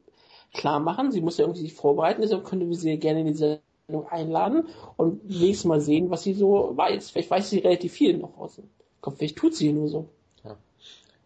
[0.53, 1.11] klar machen.
[1.11, 4.67] Sie muss ja irgendwie sich vorbereiten, deshalb könnte wir sie gerne in die Sendung einladen
[4.97, 7.11] und nächstes Mal sehen, was sie so weiß.
[7.11, 8.69] Vielleicht weiß sie relativ viel noch aus dem
[9.01, 9.17] Kopf.
[9.17, 10.09] Vielleicht tut sie nur so.
[10.43, 10.55] Ja.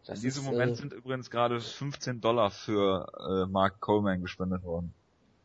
[0.07, 4.63] in diesem ist, Moment äh, sind übrigens gerade 15 Dollar für äh, Mark Coleman gespendet
[4.63, 4.93] worden.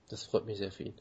[0.09, 0.95] Das freut mich sehr für ihn.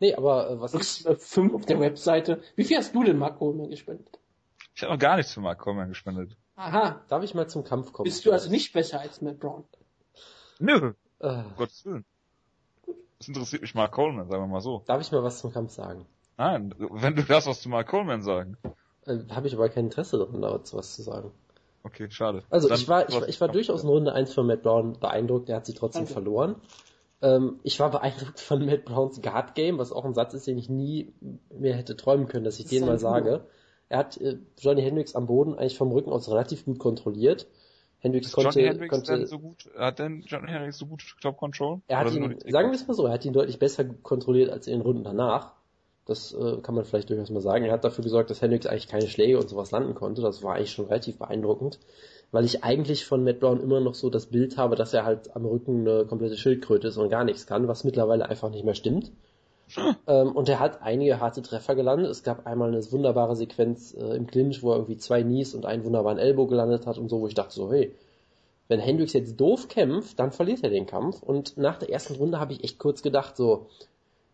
[0.00, 1.06] Nee, aber äh, was ist...
[1.06, 2.42] Äh, fünf auf der Webseite.
[2.56, 4.18] Wie viel hast du denn Mark Coleman gespendet?
[4.74, 6.36] Ich habe noch gar nichts für Mark Coleman gespendet.
[6.56, 7.00] Aha.
[7.08, 8.04] Darf ich mal zum Kampf kommen?
[8.04, 9.64] Bist du also nicht besser als Matt Brown?
[10.58, 10.92] Nö.
[11.20, 11.28] Äh.
[11.28, 12.04] Um Gottes Willen.
[13.18, 14.82] Das interessiert mich Mark Coleman, sagen wir mal so.
[14.86, 16.06] Darf ich mal was zum Kampf sagen?
[16.36, 18.56] Nein, wenn du das was zu Mark Coleman sagen.
[19.06, 21.30] Äh, habe ich aber kein Interesse daran, dazu was zu sagen.
[21.84, 22.42] Okay, schade.
[22.50, 25.48] Also Dann ich war, ich, ich war durchaus in Runde 1 von Matt Brown beeindruckt,
[25.48, 26.14] der hat sie trotzdem Danke.
[26.14, 26.56] verloren.
[27.24, 30.58] Ähm, ich war beeindruckt von Matt Browns Guard Game, was auch ein Satz ist, den
[30.58, 31.14] ich nie
[31.50, 33.46] mehr hätte träumen können, dass ich das den mal sage.
[33.88, 37.46] Er hat äh, Johnny Hendricks am Boden eigentlich vom Rücken aus relativ gut kontrolliert.
[38.00, 41.80] Hendricks konnte, Johnny Hendricks konnte so gut, hat denn Johnny Hendricks so gut Top Control?
[41.88, 44.66] Er hat ihn, sagen wir es mal so, er hat ihn deutlich besser kontrolliert als
[44.66, 45.54] in den Runden danach.
[46.04, 47.64] Das äh, kann man vielleicht durchaus mal sagen.
[47.64, 50.20] Er hat dafür gesorgt, dass Hendricks eigentlich keine Schläge und sowas landen konnte.
[50.20, 51.78] Das war eigentlich schon relativ beeindruckend
[52.34, 55.36] weil ich eigentlich von Matt Brown immer noch so das Bild habe, dass er halt
[55.36, 58.74] am Rücken eine komplette Schildkröte ist und gar nichts kann, was mittlerweile einfach nicht mehr
[58.74, 59.12] stimmt.
[59.68, 60.32] Hm.
[60.32, 62.10] Und er hat einige harte Treffer gelandet.
[62.10, 65.64] Es gab einmal eine wunderbare Sequenz äh, im Clinch, wo er irgendwie zwei Knees und
[65.64, 67.94] einen wunderbaren Elbow gelandet hat und so, wo ich dachte so, hey,
[68.66, 71.22] wenn Hendricks jetzt doof kämpft, dann verliert er den Kampf.
[71.22, 73.66] Und nach der ersten Runde habe ich echt kurz gedacht, so,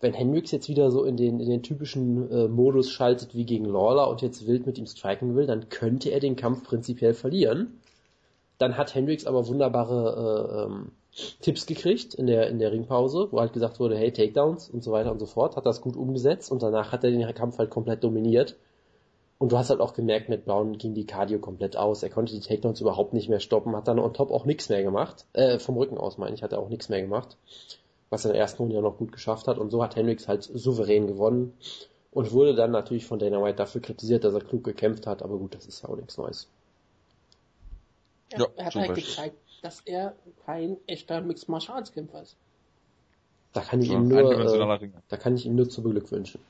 [0.01, 3.67] wenn Hendricks jetzt wieder so in den, in den typischen äh, Modus schaltet wie gegen
[3.67, 7.80] Lawler und jetzt wild mit ihm striken will, dann könnte er den Kampf prinzipiell verlieren.
[8.61, 10.93] Dann hat Hendricks aber wunderbare äh, ähm,
[11.41, 14.93] Tipps gekriegt in der, in der Ringpause, wo halt gesagt wurde, hey, Takedowns und so
[14.93, 17.71] weiter und so fort, hat das gut umgesetzt und danach hat er den Kampf halt
[17.71, 18.57] komplett dominiert.
[19.39, 22.03] Und du hast halt auch gemerkt, mit Brown ging die Cardio komplett aus.
[22.03, 24.83] Er konnte die Takedowns überhaupt nicht mehr stoppen, hat dann on top auch nichts mehr
[24.83, 25.25] gemacht.
[25.33, 27.39] Äh, vom Rücken aus meine ich, hat er auch nichts mehr gemacht.
[28.11, 29.57] Was er in der ersten Runde ja noch gut geschafft hat.
[29.57, 31.55] Und so hat Hendricks halt souverän gewonnen.
[32.13, 35.23] Und wurde dann natürlich von Dana White dafür kritisiert, dass er klug gekämpft hat.
[35.23, 36.51] Aber gut, das ist ja auch nichts Neues.
[38.37, 40.17] Ja, er hat halt gezeigt, dass er
[40.47, 42.37] kein echter Mixed Martial Arts Kämpfer ist.
[43.53, 46.41] Da kann ich ja, ihm nur, äh, da kann ich ihm nur zu beglückwünschen.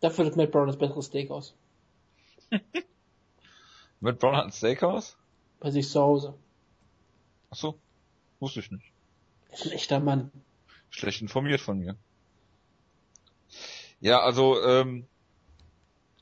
[0.00, 1.54] Dafür hat Matt Brown das bessere Steakhouse.
[4.00, 5.16] Matt Brown hat ein Steakhouse?
[5.58, 6.34] Bei sich zu Hause.
[7.50, 7.78] Ach so,
[8.38, 8.92] wusste ich nicht.
[9.48, 10.30] Er ist ein echter Mann.
[10.90, 11.96] Schlecht informiert von mir.
[14.00, 15.08] Ja, also ähm,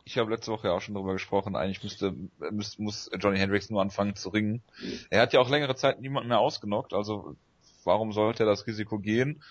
[0.05, 2.15] ich habe letzte Woche ja auch schon darüber gesprochen, eigentlich müsste,
[2.51, 4.63] muss, muss Johnny Hendricks nur anfangen zu ringen.
[5.11, 7.37] Er hat ja auch längere Zeit niemanden mehr ausgenockt, also
[7.85, 9.43] warum sollte er das Risiko gehen?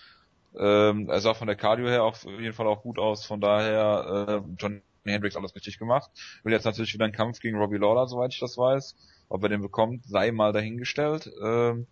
[0.56, 4.44] Ähm, er sah von der Cardio her auf jeden Fall auch gut aus, von daher
[4.44, 6.10] äh, Johnny Hendricks alles richtig gemacht.
[6.44, 8.96] Will jetzt natürlich wieder einen Kampf gegen Robbie Lawler, soweit ich das weiß.
[9.28, 11.30] Ob er den bekommt, sei mal dahingestellt.
[11.42, 11.86] Ähm,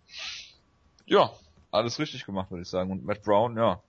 [1.05, 1.31] ja,
[1.71, 2.91] alles richtig gemacht, würde ich sagen.
[2.91, 3.81] Und Matt Brown, ja,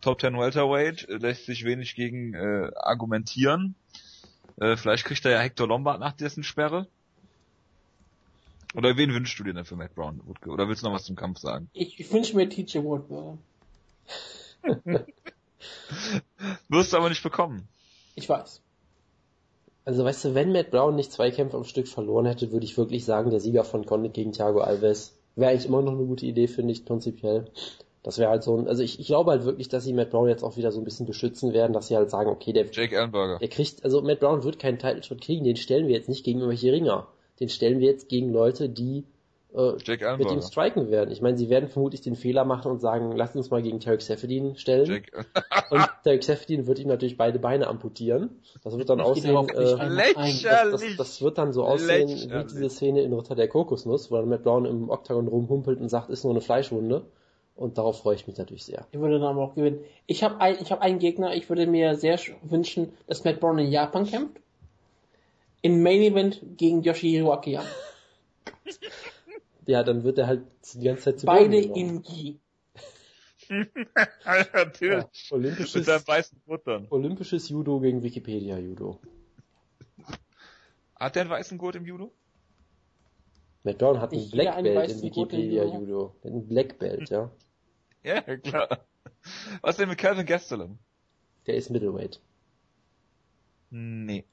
[0.00, 3.74] Top 10 Welterweight, lässt sich wenig gegen äh, argumentieren.
[4.60, 6.86] Äh, vielleicht kriegt er ja Hector Lombard nach dessen Sperre.
[8.74, 10.50] Oder wen wünschst du dir denn für Matt Brown, Wutke?
[10.50, 11.68] Oder willst du noch was zum Kampf sagen?
[11.72, 13.38] Ich, ich wünsche mir TJ Woodburger.
[16.68, 17.66] Wirst du aber nicht bekommen.
[18.14, 18.60] Ich weiß.
[19.84, 22.76] Also weißt du, wenn Matt Brown nicht zwei Kämpfe am Stück verloren hätte, würde ich
[22.76, 26.26] wirklich sagen, der Sieger von Condit gegen Thiago Alves wäre eigentlich immer noch eine gute
[26.26, 27.50] Idee, finde ich, prinzipiell.
[28.02, 30.28] Das wäre halt so ein, also ich, ich glaube halt wirklich, dass sie Matt Brown
[30.28, 32.96] jetzt auch wieder so ein bisschen beschützen werden, dass sie halt sagen, okay, der, Jake
[32.96, 33.38] Ellenberger.
[33.38, 36.38] der kriegt, also Matt Brown wird keinen Title-Shot kriegen, den stellen wir jetzt nicht gegen
[36.38, 37.08] irgendwelche Ringer.
[37.40, 39.04] Den stellen wir jetzt gegen Leute, die
[39.54, 39.72] äh,
[40.16, 41.10] mit ihm striken werden.
[41.10, 44.00] Ich meine, sie werden vermutlich den Fehler machen und sagen, lass uns mal gegen Tarek
[44.00, 45.02] Seferdin stellen.
[45.70, 48.30] und Tarek Seferdin wird ihm natürlich beide Beine amputieren.
[48.62, 53.02] Das wird dann aussehen, äh, das, das, das, wird dann so aussehen wie diese Szene
[53.02, 56.32] in Ritter der Kokosnuss, wo dann Matt Brown im Oktagon rumhumpelt und sagt, ist nur
[56.32, 57.02] eine Fleischwunde.
[57.56, 58.86] Und darauf freue ich mich natürlich sehr.
[58.90, 59.84] Ich würde dann auch gewinnen.
[60.06, 63.58] Ich habe ein, ich hab einen Gegner, ich würde mir sehr wünschen, dass Matt Brown
[63.58, 64.40] in Japan kämpft.
[65.60, 67.68] In Main Event gegen Yoshihiro Akiyama.
[69.66, 70.42] Ja, dann wird er halt
[70.74, 72.40] die ganze Zeit zu Beide in Gi.
[74.52, 75.04] Natürlich.
[75.04, 78.98] Ja, olympisches, Mit seinem weißen Gurt Olympisches Judo gegen Wikipedia Judo.
[80.96, 82.12] Hat der einen weißen Gurt im Judo?
[83.62, 86.14] Matt Brown hat einen Black Belt im Wikipedia Judo.
[86.24, 87.30] Ein Black Belt, ja.
[88.02, 88.86] ja, klar.
[89.60, 90.78] Was denn mit Calvin Gastelum?
[91.46, 92.20] Der ist Middleweight.
[93.70, 94.24] Nee.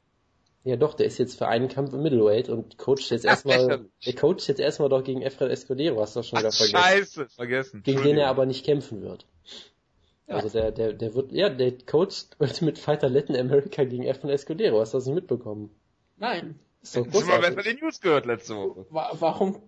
[0.63, 4.13] Ja doch, der ist jetzt für einen Kampf im Middleweight und coacht jetzt erstmal, der
[4.15, 6.77] coacht jetzt erstmal doch gegen Efrain Escudero, hast du schon wieder vergessen.
[6.77, 7.83] Scheiße, vergessen.
[7.83, 9.25] Gegen den er aber nicht kämpfen wird.
[10.27, 10.35] Ja.
[10.35, 14.79] Also der, der, der wird, ja, der coacht Ultimate Fighter Latin America gegen Efrain Escudero,
[14.79, 15.69] hast du das nicht mitbekommen?
[16.17, 16.59] Nein.
[16.81, 17.03] So.
[17.03, 18.85] Schon mal besser die News gehört letzte Woche.
[18.89, 19.61] Warum?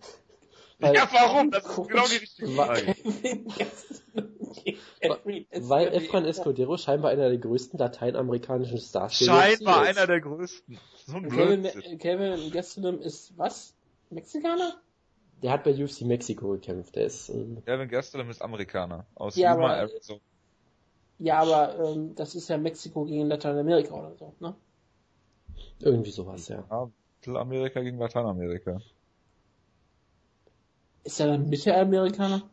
[0.80, 1.51] Weil, ja, warum?
[1.51, 2.95] Das ist genau die richtige Frage.
[5.62, 10.80] Weil Efran Escudero scheinbar einer der größten lateinamerikanischen Stars Scheinbar einer der größten.
[11.05, 13.74] So ein Kevin, Kevin Gastelum ist was?
[14.10, 14.80] Mexikaner?
[15.41, 16.95] Der hat bei UFC Mexiko gekämpft.
[16.95, 17.30] Der ist.
[17.30, 20.22] Ähm, Kevin Gastelum ist Amerikaner aus ja, Yuma, aber, Arizona.
[21.18, 24.55] Ja, aber ähm, das ist ja Mexiko gegen Lateinamerika oder so, ne?
[25.82, 26.63] Irgendwie sowas, ja.
[26.69, 28.82] ja Mittelamerika gegen Lateinamerika.
[31.03, 32.43] Ist er dann Mittelamerikaner?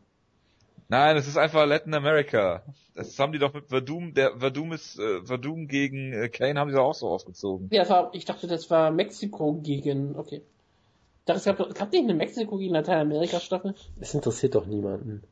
[0.89, 2.63] Nein, es ist einfach Latin America.
[2.95, 6.71] Das haben die doch mit Verdum, der Verdum ist, äh, Verdum gegen äh, Kane haben
[6.71, 7.67] sie auch so aufgezogen.
[7.71, 10.37] Ja, war, ich dachte, das war Mexiko gegen, okay.
[10.37, 13.75] Ich dachte, es gab, gab nicht eine Mexiko gegen Lateinamerika Staffel?
[13.97, 15.23] Das interessiert doch niemanden.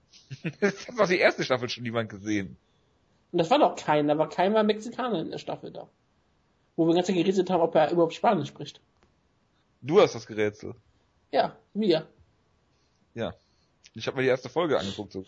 [0.59, 2.57] das hat doch die erste Staffel schon niemand gesehen.
[3.31, 5.87] Und das war doch kein, war kein Mexikaner in der Staffel da.
[6.75, 8.81] Wo wir ganz gerätselt haben, ob er überhaupt Spanisch spricht.
[9.81, 10.75] Du hast das Gerätsel.
[11.31, 12.07] Ja, wir.
[13.13, 13.33] Ja.
[13.93, 15.23] Ich habe mir die erste Folge angeguckt, so.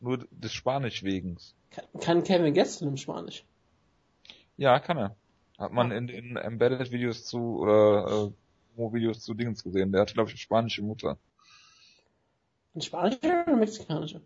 [0.00, 1.54] nur des Spanisch wegens.
[2.00, 3.44] Kann, Kevin Gessel im Spanisch?
[4.56, 5.16] Ja, kann er.
[5.58, 8.32] Hat man in, in Embedded-Videos zu, oder
[8.76, 9.92] äh, Videos zu Dingens gesehen.
[9.92, 11.18] Der hat, glaube ich, eine spanische Mutter.
[12.74, 14.22] Eine spanische oder eine mexikanische?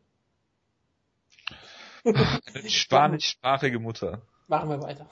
[2.04, 4.22] Eine spanischsprachige Mutter.
[4.46, 5.08] Machen wir weiter.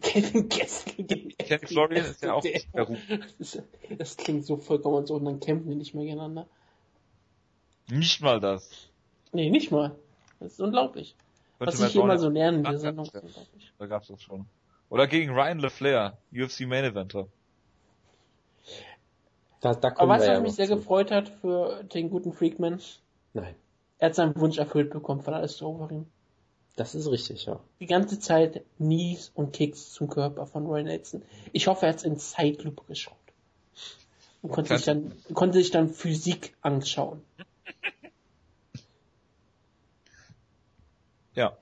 [0.00, 2.96] Kevin Kessel gegen Kevin Florian ist ja auch Peru.
[3.38, 3.62] Das,
[3.98, 6.46] das klingt so vollkommen so und dann kämpfen die nicht mehr gegeneinander.
[7.90, 8.90] Nicht mal das.
[9.32, 9.94] Nee, nicht mal.
[10.40, 11.16] Das ist unglaublich.
[11.58, 13.08] Was ich hier mal so lernen in der Sendung.
[13.12, 13.20] Ja.
[13.78, 14.46] Da gab's das schon.
[14.88, 17.26] Oder gegen Ryan LeFlair, UFC Main Eventer.
[19.60, 20.76] Da, da Aber weißt du, was mich sehr zu.
[20.76, 22.80] gefreut hat für den guten Freakman?
[23.32, 23.54] Nein.
[23.98, 26.06] Er hat seinen Wunsch erfüllt bekommen von alles over ihm.
[26.76, 27.60] Das ist richtig, ja.
[27.78, 31.22] Die ganze Zeit Knees und Kicks zum Körper von Roy Nelson.
[31.52, 33.14] Ich hoffe, er hat es in Zeitlupe geschaut.
[34.42, 37.22] Und konnte sich dann, konnte sich dann Physik anschauen.
[41.36, 41.58] Ja.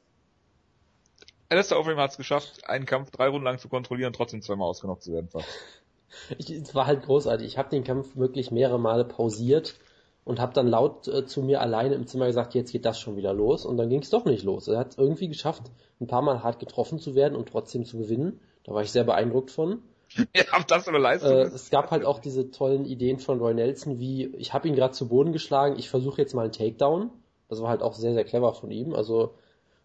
[1.48, 5.02] Alistair Overeem hat es geschafft, einen Kampf drei Runden lang zu kontrollieren, trotzdem zweimal ausgenockt
[5.02, 5.30] zu werden.
[6.38, 7.46] es war halt großartig.
[7.46, 9.76] Ich habe den Kampf wirklich mehrere Male pausiert
[10.24, 13.16] und habe dann laut äh, zu mir alleine im Zimmer gesagt, jetzt geht das schon
[13.16, 13.64] wieder los.
[13.66, 14.68] Und dann ging es doch nicht los.
[14.68, 15.64] Er hat es irgendwie geschafft,
[16.00, 18.40] ein paar Mal hart getroffen zu werden und trotzdem zu gewinnen.
[18.64, 19.82] Da war ich sehr beeindruckt von.
[20.36, 21.32] Ja, das eine Leistung.
[21.32, 24.74] Äh, es gab halt auch diese tollen Ideen von Roy Nelson, wie ich habe ihn
[24.74, 27.10] gerade zu Boden geschlagen, ich versuche jetzt mal einen Takedown.
[27.48, 28.94] Das war halt auch sehr, sehr clever von ihm.
[28.94, 29.34] Also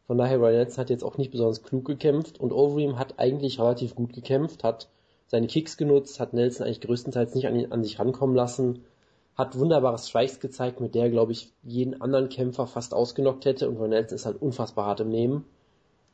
[0.08, 3.60] Von daher, Ryan Nelson hat jetzt auch nicht besonders klug gekämpft und Overeem hat eigentlich
[3.60, 4.88] relativ gut gekämpft, hat
[5.28, 8.86] seine Kicks genutzt, hat Nelson eigentlich größtenteils nicht an, ihn, an sich rankommen lassen,
[9.38, 13.78] hat wunderbare Strikes gezeigt, mit der, glaube ich, jeden anderen Kämpfer fast ausgenockt hätte und
[13.78, 15.46] Ryan Nelson ist halt unfassbar hart im Nehmen.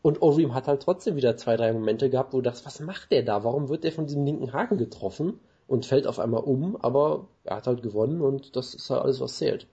[0.01, 3.11] Und Overeem hat halt trotzdem wieder zwei, drei Momente gehabt, wo du dachtest, was macht
[3.11, 3.45] der da?
[3.45, 5.39] Warum wird der von diesem linken Haken getroffen?
[5.65, 9.21] Und fällt auf einmal um, aber er hat halt gewonnen und das ist halt alles,
[9.21, 9.65] was zählt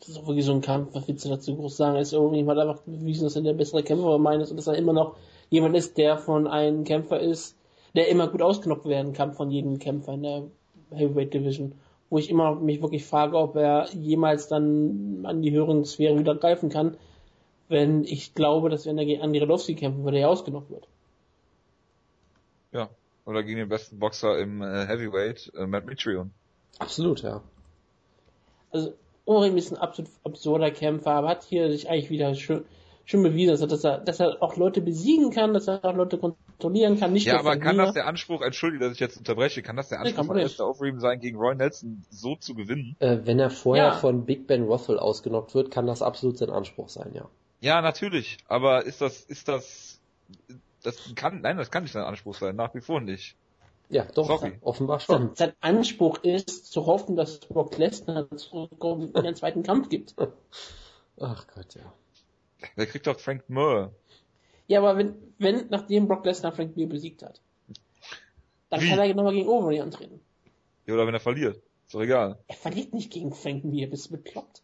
[0.00, 1.98] das ist auch wirklich so ein Kampf, was willst du dazu groß sagen?
[1.98, 4.92] Ist irgendwie hat einfach bewiesen, dass er der bessere Kämpfer meines und dass er immer
[4.92, 5.16] noch
[5.50, 7.56] jemand ist, der von einem Kämpfer ist,
[7.94, 10.42] der immer gut ausgenockt werden kann von jedem Kämpfer in der
[10.90, 11.72] Heavyweight Division.
[12.10, 16.34] Wo ich immer mich wirklich frage, ob er jemals dann an die höheren Sphären wieder
[16.34, 16.96] greifen kann,
[17.68, 20.88] wenn ich glaube, dass wenn er gegen Andy Radowski kämpfen würde, er ausgenockt wird.
[22.72, 22.88] Ja,
[23.26, 26.30] oder gegen den besten Boxer im äh, Heavyweight, äh, Matt Mitrion.
[26.78, 27.42] Absolut, ja.
[28.70, 28.94] Also
[29.26, 32.64] Orim ist ein absolut absurder Kämpfer, aber hat hier sich eigentlich wieder schön,
[33.04, 36.18] schön bewiesen, dass er, dass er auch Leute besiegen kann, dass er auch Leute
[36.58, 39.76] kontrollieren kann, nicht Ja, aber kann das der Anspruch, entschuldige, dass ich jetzt unterbreche, kann
[39.76, 42.96] das der Anspruch von Alistair Overeem sein, gegen Roy Nelson so zu gewinnen?
[42.98, 43.92] Äh, wenn er vorher ja.
[43.92, 47.28] von Big Ben Rothwell ausgenockt wird, kann das absolut sein Anspruch sein, ja.
[47.60, 50.00] Ja, natürlich, aber ist das, ist das,
[50.82, 53.36] das kann, nein, das kann nicht sein Anspruch sein, nach wie vor nicht.
[53.90, 54.58] Ja, doch, Sorry.
[54.60, 55.34] offenbar schon.
[55.34, 60.14] Sein Anspruch ist, zu hoffen, dass Brock Lesnar zurückkommt in den zweiten Kampf gibt.
[61.20, 61.92] Ach Gott, ja.
[62.76, 63.92] Der kriegt doch Frank Moore.
[64.68, 67.40] Ja, aber wenn, wenn, nachdem Brock Lesnar Frank Mir besiegt hat,
[68.70, 68.88] dann Wie?
[68.88, 70.20] kann er nochmal gegen Overeem antreten.
[70.86, 71.56] Ja, oder wenn er verliert.
[71.86, 72.38] Ist doch egal.
[72.46, 74.62] Er verliert nicht gegen Frank Mir, bist du bekloppt.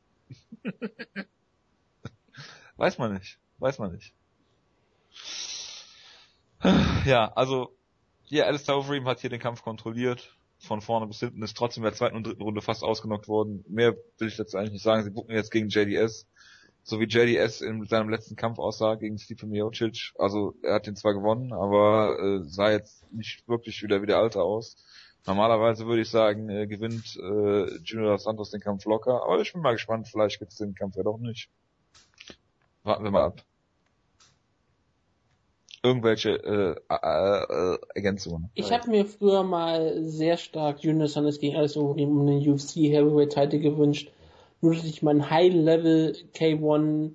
[2.76, 3.38] Weiß man nicht.
[3.58, 4.14] Weiß man nicht.
[7.06, 7.74] Ja, also
[8.24, 10.36] hier, Alistair Overeem hat hier den Kampf kontrolliert.
[10.58, 13.64] Von vorne bis hinten ist trotzdem in der zweiten und dritten Runde fast ausgenockt worden.
[13.68, 15.04] Mehr will ich dazu eigentlich nicht sagen.
[15.04, 16.26] Sie bucken jetzt gegen JDS.
[16.84, 20.12] So wie JDS in seinem letzten Kampf aussah gegen Stipe Miocic.
[20.18, 24.18] Also er hat den zwar gewonnen, aber äh, sah jetzt nicht wirklich wieder wie der
[24.18, 24.76] Alte aus.
[25.26, 29.22] Normalerweise würde ich sagen, äh, gewinnt äh, Junior Santos den Kampf locker.
[29.24, 31.48] Aber ich bin mal gespannt, vielleicht gibt es den Kampf ja doch nicht.
[32.82, 33.42] Warten wir mal ab
[35.84, 38.50] irgendwelche äh, äh, äh, Ergänzungen.
[38.54, 43.34] Ich habe mir früher mal sehr stark Junior Sanders gegen Overeem um den UFC Heavyweight
[43.34, 44.10] Title gewünscht.
[44.64, 47.10] Nur dass ich mein High Level K1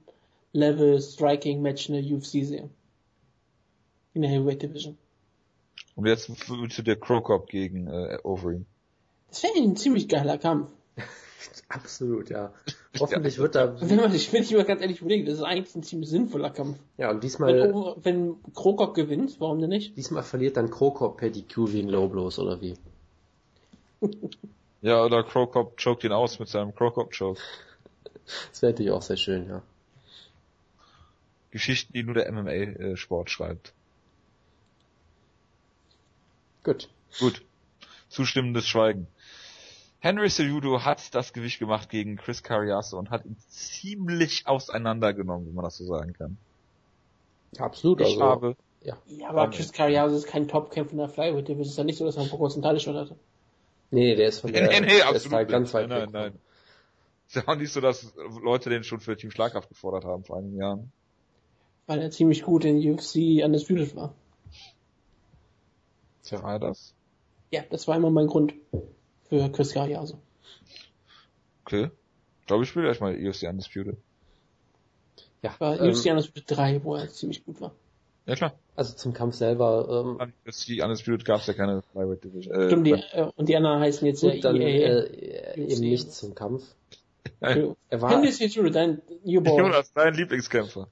[0.54, 2.70] Level Striking Match in der UFC sehe.
[4.14, 5.00] In der Heavyweight Division.
[5.96, 8.68] Und jetzt du der Crocop gegen äh, Overeem.
[9.30, 10.70] Das wäre ein ziemlich geiler Kampf.
[11.70, 12.54] Absolut, ja.
[13.00, 13.82] Hoffentlich wird da.
[13.82, 16.52] Wenn man sich, wenn ich mal ganz ehrlich überlege, das ist eigentlich ein ziemlich sinnvoller
[16.52, 16.78] Kampf.
[16.98, 17.56] Ja, und diesmal.
[17.56, 19.98] Wenn, wenn Krokop gewinnt, warum denn nicht?
[19.98, 22.76] Diesmal verliert dann Krokop per DQ wegen Low Blows, oder wie?
[24.82, 27.42] ja, oder Krokop choked ihn aus mit seinem Krokop Choke.
[28.50, 29.62] Das wäre natürlich auch sehr schön, ja.
[31.52, 33.74] Geschichten, die nur der MMA-Sport äh, schreibt.
[36.64, 36.90] Gut.
[37.20, 37.42] Gut.
[38.10, 39.08] Zustimmendes Schweigen.
[40.00, 45.56] Henry Cejudo hat das Gewicht gemacht gegen Chris Carriasso und hat ihn ziemlich auseinandergenommen, wenn
[45.56, 46.38] man das so sagen kann.
[47.58, 48.98] Absolut, ich also, habe, ja.
[49.08, 52.06] ja aber Chris Carriasso ist kein Top-Kämpfer in der Flyweight Es ist ja nicht so,
[52.06, 53.16] dass er einen großen Teilschott hatte.
[53.92, 56.40] Nee, der ist von der, nee, nee, absolut halt ganz weit nein, nein, nein.
[57.28, 60.24] Es ist ja auch nicht so, dass Leute den schon für Team Schlagkraft gefordert haben
[60.24, 60.92] vor einigen Jahren.
[61.86, 64.16] Weil er ziemlich gut in UFC undisputed war.
[66.24, 66.94] Tja, war das?
[67.52, 68.54] Ja, das war immer mein Grund
[69.28, 70.20] für Chris Carriaso.
[71.66, 71.90] Okay.
[72.42, 73.98] Ich glaube, ich spiele erstmal UFC Undisputed.
[75.44, 75.56] Ja.
[75.60, 77.74] War ähm, UFC Undisputed 3, wo er ziemlich gut war.
[78.26, 78.54] Ja klar.
[78.76, 80.18] Also zum Kampf selber.
[80.22, 82.56] Ähm, UFC Undisputed gab es ja keine Flyweight Division.
[82.56, 86.14] Äh, Stimmt, die, äh, und die anderen heißen jetzt gut, dann, EA, äh, eben nicht
[86.14, 86.64] zum Kampf.
[87.42, 87.74] Okay.
[87.90, 88.12] Er war.
[88.12, 90.88] Henry Cejudo, dein Jonas, dein Lieblingskämpfer.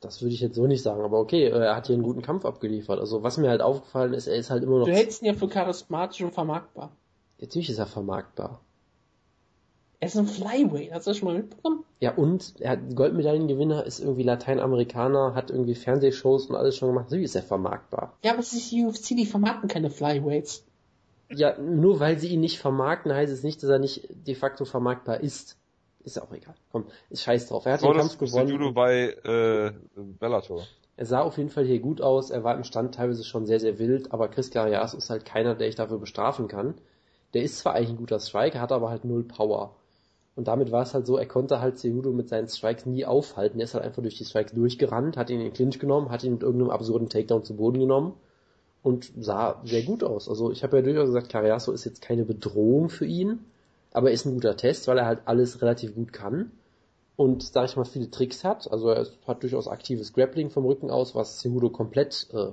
[0.00, 2.22] Das würde ich jetzt so nicht sagen, aber okay, äh, er hat hier einen guten
[2.22, 2.98] Kampf abgeliefert.
[2.98, 4.86] Also was mir halt aufgefallen ist, er ist halt immer noch.
[4.86, 6.90] Du hältst ihn ja für charismatisch und vermarktbar.
[7.40, 8.60] Natürlich ist er vermarktbar.
[10.02, 11.84] Er ist ein Flyweight, hast du das schon mal mitbekommen?
[12.00, 17.04] Ja, und er hat Goldmedaillengewinner, ist irgendwie Lateinamerikaner, hat irgendwie Fernsehshows und alles schon gemacht.
[17.04, 18.18] Natürlich ist er vermarktbar.
[18.24, 20.64] Ja, aber es ist die UFC, die vermarkten keine Flyweights.
[21.30, 24.64] Ja, nur weil sie ihn nicht vermarkten, heißt es nicht, dass er nicht de facto
[24.64, 25.56] vermarktbar ist.
[26.02, 26.56] Ist auch egal.
[26.72, 27.64] Komm, ich scheiß drauf.
[27.66, 28.48] Er hat den Kampf gewonnen.
[28.48, 30.66] Judo bei äh, Bellator.
[30.96, 32.30] Er sah auf jeden Fall hier gut aus.
[32.30, 35.54] Er war im Stand teilweise schon sehr, sehr wild, aber Chris Garias ist halt keiner,
[35.54, 36.74] der ich dafür bestrafen kann
[37.34, 39.76] der ist zwar eigentlich ein guter Striker, hat aber halt null Power.
[40.34, 43.60] Und damit war es halt so, er konnte halt Cejudo mit seinen Strikes nie aufhalten.
[43.60, 46.24] Er ist halt einfach durch die Strikes durchgerannt, hat ihn in den Clinch genommen, hat
[46.24, 48.14] ihn mit irgendeinem absurden Takedown zu Boden genommen
[48.82, 50.28] und sah sehr gut aus.
[50.28, 53.40] Also ich habe ja durchaus gesagt, Cariaso ist jetzt keine Bedrohung für ihn,
[53.92, 56.50] aber er ist ein guter Test, weil er halt alles relativ gut kann.
[57.16, 58.70] und, sag ich mal, viele Tricks hat.
[58.70, 62.52] Also er hat durchaus aktives Grappling vom Rücken aus, was Cejudo komplett äh,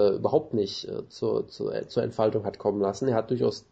[0.00, 3.08] äh, überhaupt nicht äh, zur, zur, zur Entfaltung hat kommen lassen.
[3.08, 3.64] Er hat durchaus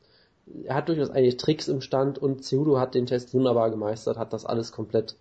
[0.65, 4.33] er hat durchaus einige Tricks im Stand und Cejudo hat den Test wunderbar gemeistert, hat
[4.33, 5.17] das alles komplett,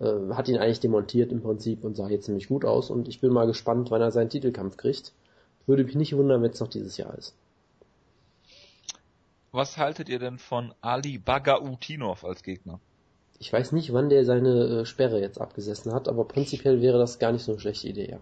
[0.00, 3.20] äh, hat ihn eigentlich demontiert im Prinzip und sah jetzt ziemlich gut aus und ich
[3.20, 5.12] bin mal gespannt, wann er seinen Titelkampf kriegt.
[5.66, 7.34] Würde mich nicht wundern, wenn es noch dieses Jahr ist.
[9.52, 12.80] Was haltet ihr denn von Ali Bagautinov als Gegner?
[13.38, 17.18] Ich weiß nicht, wann der seine äh, Sperre jetzt abgesessen hat, aber prinzipiell wäre das
[17.18, 18.20] gar nicht so eine schlechte Idee, ja.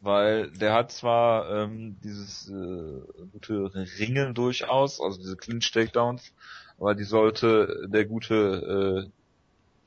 [0.00, 6.32] Weil der hat zwar ähm, dieses äh, gute Ringen durchaus, also diese Clinch-Takedowns,
[6.78, 9.10] aber die sollte der gute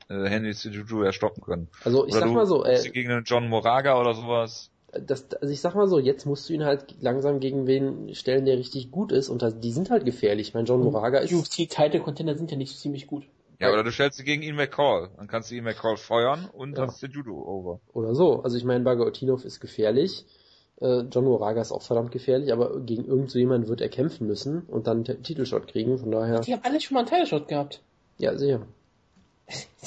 [0.08, 1.68] äh, äh, Henry Sujuju ja stoppen können.
[1.84, 4.70] Also ich oder sag mal so, äh, gegen einen John Moraga oder sowas.
[4.92, 8.46] Das, also ich sag mal so, jetzt musst du ihn halt langsam gegen wen stellen,
[8.46, 10.54] der richtig gut ist und das, die sind halt gefährlich.
[10.54, 11.32] Mein John Moraga ist.
[11.32, 13.24] UFC-Title-Container sind ja nicht ziemlich gut.
[13.64, 15.10] Ja, oder du stellst sie gegen Ian McCall.
[15.16, 16.86] Dann kannst du Ian McCall feuern und ja.
[16.86, 17.80] hast den Judo over.
[17.92, 18.42] Oder so.
[18.42, 20.24] Also ich meine, Bagautinov ist gefährlich.
[20.80, 24.26] Äh, John Moraga ist auch verdammt gefährlich, aber gegen irgend so jemanden wird er kämpfen
[24.26, 26.40] müssen und dann einen Titelshot kriegen, von daher.
[26.40, 27.80] Die haben alle schon mal einen Titelshot gehabt.
[28.18, 28.66] Ja, sicher.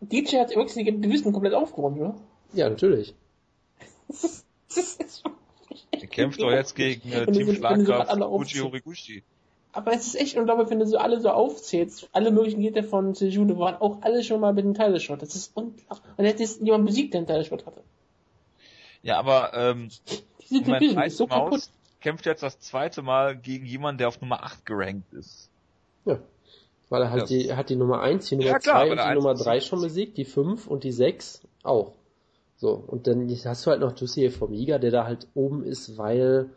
[0.00, 2.16] DJ hat irgendwie die Division komplett aufgeräumt, oder?
[2.52, 3.14] Ja, natürlich.
[6.00, 9.22] Der kämpft doch jetzt gegen äh, Team Schlagkraft Uchi Horiguchi.
[9.76, 12.08] Aber es ist echt unglaublich, wenn du so alle so aufzählst.
[12.12, 15.20] Alle möglichen Gegner von Sejudo waren auch alle schon mal mit einem Teileshot.
[15.20, 16.12] Das ist unglaublich.
[16.16, 17.82] Und jetzt jemand besiegt, der einen Teileshot hatte.
[19.02, 19.90] Ja, aber ähm,
[20.40, 21.52] Diese Division ist so kaputt.
[21.52, 21.70] Maus
[22.00, 25.50] kämpft jetzt das zweite Mal gegen jemanden, der auf Nummer 8 gerankt ist.
[26.04, 26.18] Ja.
[26.88, 27.38] Weil er halt ja.
[27.38, 30.16] die, hat die Nummer 1, die Nummer ja, 2 und die Nummer 3 schon besiegt,
[30.16, 31.92] die 5 und die 6 auch.
[32.56, 36.48] So, und dann hast du halt noch Jussier Formiga, der da halt oben ist, weil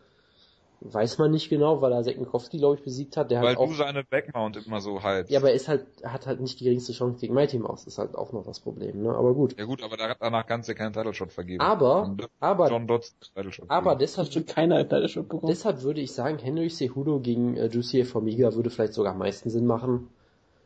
[0.81, 3.31] Weiß man nicht genau, weil er Seknikowski, glaube ich, besiegt hat.
[3.31, 5.29] Der weil halt auch, du seine Backmount immer so halt.
[5.29, 7.85] Ja, aber er ist halt, hat halt nicht die geringste Chance gegen Mighty Mouse.
[7.85, 9.09] Ist halt auch noch das Problem, ne?
[9.09, 9.59] Aber gut.
[9.59, 11.59] Ja gut, aber danach kannst du ja keinen Title Shot vergeben.
[11.59, 15.51] Aber, aber, John Dodds Title Shot aber deshalb, keiner Title Shot bekommen.
[15.51, 19.49] Deshalb würde ich sagen, Henry Cejudo gegen äh, Jussier Formiga würde vielleicht sogar am meisten
[19.49, 20.07] Sinn machen.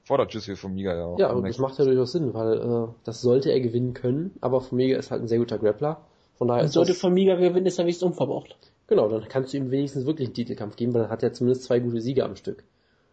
[0.03, 1.17] Fordert Jussier Formiga ja auch.
[1.17, 4.61] Ja, und das macht ja durchaus Sinn, weil, äh, das sollte er gewinnen können, aber
[4.61, 6.01] Formiga ist halt ein sehr guter Grappler.
[6.37, 8.55] Von daher und ist sollte Formiga gewinnen, ist er wenigstens unverbraucht.
[8.87, 11.63] Genau, dann kannst du ihm wenigstens wirklich einen Titelkampf geben, weil dann hat er zumindest
[11.63, 12.63] zwei gute Siege am Stück.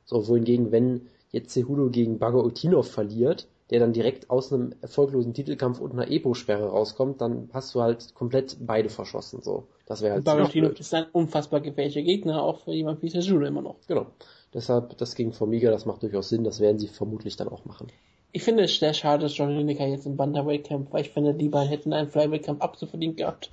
[0.05, 5.33] So, wohingegen, wenn jetzt Cejudo gegen Bago Utinov verliert, der dann direkt aus einem erfolglosen
[5.33, 9.69] Titelkampf und einer Epo-Sperre rauskommt, dann hast du halt komplett beide verschossen, so.
[9.87, 13.63] Das wäre halt Bagotinov ist ein unfassbar gefährlicher Gegner, auch für jemand wie Cejudo immer
[13.63, 13.77] noch.
[13.87, 14.07] Genau.
[14.53, 17.87] Deshalb, das gegen Formiga, das macht durchaus Sinn, das werden sie vermutlich dann auch machen.
[18.33, 21.35] Ich finde es sehr schade, dass John Lineker jetzt im Bantamweight kämpft, weil ich finde,
[21.35, 23.51] die beiden hätten einen Flyweight-Kampf absolut gehabt.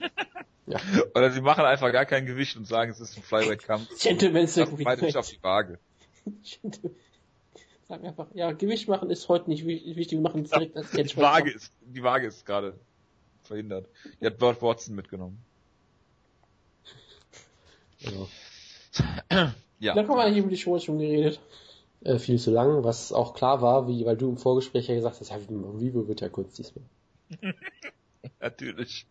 [0.68, 0.78] Ja.
[1.14, 3.88] Oder sie machen einfach gar kein Gewicht und sagen, es ist ein Flyweight-Kampf.
[4.00, 5.78] Gentleman's Beide nicht auf die Waage.
[7.88, 11.14] Sagen einfach, ja, Gewicht machen ist heute nicht wichtig, wir machen es direkt als Catch.
[11.14, 12.78] Die Waage ist, die Waage ist gerade
[13.44, 13.88] verhindert.
[14.20, 15.42] Die hat Bert Watson mitgenommen.
[18.00, 18.10] Ja.
[19.78, 19.94] ja.
[19.94, 21.40] Da haben wir eigentlich über die Show schon geredet.
[22.02, 25.18] Äh, viel zu lang, was auch klar war, wie, weil du im Vorgespräch ja gesagt
[25.18, 26.84] hast, ja, Vivo wird ja kurz diesmal.
[28.40, 29.06] Natürlich.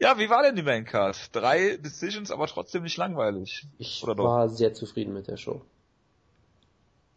[0.00, 1.34] Ja, wie war denn die Maincard?
[1.34, 3.66] Drei Decisions, aber trotzdem nicht langweilig.
[3.78, 4.54] Ich Oder war doch?
[4.54, 5.62] sehr zufrieden mit der Show.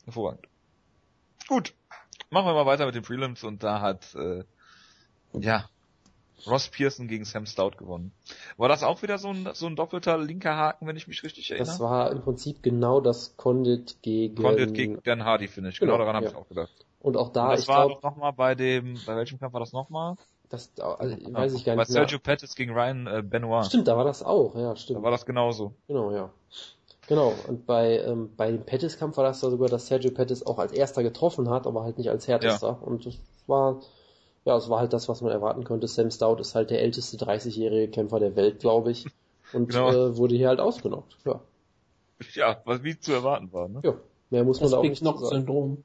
[0.06, 0.48] Hervorragend.
[1.48, 1.74] Gut,
[2.32, 4.44] machen wir mal weiter mit den Prelims und da hat äh,
[5.34, 5.70] ja
[6.48, 8.12] Ross Pearson gegen Sam Stout gewonnen.
[8.58, 11.52] War das auch wieder so ein, so ein doppelter linker Haken, wenn ich mich richtig
[11.52, 11.68] erinnere?
[11.68, 15.80] Das war im Prinzip genau das Condit gegen Condit gegen Dan Hardy Finish.
[15.80, 16.32] Genau, genau daran habe ja.
[16.32, 16.74] ich auch gedacht.
[17.00, 19.54] Und auch da, und das ich war glaub, noch mal bei dem, bei welchem Kampf
[19.54, 20.16] war das nochmal?
[20.52, 21.88] Das also, weiß ich gar nicht.
[21.88, 23.66] Bei Sergio Pettis gegen Ryan äh, Benoit.
[23.66, 25.00] Stimmt, da war das auch, ja, stimmt.
[25.00, 25.74] Da war das genauso.
[25.88, 26.30] Genau, ja.
[27.08, 30.60] Genau, und bei, ähm, bei dem Pettis-Kampf war das da sogar, dass Sergio Pettis auch
[30.60, 32.68] als erster getroffen hat, aber halt nicht als härtester.
[32.68, 32.86] Ja.
[32.86, 33.18] Und das
[33.48, 33.80] war,
[34.44, 35.88] ja, es war halt das, was man erwarten konnte.
[35.88, 39.06] Sam Stout ist halt der älteste 30-jährige Kämpfer der Welt, glaube ich.
[39.54, 39.90] Und genau.
[39.90, 41.40] äh, wurde hier halt ausgenockt, ja.
[42.34, 43.82] Ja, was wie zu erwarten war, ne?
[43.84, 43.94] Ja,
[44.30, 45.26] mehr muss das man da auch nicht sagen.
[45.26, 45.84] Syndrom.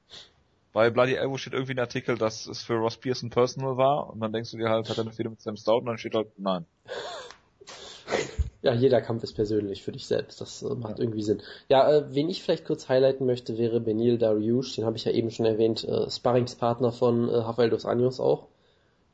[0.77, 4.21] Bei Bloody Elbow steht irgendwie ein Artikel, dass es für Ross Pearson personal war und
[4.21, 6.15] dann denkst du dir halt, hat er eine Fehde mit Sam Stout und dann steht
[6.15, 6.67] halt, nein.
[8.61, 10.39] Ja, jeder Kampf ist persönlich für dich selbst.
[10.43, 11.05] Das äh, macht ja.
[11.05, 11.41] irgendwie Sinn.
[11.71, 14.77] Ja, äh, wen ich vielleicht kurz highlighten möchte, wäre Benil Dariush.
[14.77, 15.83] Den habe ich ja eben schon erwähnt.
[15.83, 18.49] Äh, Sparringspartner von äh, Rafael dos Anjos auch.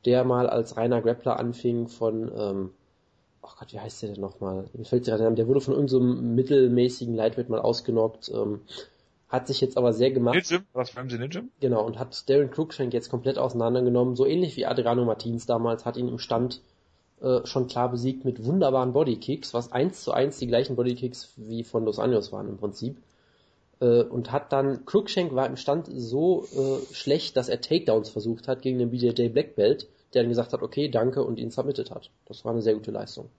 [0.03, 2.71] Der mal als reiner Grappler anfing von, ähm,
[3.41, 4.65] oh Gott, wie heißt der denn nochmal?
[4.73, 8.29] Mir fällt gerade Der wurde von irgendeinem so mittelmäßigen Lightweight mal ausgenockt.
[8.35, 8.59] Ähm,
[9.33, 10.35] hat sich jetzt aber sehr gemacht.
[10.35, 10.63] Nijim?
[10.73, 11.49] Was Ramsey Nijim?
[11.59, 15.97] Genau, und hat Darren Cruikshank jetzt komplett auseinandergenommen, so ähnlich wie Adriano Martins damals, hat
[15.97, 16.61] ihn im Stand
[17.19, 21.63] äh, schon klar besiegt mit wunderbaren Bodykicks, was eins zu eins die gleichen Bodykicks wie
[21.63, 23.01] von Los Anjos waren im Prinzip.
[23.79, 28.47] Äh, und hat dann, Cruikshank war im Stand so äh, schlecht, dass er Takedowns versucht
[28.47, 31.89] hat gegen den BJJ Black Belt, der dann gesagt hat, okay, danke und ihn submitted
[31.89, 32.11] hat.
[32.25, 33.29] Das war eine sehr gute Leistung.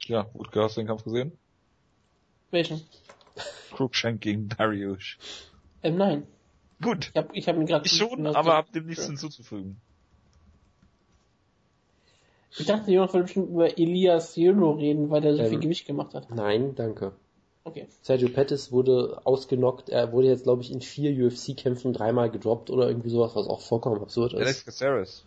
[0.00, 1.32] Ja, gut, hast du den Kampf gesehen?
[2.56, 2.80] Welchen?
[3.72, 5.18] Cruikshank gegen Darius.
[5.82, 6.26] Ähm, nein.
[6.80, 7.10] Gut.
[7.12, 7.84] Ich habe ich hab ihn gerade.
[7.84, 9.76] Ich schon, aber hab dem nichts hinzuzufügen.
[12.58, 15.86] Ich dachte, Jonas wollte bestimmt über Elias Jolo reden, weil er so ähm, viel Gewicht
[15.86, 16.30] gemacht hat.
[16.30, 17.12] Nein, danke.
[17.64, 17.88] Okay.
[18.00, 19.90] Sergio Pettis wurde ausgenockt.
[19.90, 23.60] Er wurde jetzt, glaube ich, in vier UFC-Kämpfen dreimal gedroppt oder irgendwie sowas, was auch
[23.60, 24.40] vollkommen absurd ist.
[24.40, 25.26] Alex Caceres.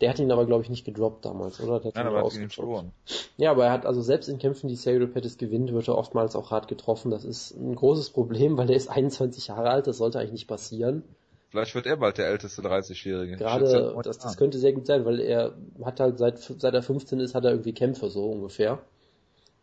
[0.00, 1.80] Der hat ihn aber, glaube ich, nicht gedroppt damals, oder?
[1.80, 2.92] Der hat Nein, aber hat ihn verloren.
[3.38, 6.36] Ja, aber er hat also selbst in Kämpfen, die Sergio Pettis gewinnt, wird er oftmals
[6.36, 7.10] auch hart getroffen.
[7.10, 10.48] Das ist ein großes Problem, weil er ist 21 Jahre alt, das sollte eigentlich nicht
[10.48, 11.02] passieren.
[11.48, 13.36] Vielleicht wird er bald der älteste 30-Jährige.
[13.36, 17.20] Gerade, das, das könnte sehr gut sein, weil er hat halt seit, seit er 15
[17.20, 18.80] ist, hat er irgendwie Kämpfe so ungefähr.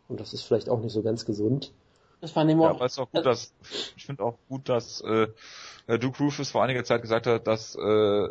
[0.08, 1.72] Und das ist vielleicht auch nicht so ganz gesund.
[2.20, 3.52] Das war nämlich ja, aber es ist auch gut, dass,
[3.96, 5.28] ich finde auch gut, dass, äh,
[5.98, 8.28] Duke Rufus vor einiger Zeit gesagt hat, dass, äh,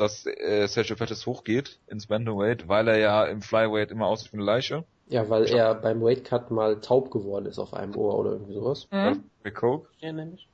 [0.00, 4.38] dass äh, Sergio Pettis hochgeht ins Bantamweight, weil er ja im Flyweight immer aussieht wie
[4.38, 4.84] eine Leiche.
[5.08, 8.88] Ja, weil er beim Weightcut mal taub geworden ist auf einem Ohr oder irgendwie sowas.
[8.90, 9.24] Mhm.
[9.42, 9.88] Bei Coke?
[9.98, 10.48] Ja, nämlich.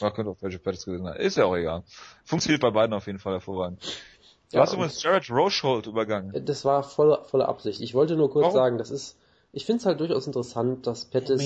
[0.00, 1.16] Man könnte auch Sergio Pettis gewesen sein.
[1.16, 1.84] Ist ja auch egal.
[2.24, 3.80] Funktioniert bei beiden auf jeden Fall hervorragend.
[4.50, 6.44] Du ja, hast übrigens Jared Rochold übergangen.
[6.44, 7.80] Das war voller, voller Absicht.
[7.80, 8.56] Ich wollte nur kurz Warum?
[8.56, 9.16] sagen, das ist,
[9.52, 11.40] ich finde es halt durchaus interessant, dass Pettis,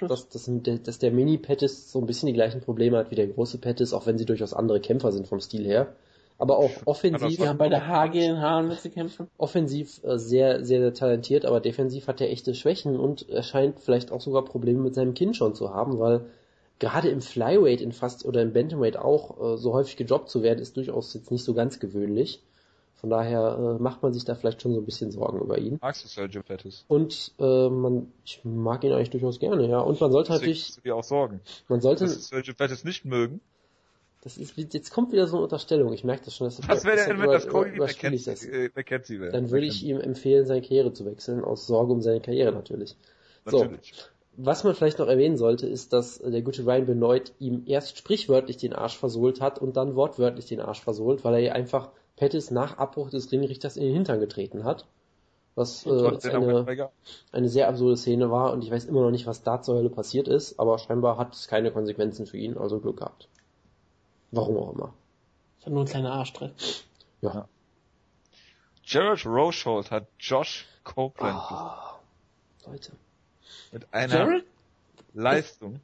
[0.00, 0.50] dass, dass,
[0.84, 4.06] dass der Mini-Pettis so ein bisschen die gleichen Probleme hat wie der große Pettis, auch
[4.06, 5.88] wenn sie durchaus andere Kämpfer sind vom Stil her
[6.38, 7.40] aber auch offensiv.
[7.40, 9.28] Ja, bei der HG in Haaren mit kämpfen.
[9.36, 13.80] Offensiv äh, sehr, sehr, sehr talentiert, aber defensiv hat er echte Schwächen und er scheint
[13.80, 16.26] vielleicht auch sogar Probleme mit seinem Kinn schon zu haben, weil
[16.78, 20.60] gerade im Flyweight in fast oder im Bantamweight auch äh, so häufig gedroppt zu werden,
[20.60, 22.40] ist durchaus jetzt nicht so ganz gewöhnlich.
[22.94, 25.78] Von daher äh, macht man sich da vielleicht schon so ein bisschen Sorgen über ihn.
[25.80, 26.84] Magst du Sergio Pettis?
[26.88, 29.78] Und äh, man, ich mag ihn eigentlich durchaus gerne, ja.
[29.78, 30.74] Und man sollte Deswegen natürlich.
[30.74, 31.40] Du dir auch Sorgen.
[31.68, 32.04] Man sollte.
[32.04, 33.40] Dass Sergio Pettis nicht mögen.
[34.22, 35.92] Das ist, jetzt kommt wieder so eine Unterstellung.
[35.92, 36.46] Ich merke das schon.
[36.46, 39.32] Dass Was wäre denn, wenn das Cody McKenzie, wäre?
[39.32, 42.96] Dann würde ich ihm empfehlen, seine Karriere zu wechseln, aus Sorge um seine Karriere natürlich.
[43.44, 43.94] Natürlich.
[43.94, 44.04] So.
[44.40, 48.56] Was man vielleicht noch erwähnen sollte, ist, dass der gute Ryan Benoit ihm erst sprichwörtlich
[48.56, 52.78] den Arsch versohlt hat und dann wortwörtlich den Arsch versohlt, weil er einfach Pettis nach
[52.78, 54.86] Abbruch des Ringrichters in den Hintern getreten hat.
[55.54, 56.90] Was äh, eine,
[57.32, 59.90] eine sehr absurde Szene war und ich weiß immer noch nicht, was da zur Hölle
[59.90, 63.28] passiert ist, aber scheinbar hat es keine Konsequenzen für ihn, also Glück gehabt.
[64.30, 64.94] Warum auch immer.
[65.56, 66.84] Das hat nur ein kleiner Arschtritt.
[67.20, 67.34] Ja.
[67.34, 67.48] ja.
[68.84, 72.92] Jared Rochold hat Josh Copeland oh, Leute.
[73.72, 74.44] Mit einer Jared?
[75.14, 75.80] Leistung.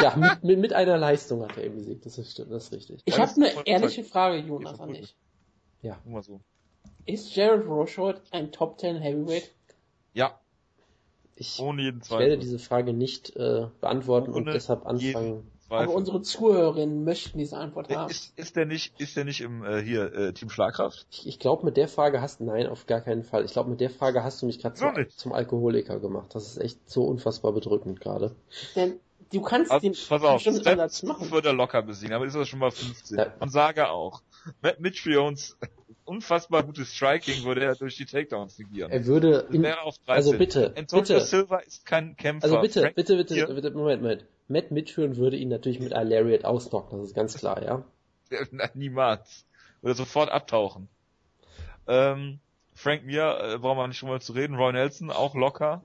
[0.00, 2.04] Ja, mit, mit, mit einer Leistung hat er eben besiegt.
[2.04, 3.02] Das ist, das ist richtig.
[3.04, 5.14] Ich habe eine ehrliche Frage, Jonas, an dich.
[5.82, 5.98] Ja.
[6.04, 6.40] Immer so.
[7.06, 9.50] Ist Jared Rochold ein Top 10 Heavyweight?
[10.12, 10.38] Ja.
[11.36, 12.24] Ich, Ohne jeden Zweifel.
[12.24, 15.84] ich werde diese Frage nicht äh, beantworten Ohne und deshalb anfangen, Zweifel.
[15.84, 18.10] Aber unsere Zuhörerinnen möchten diese Antwort haben.
[18.10, 21.06] Ist, ist der nicht, ist der nicht im äh, hier äh, Team Schlagkraft?
[21.10, 23.44] Ich, ich glaube, mit der Frage hast nein, auf gar keinen Fall.
[23.44, 26.34] Ich glaube, mit der Frage hast du mich gerade zum, zum Alkoholiker gemacht.
[26.34, 28.34] Das ist echt so unfassbar bedrückend gerade.
[28.74, 28.98] Denn
[29.32, 31.30] du kannst also, den pass auf, Ersatz machen.
[31.30, 33.18] würde er locker besiegen, aber ist das schon mal 15.
[33.18, 33.32] Ja.
[33.38, 34.22] Und sage auch,
[34.62, 35.56] Matt Mitch für uns
[36.10, 38.90] unfassbar gutes Striking würde er durch die Takedowns negieren.
[38.90, 39.98] Er würde, 13.
[40.06, 41.20] also bitte, Antonio bitte.
[41.20, 42.44] Silva ist kein Kämpfer.
[42.44, 44.24] Also bitte, Frank bitte, bitte, bitte, Moment, Moment.
[44.48, 47.84] Matt mitführen würde ihn natürlich mit einem Lariat ausnocken, das ist ganz klar, ja?
[48.74, 49.46] Niemals.
[49.82, 50.88] Würde sofort abtauchen.
[51.86, 52.40] Ähm,
[52.74, 55.84] Frank Mir, äh, brauchen wir nicht schon mal zu reden, Roy Nelson, auch locker.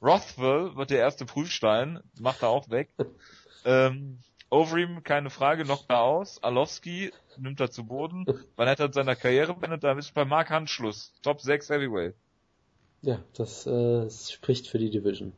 [0.00, 2.88] Rothwell wird der erste Prüfstein, macht er auch weg.
[3.66, 6.42] ähm, Overeem, keine Frage, knockt er aus.
[6.42, 8.24] Alowski nimmt er zu Boden.
[8.56, 9.82] Wann hat er seiner Karriere beendet?
[9.82, 11.12] Da ist bei Mark Handschluss.
[11.22, 12.14] Top 6 Heavyweight.
[13.02, 15.32] Ja, das äh, spricht für die Division.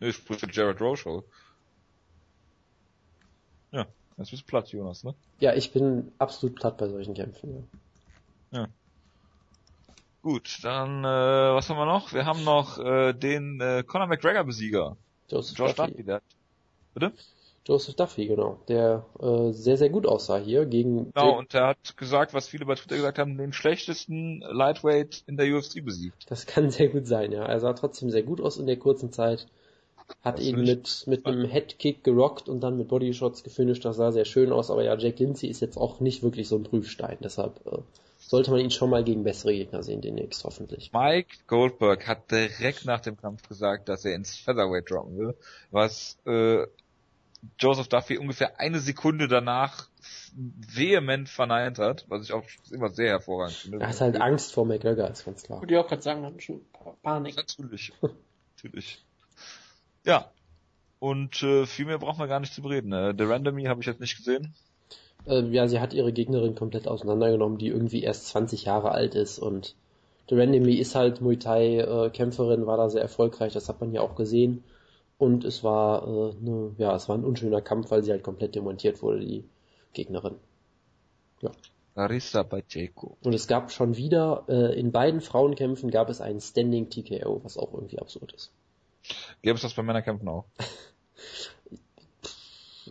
[0.00, 1.24] Nee, spricht für Jared Rochold.
[3.70, 3.86] Ja,
[4.18, 5.14] jetzt bist du platt, Jonas, ne?
[5.40, 7.68] Ja, ich bin absolut platt bei solchen Kämpfen,
[8.50, 8.60] ja.
[8.60, 8.68] ja.
[10.22, 12.12] Gut, dann, äh, was haben wir noch?
[12.12, 14.96] Wir haben noch äh, den äh, Conor McGregor-Besieger.
[15.28, 15.74] Josh Duffy.
[15.74, 16.22] Duffy der,
[16.94, 17.12] bitte?
[17.64, 18.58] Joseph Duffy, genau.
[18.68, 21.12] Der äh, sehr, sehr gut aussah hier gegen.
[21.12, 25.36] Genau, und er hat gesagt, was viele bei Twitter gesagt haben, den schlechtesten Lightweight in
[25.36, 26.28] der UFC besiegt.
[26.28, 27.44] Das kann sehr gut sein, ja.
[27.44, 29.46] Er sah trotzdem sehr gut aus in der kurzen Zeit.
[30.22, 33.84] Hat das ihn mit, mit einem Headkick gerockt und dann mit Bodyshots gefinisht.
[33.84, 36.56] Das sah sehr schön aus, aber ja, Jake Lindsay ist jetzt auch nicht wirklich so
[36.56, 37.18] ein Prüfstein.
[37.20, 37.78] Deshalb äh,
[38.18, 40.90] sollte man ihn schon mal gegen bessere Gegner sehen, demnächst hoffentlich.
[40.92, 45.34] Mike Goldberg hat direkt nach dem Kampf gesagt, dass er ins Featherweight droppen will,
[45.70, 46.66] was äh,
[47.58, 49.88] Joseph Duffy ungefähr eine Sekunde danach
[50.34, 53.80] vehement verneint hat, was ich auch immer sehr hervorragend finde.
[53.80, 55.60] Er hat halt Angst vor McGregor, ist ganz klar.
[55.60, 56.60] Würde ich auch gerade sagen, hat schon
[57.02, 57.36] Panik.
[57.36, 57.92] Natürlich.
[58.56, 59.04] Natürlich.
[60.04, 60.30] Ja.
[60.98, 62.92] Und äh, viel mehr brauchen wir gar nicht zu reden.
[62.92, 64.54] Äh, The Randomy habe ich jetzt nicht gesehen.
[65.26, 69.38] Äh, ja, sie hat ihre Gegnerin komplett auseinandergenommen, die irgendwie erst 20 Jahre alt ist
[69.38, 69.74] und
[70.28, 73.92] The Randomy ist halt Muay Thai äh, Kämpferin, war da sehr erfolgreich, das hat man
[73.92, 74.62] ja auch gesehen.
[75.22, 78.56] Und es war, äh, ne, ja, es war ein unschöner Kampf, weil sie halt komplett
[78.56, 79.48] demontiert wurde, die
[79.92, 80.34] Gegnerin.
[81.42, 81.52] Ja.
[81.94, 83.16] Larissa Pacheco.
[83.22, 87.56] Und es gab schon wieder, äh, in beiden Frauenkämpfen gab es einen Standing TKO, was
[87.56, 88.50] auch irgendwie absurd ist.
[89.42, 90.46] Gäbe es das bei Männerkämpfen auch?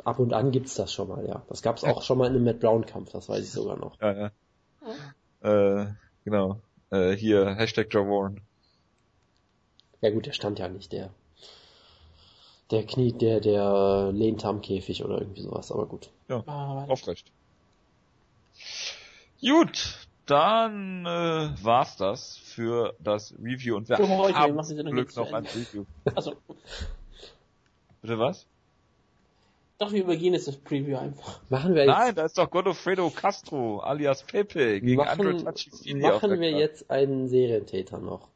[0.06, 1.44] Ab und an gibt's das schon mal, ja.
[1.50, 4.00] Das gab's auch schon mal in einem Matt Brown Kampf, das weiß ich sogar noch.
[4.00, 4.32] Ja,
[5.42, 5.82] ja.
[5.82, 5.88] Äh,
[6.24, 6.62] genau.
[6.92, 8.40] Äh, hier, Hashtag Joe Warren.
[10.00, 11.10] Ja gut, der stand ja nicht, der
[12.72, 16.10] der Knie, der, der lehnt am Käfig oder irgendwie sowas, aber gut.
[16.30, 17.32] Ja, ah, aufrecht.
[19.42, 25.16] Gut, dann äh, war's das für das Review und wir für heute, haben wir Glück
[25.16, 25.86] noch ein Review.
[26.16, 26.36] Also.
[28.02, 28.48] Bitte was?
[29.78, 31.42] Doch, wir übergehen jetzt das Preview einfach.
[31.50, 31.98] Machen wir jetzt...
[31.98, 36.92] Nein, da ist doch Godofredo Castro alias Pepe gegen machen, Andrew Tachifini Machen wir jetzt
[36.92, 38.30] einen Serientäter noch.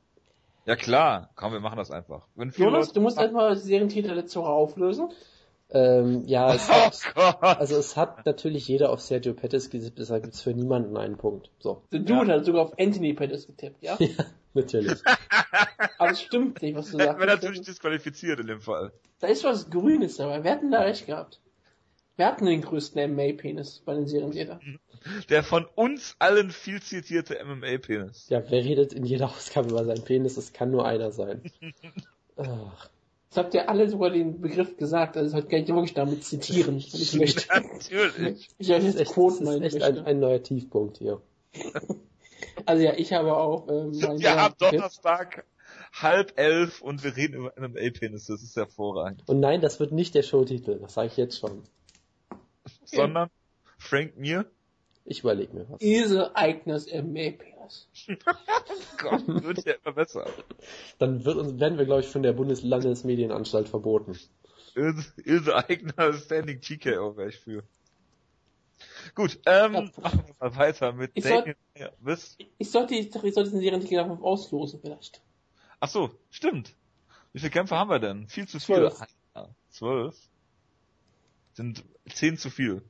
[0.66, 2.28] Ja klar, komm, wir machen das einfach.
[2.36, 5.10] Wenn Jonas, du musst erstmal die Serientäter letzte Woche auflösen.
[5.72, 6.74] Ähm, ja, es oh
[7.22, 11.18] hat, also es hat natürlich jeder auf Sergio Pettis getippt, deshalb gibt's für niemanden einen
[11.18, 11.50] Punkt.
[11.60, 11.84] So.
[11.90, 12.28] Du ja.
[12.28, 13.96] hast sogar auf Anthony Pettis getippt, ja?
[14.00, 15.02] ja, natürlich.
[15.98, 17.20] Aber es stimmt nicht, was du sagst.
[17.20, 18.92] Hätten natürlich disqualifiziert in dem Fall.
[19.20, 20.44] Da ist was Grünes dabei.
[20.44, 21.40] Wir hatten da recht gehabt.
[22.18, 24.80] Wir hatten den größten MMA-Penis bei den Serientätern.
[25.30, 28.30] Der von uns allen viel zitierte MMA-Penis.
[28.30, 30.36] Ja, wer redet in jeder Ausgabe über seinen Penis?
[30.36, 31.44] Das kann nur einer sein.
[32.38, 32.90] Ach.
[33.30, 36.76] Das habt ihr alle sogar den Begriff gesagt, also das kann ich wirklich damit zitieren.
[36.76, 37.48] Wenn ich möchte.
[37.54, 38.48] Natürlich.
[38.58, 41.22] Ich habe jetzt Quoten Das ist echt ein, ein, neuer Tiefpunkt hier.
[42.66, 45.46] Also ja, ich habe auch ähm, Wir haben Donnerstag
[45.92, 49.24] halb elf und wir reden über MMA-Penis, das ist hervorragend.
[49.28, 51.64] Und nein, das wird nicht der Showtitel, das sage ich jetzt schon.
[52.96, 53.30] Sondern
[53.78, 54.46] Frank Mir?
[55.06, 55.82] Ich überlege mir was.
[55.82, 57.88] Ilse Eigners MMA-Penis.
[58.98, 60.26] Gott, wird ja immer besser.
[60.98, 64.18] Dann wird uns, werden wir, glaube ich, von der Bundeslandesmedienanstalt verboten.
[64.76, 67.64] Ilse, Eigner Standing TKO wäre ich für.
[69.14, 71.56] Gut, ähm, machen wir mal weiter mit ich Damien.
[71.76, 72.38] Soll, ja, bis?
[72.58, 75.22] Ich sollte, ich sollte diesen Serientitel auf auslosen vielleicht.
[75.80, 76.76] Ach so, stimmt.
[77.32, 78.28] Wie viele Kämpfe haben wir denn?
[78.28, 78.76] Viel zu viel.
[78.76, 79.02] Zwölf.
[79.34, 80.16] Ah, zwölf.
[81.54, 82.82] Sind zehn zu viel.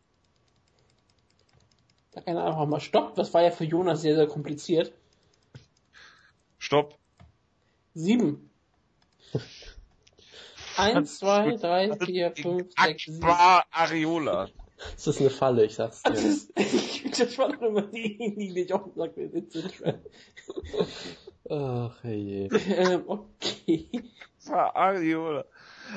[2.11, 3.15] Da kann er einfach mal Stopp.
[3.15, 4.93] Das war ja für Jonas sehr, sehr kompliziert.
[6.57, 6.97] Stopp.
[7.93, 8.49] Sieben.
[10.77, 13.23] Eins, zwei, drei, vier, fünf, sechs, sieben.
[13.23, 14.49] Areola.
[14.77, 16.11] Das ist eine Falle, ich sag's dir.
[16.11, 16.51] Das, ist,
[17.19, 20.01] das war doch immer die, die Jochen sagt, wir sind drin.
[21.49, 22.49] Ach, hey.
[22.51, 23.89] ähm, okay.
[24.51, 25.45] Areola.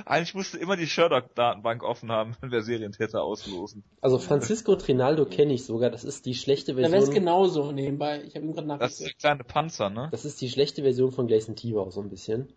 [0.04, 3.84] Eigentlich musste immer die Sherlock-Datenbank offen haben, wenn wir Serientäter auslosen.
[4.00, 6.92] Also Francisco Trinaldo kenne ich sogar, das ist die schlechte Version.
[6.92, 8.22] Da wäre es genauso nebenbei.
[8.24, 8.92] Ich habe ihn gerade nachgeguckt.
[8.92, 10.08] Das ist der kleine Panzer, ne?
[10.10, 12.52] Das ist die schlechte Version von Gleison Tibau so ein bisschen.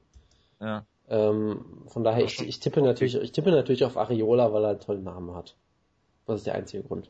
[0.59, 0.85] Ja.
[1.09, 4.79] Ähm, von daher, ich, ich tippe natürlich, ich tippe natürlich auf Areola, weil er einen
[4.79, 5.55] tollen Namen hat.
[6.25, 7.09] Das ist der einzige Grund.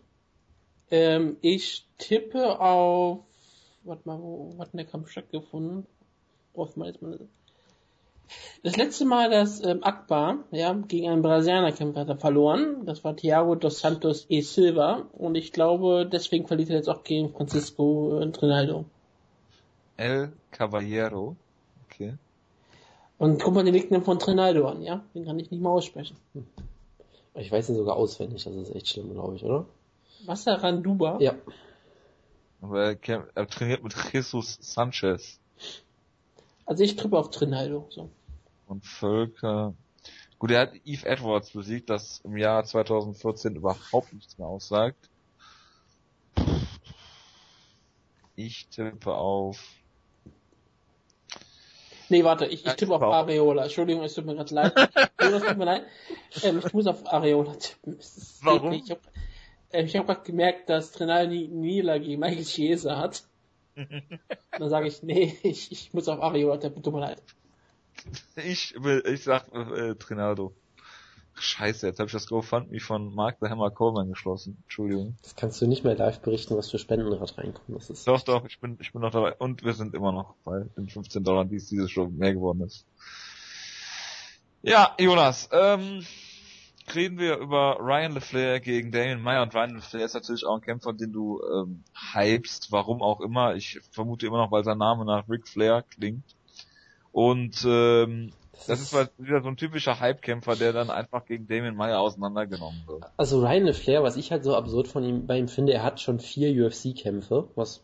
[0.90, 3.20] Ähm, ich tippe auf,
[3.84, 5.86] warte mal, wo hat denn der Kampf stattgefunden?
[6.54, 7.20] Braucht man jetzt mal
[8.64, 12.86] das letzte Mal, dass ähm, Akbar ja, gegen einen Brasilianer kämpft, hat er verloren.
[12.86, 15.08] Das war Thiago dos Santos e Silva.
[15.14, 18.86] Und ich glaube, deswegen verliert er jetzt auch gegen Francisco äh, Trinaldo.
[19.98, 21.36] El Caballero.
[21.86, 22.16] Okay.
[23.18, 25.04] Und guck mal den Nickname von Trinaldo an, ja?
[25.14, 26.18] Den kann ich nicht mal aussprechen.
[27.36, 29.66] Ich weiß ihn sogar auswendig, das ist echt schlimm, glaube ich, oder?
[30.26, 31.18] Wasserranduba?
[31.20, 31.36] Ja.
[32.62, 35.40] Aber er, er trainiert mit Jesus Sanchez.
[36.66, 37.86] Also ich trippe auf Trinaldo.
[37.90, 38.10] So.
[38.72, 39.74] Und Völker.
[40.40, 45.10] Gut, er hat Eve Edwards besiegt, das im Jahr 2014 überhaupt nichts mehr aussagt.
[48.38, 49.62] Ich tippe auf.
[52.08, 53.64] Nee, warte, ich, ich tippe auf Areola.
[53.64, 54.74] Entschuldigung, es tut mir gerade leid.
[55.18, 55.84] es tut mir leid.
[56.42, 58.00] Ähm, ich muss auf Areola tippen.
[58.42, 58.72] Warum?
[58.72, 59.02] Ich habe
[59.74, 63.24] ähm, hab gerade gemerkt, dass Trinaldo nie Niederlage gegen Michael Chiesa hat.
[63.76, 67.22] Dann sage ich, nee, ich, ich muss auf Areola tippen, tut mir leid.
[68.36, 70.54] Ich will, ich sag äh, Trinaldo.
[71.34, 74.58] Scheiße, jetzt habe ich das GoFundMe von Mark the Hammer Coleman geschlossen.
[74.64, 75.18] Entschuldigung.
[75.24, 77.80] Das kannst du nicht mehr live berichten, was für Spenden gerade reinkommen.
[77.80, 79.34] Das ist doch, doch, ich bin, ich bin noch dabei.
[79.36, 82.62] Und wir sind immer noch bei den 15 Dollar, die es diese Show mehr geworden
[82.62, 82.86] ist.
[84.62, 86.06] Ja, Jonas, ähm,
[86.94, 90.62] reden wir über Ryan LeFlair gegen Damien Meyer und Ryan LeFlair ist natürlich auch ein
[90.62, 91.84] Kämpfer, den du ähm,
[92.14, 93.56] hypst, warum auch immer.
[93.56, 96.36] Ich vermute immer noch, weil sein Name nach Ric Flair klingt.
[97.12, 98.32] Und ähm,
[98.68, 103.04] Das ist wieder so ein typischer Hype-Kämpfer, der dann einfach gegen Damien Meyer auseinandergenommen wird.
[103.18, 106.00] Also Ryan LeFlair, was ich halt so absurd von ihm, bei ihm finde, er hat
[106.00, 107.84] schon vier UFC-Kämpfe, was,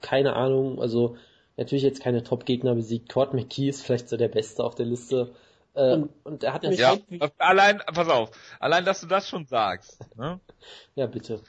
[0.00, 1.16] keine Ahnung, also,
[1.56, 3.12] natürlich jetzt keine Top-Gegner besiegt.
[3.12, 5.34] Court McKee ist vielleicht so der Beste auf der Liste.
[5.74, 8.30] Äh, und, und er hat mich ja, halt allein, pass auf,
[8.60, 9.98] allein, dass du das schon sagst.
[10.16, 10.40] Ne?
[10.94, 11.40] ja, bitte.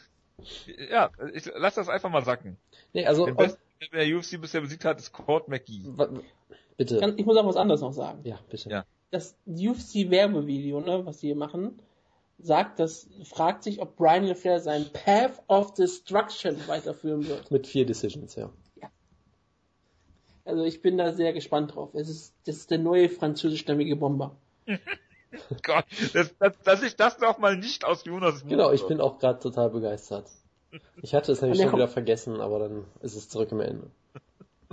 [0.89, 2.57] Ja, ich lass das einfach mal sacken.
[2.93, 3.59] Nee, also, Den besten,
[3.93, 5.84] der UFC bisher besiegt hat, ist Court McGee.
[6.80, 7.14] Bitte.
[7.18, 8.22] Ich muss auch was anderes noch sagen.
[8.23, 8.69] Ja, bitte.
[8.69, 8.85] Ja.
[9.11, 11.81] Das UFC-Werbevideo, ne, was die hier machen,
[12.38, 17.51] sagt, das fragt sich, ob Brian LeFlair sein Path of Destruction weiterführen wird.
[17.51, 18.49] Mit vier Decisions, ja.
[18.81, 18.89] ja.
[20.45, 21.89] Also ich bin da sehr gespannt drauf.
[21.95, 24.38] Es ist, das ist der neue französischstämmige Bomber.
[25.64, 25.84] Gott,
[26.14, 29.19] dass, dass, dass ich das noch mal nicht aus Jonas Mund Genau, ich bin auch
[29.19, 30.27] gerade total begeistert.
[31.01, 33.91] Ich hatte es nämlich schon wieder vergessen, aber dann ist es zurück im Ende.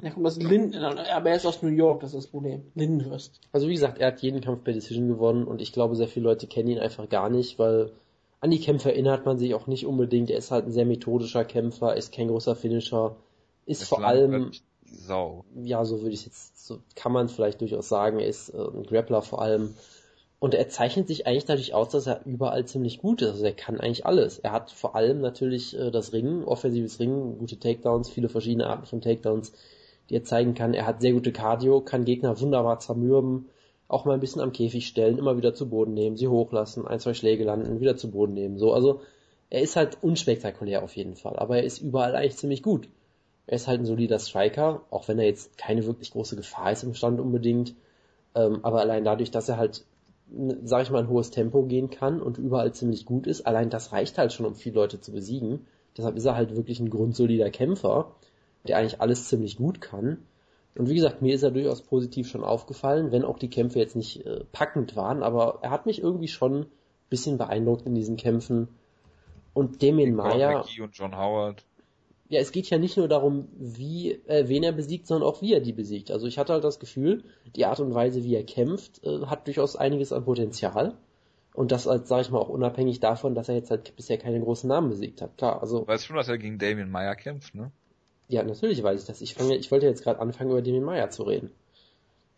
[0.02, 2.62] Er kommt aus Linden, aber er ist aus New York, das ist das Problem.
[2.74, 3.40] Lindenhurst.
[3.52, 6.27] Also wie gesagt, er hat jeden Kampf per Decision gewonnen und ich glaube, sehr viele
[6.27, 7.93] Leute kennen ihn einfach gar nicht, weil
[8.40, 10.31] an die Kämpfe erinnert man sich auch nicht unbedingt.
[10.31, 13.16] Er ist halt ein sehr methodischer Kämpfer, ist kein großer Finisher,
[13.64, 14.52] ist das vor allem
[14.89, 15.44] Sau.
[15.55, 18.85] Ja, so würde ich jetzt, so kann man vielleicht durchaus sagen, er ist äh, ein
[18.85, 19.74] Grappler vor allem.
[20.39, 23.31] Und er zeichnet sich eigentlich dadurch aus, dass er überall ziemlich gut ist.
[23.31, 24.39] Also er kann eigentlich alles.
[24.39, 28.86] Er hat vor allem natürlich äh, das Ringen, offensives Ringen, gute Takedowns, viele verschiedene Arten
[28.86, 29.52] von Takedowns
[30.11, 30.74] die er zeigen kann.
[30.74, 33.47] Er hat sehr gute Cardio, kann Gegner wunderbar zermürben,
[33.89, 37.01] auch mal ein bisschen am Käfig stellen, immer wieder zu Boden nehmen, sie hochlassen, ein,
[37.01, 38.59] zwei Schläge landen, wieder zu Boden nehmen.
[38.59, 39.01] So, also
[39.51, 42.89] er ist halt unspektakulär auf jeden Fall, aber er ist überall eigentlich ziemlich gut.
[43.47, 46.83] Er ist halt ein solider Striker, auch wenn er jetzt keine wirklich große Gefahr ist
[46.83, 47.74] im Stand unbedingt.
[48.35, 49.85] Ähm, aber allein dadurch, dass er halt,
[50.65, 53.93] sag ich mal, ein hohes Tempo gehen kann und überall ziemlich gut ist, allein das
[53.93, 55.66] reicht halt schon, um viele Leute zu besiegen.
[55.97, 58.16] Deshalb ist er halt wirklich ein grundsolider Kämpfer
[58.68, 60.18] der eigentlich alles ziemlich gut kann.
[60.76, 63.97] Und wie gesagt, mir ist er durchaus positiv schon aufgefallen, wenn auch die Kämpfe jetzt
[63.97, 66.66] nicht äh, packend waren, aber er hat mich irgendwie schon ein
[67.09, 68.68] bisschen beeindruckt in diesen Kämpfen.
[69.55, 70.60] Und Damien Maya.
[70.60, 71.64] und John Howard.
[72.28, 75.55] Ja, es geht ja nicht nur darum, wie, äh, wen er besiegt, sondern auch wie
[75.55, 76.10] er die besiegt.
[76.10, 77.24] Also ich hatte halt das Gefühl,
[77.55, 80.94] die Art und Weise, wie er kämpft, äh, hat durchaus einiges an Potenzial.
[81.55, 84.40] Und das als, sage ich mal, auch unabhängig davon, dass er jetzt halt bisher keine
[84.40, 85.38] großen Namen besiegt hat.
[85.38, 85.86] Klar, also.
[85.86, 87.70] Weißt du schon, dass er gegen Damien Meyer kämpft, ne?
[88.28, 89.20] Ja, natürlich weiß ich das.
[89.20, 91.53] Ich, fange, ich wollte jetzt gerade anfangen, über Damien Meyer zu reden.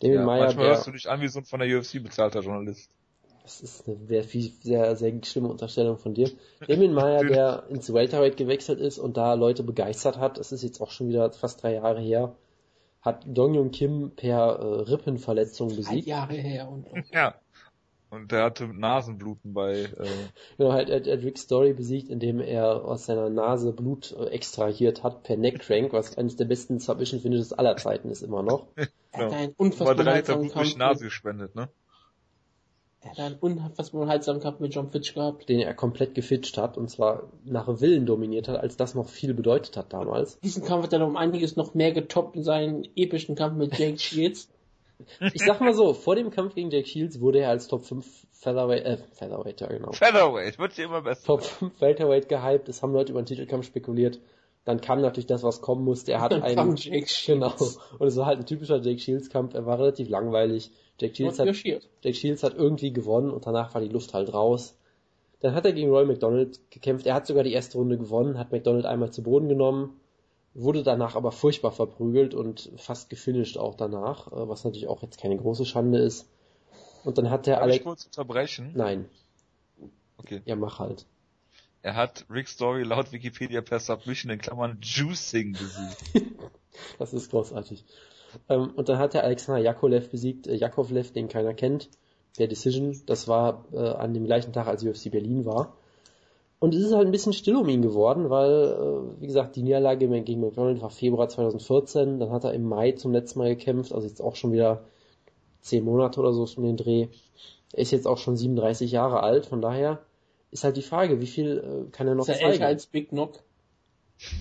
[0.01, 2.02] Damien ja, Meyer, manchmal der, hörst du dich an wie so ein von der UFC
[2.02, 2.90] bezahlter Journalist.
[3.43, 6.31] Das ist eine sehr, sehr, sehr schlimme Unterstellung von dir.
[6.66, 10.82] Damien Meyer, der ins Welterweight gewechselt ist und da Leute begeistert hat, es ist jetzt
[10.82, 12.36] auch schon wieder fast drei Jahre her,
[13.01, 16.06] hat Dong Jung Kim per äh, Rippenverletzung besiegt.
[16.06, 17.10] Drei Jahre her und, und.
[17.10, 17.36] Ja.
[18.10, 19.82] Und der hatte Nasenbluten bei.
[19.82, 20.09] Äh
[20.56, 25.24] genau, halt, er hat Rick Story besiegt, indem er aus seiner Nase Blut extrahiert hat
[25.24, 28.66] per Neckcrank, was eines der besten Submission Finishes aller Zeiten ist immer noch.
[29.12, 31.68] er hat einen unfassbaren Blut durch die Nase gespendet, ne?
[33.01, 35.48] Er hat einen unfassbaren Kampf mit John Fitch gehabt.
[35.48, 39.35] Den er komplett gefitcht hat und zwar nach Willen dominiert hat, als das noch viel
[39.35, 40.39] bedeutet hat damals.
[40.40, 43.98] Diesen Kampf hat er um einiges noch mehr getoppt in seinen epischen Kampf mit Jake
[43.98, 44.48] Shields.
[45.20, 48.05] Ich sag mal so, vor dem Kampf gegen Jake Shields wurde er als Top 5
[48.33, 49.93] Featherweight, äh, Featherweight, ja genau.
[49.93, 51.25] Featherweight, wird hier immer besser.
[51.25, 54.20] Top 5 Welterweight gehypt, es haben Leute über den Titelkampf spekuliert.
[54.65, 56.12] Dann kam natürlich das, was kommen musste.
[56.12, 57.55] Er hat Dann einen, Jake genau.
[57.99, 59.55] Und es war halt ein typischer Jake Shields Kampf.
[59.55, 60.73] Er war relativ langweilig.
[61.01, 64.77] Jake Shields, hat, Jake Shields hat irgendwie gewonnen und danach war die Luft halt raus.
[65.41, 67.07] Dann hat er gegen Roy McDonald gekämpft.
[67.07, 69.99] Er hat sogar die erste Runde gewonnen, hat McDonald einmal zu Boden genommen
[70.60, 75.20] wurde danach aber furchtbar verprügelt und fast gefinisht auch danach, äh, was natürlich auch jetzt
[75.20, 76.28] keine große Schande ist.
[77.05, 77.85] Und dann hat der Alex...
[77.85, 78.72] kurz unterbrechen?
[78.74, 79.09] Nein.
[80.18, 80.43] Okay.
[80.44, 81.06] Ja, mach halt.
[81.82, 86.32] Er hat Rick Story laut Wikipedia per Submission in Klammern Juicing besiegt.
[86.98, 87.85] das ist großartig.
[88.48, 91.89] Ähm, und dann hat er Alexander Jakolev besiegt, äh, Jakovlev, den keiner kennt,
[92.39, 93.01] der Decision.
[93.06, 95.77] Das war äh, an dem gleichen Tag, als UFC Berlin war.
[96.60, 99.62] Und es ist halt ein bisschen still um ihn geworden, weil, äh, wie gesagt, die
[99.62, 103.93] Niederlage gegen McDonald war Februar 2014, dann hat er im Mai zum letzten Mal gekämpft,
[103.93, 104.82] also jetzt auch schon wieder
[105.60, 107.09] zehn Monate oder so um den Dreh.
[107.72, 110.01] Er ist jetzt auch schon 37 Jahre alt, von daher
[110.51, 112.64] ist halt die Frage, wie viel äh, kann er noch ist er zeigen?
[112.64, 113.43] als Big Knock?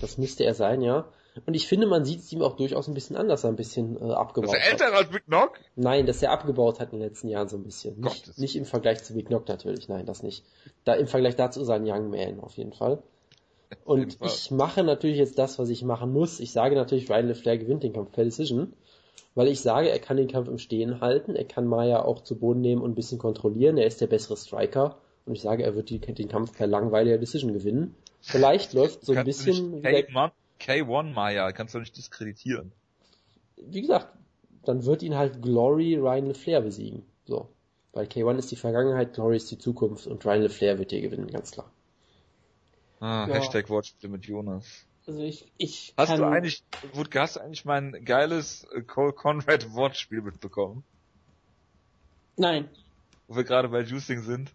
[0.00, 1.06] Das müsste er sein, ja.
[1.46, 4.12] Und ich finde, man sieht es ihm auch durchaus ein bisschen anders, ein bisschen äh,
[4.12, 4.54] abgebaut.
[4.54, 5.60] Ist er älter als Big Knock?
[5.76, 8.00] Nein, dass er abgebaut hat in den letzten Jahren so ein bisschen.
[8.00, 10.44] Nicht, nicht im Vergleich zu Big Knock natürlich, nein, das nicht.
[10.84, 13.02] Da im Vergleich dazu ist er ein Young Man auf jeden Fall.
[13.84, 16.40] Und jeden ich mache natürlich jetzt das, was ich machen muss.
[16.40, 18.72] Ich sage natürlich, Ryan LeFlair gewinnt den Kampf per Decision,
[19.34, 22.38] weil ich sage, er kann den Kampf im Stehen halten, er kann Maya auch zu
[22.38, 24.96] Boden nehmen und ein bisschen kontrollieren, er ist der bessere Striker
[25.26, 27.94] und ich sage, er wird die, den Kampf per langweiliger Decision gewinnen.
[28.20, 32.72] Vielleicht läuft so ein bisschen wie der, K1 Maya kannst du nicht diskreditieren.
[33.56, 34.08] Wie gesagt,
[34.64, 37.04] dann wird ihn halt Glory Ryan Flair besiegen.
[37.26, 37.48] So.
[37.92, 41.26] Weil K1 ist die Vergangenheit, Glory ist die Zukunft und Ryan LeFlair wird hier gewinnen,
[41.28, 41.70] ganz klar.
[43.00, 43.34] Ah, ja.
[43.34, 44.84] Hashtag Wortspiele mit Jonas.
[45.06, 46.20] Also ich, ich Hast kann...
[46.20, 46.62] du eigentlich,
[46.92, 50.84] Wutke, hast du eigentlich mein geiles äh, Cole Conrad Wortspiel mitbekommen?
[52.36, 52.68] Nein.
[53.26, 54.52] Wo wir gerade bei Juicing sind.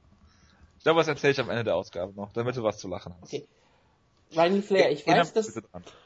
[0.78, 3.16] Ich glaube, was erzähle ich am Ende der Ausgabe noch, damit du was zu lachen
[3.20, 3.34] hast.
[3.34, 3.48] Okay.
[4.36, 5.62] Ryan Flair, ich weiß, dass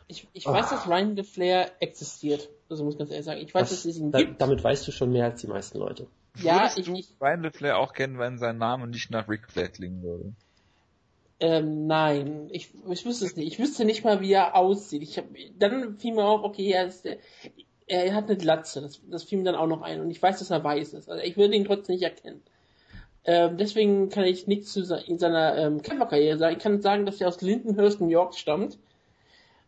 [0.08, 0.54] ich, ich oh.
[0.54, 2.50] weiß, dass Ryan Flair existiert.
[2.70, 3.42] Also muss ich ganz ehrlich sagen.
[3.42, 4.42] Ich weiß, was, dass es ihn da, gibt.
[4.42, 6.08] Damit weißt du schon mehr als die meisten Leute.
[6.42, 9.50] Ja, Würdest ich, du ich, Ryan Flair auch kennen, wenn sein Name nicht nach Ric
[9.50, 10.34] Flair klingen würde?
[11.40, 13.48] Ähm, nein, ich, ich wüsste es nicht.
[13.48, 15.04] Ich wüsste nicht mal, wie er aussieht.
[15.04, 15.26] Ich hab,
[15.58, 17.08] dann fiel mir auf, okay, er, ist,
[17.86, 18.82] er hat eine Glatze.
[18.82, 20.02] Das, das fiel mir dann auch noch ein.
[20.02, 21.10] Und ich weiß, dass er weiß ist.
[21.10, 22.42] Also ich würde ihn trotzdem nicht erkennen.
[23.30, 26.56] Ähm, deswegen kann ich nichts zu in seiner ähm, Kämpferkarriere sagen.
[26.56, 28.80] Ich kann sagen, dass er aus Lindenhurst, New York stammt.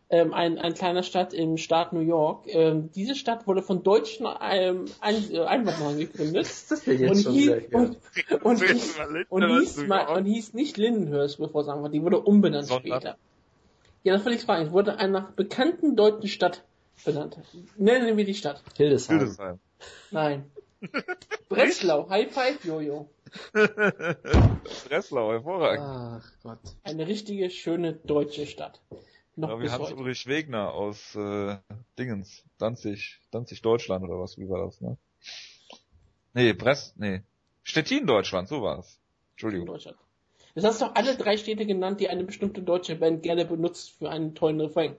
[0.08, 2.46] Ähm, ein, ein kleiner Stadt im Staat New York.
[2.46, 6.46] Ähm, diese Stadt wurde von deutschen ähm, ein, äh, Einwanderern gegründet.
[6.46, 7.96] Das ist jetzt und, hieß, und,
[8.42, 12.66] und, hieß, und, hieß mal, und hieß nicht Lindenhurst, bevor sagen wir, die wurde umbenannt
[12.66, 13.00] Sondern.
[13.00, 13.16] später.
[14.02, 14.66] Ja, das wollte ich fragen.
[14.66, 16.64] Es wurde eine nach bekannten deutschen Stadt
[17.04, 17.36] benannt.
[17.76, 18.62] Nennen wir die Stadt.
[18.76, 19.18] Hildesheim.
[19.18, 19.58] Hildesheim.
[20.10, 20.50] Nein.
[21.50, 22.08] Breslau.
[22.08, 23.06] High Five, Jojo.
[24.88, 25.84] Breslau, hervorragend.
[25.84, 26.58] Ach Gott.
[26.82, 28.80] Eine richtige, schöne deutsche Stadt.
[29.36, 31.56] Noch ja, wie Hans-Ulrich Wegner aus äh,
[31.98, 34.96] Dingens, Danzig, Danzig Deutschland oder was, wie war das, ne?
[36.34, 37.22] Nee, Brest, nee.
[37.62, 39.00] Stettin Deutschland, so war es.
[39.32, 39.66] Entschuldigung.
[39.66, 39.98] Deutschland.
[40.54, 44.10] Das hast doch alle drei Städte genannt, die eine bestimmte deutsche Band gerne benutzt für
[44.10, 44.96] einen tollen Refrain.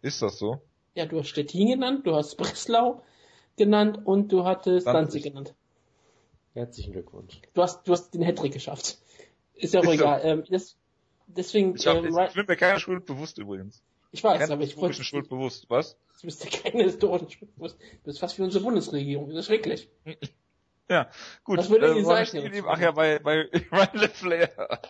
[0.00, 0.60] Ist das so?
[0.94, 3.02] Ja, du hast Stettin genannt, du hast Breslau
[3.56, 5.54] genannt und du hattest Danzig, Danzig genannt.
[6.56, 7.38] Herzlichen Glückwunsch.
[7.52, 8.96] Du hast, du hast den Hattrick geschafft.
[9.56, 10.22] Ist ja auch egal.
[10.24, 10.74] Ähm, das,
[11.26, 11.76] deswegen.
[11.76, 13.82] Ich, hab, äh, ich bin mir keiner Schuld bewusst übrigens.
[14.10, 15.04] Ich weiß, keine aber ich wollte.
[15.04, 15.98] Schuld bewusst, was?
[16.18, 17.76] Du bist dir keine historischen Schuld bewusst.
[18.04, 19.28] Das ist fast wie unsere Bundesregierung.
[19.28, 19.90] Das ist schrecklich.
[20.88, 21.10] ja,
[21.44, 21.58] gut.
[21.58, 22.64] Was würde äh, sagen?
[22.66, 24.80] Ach ja, bei, bei Ryan Flair.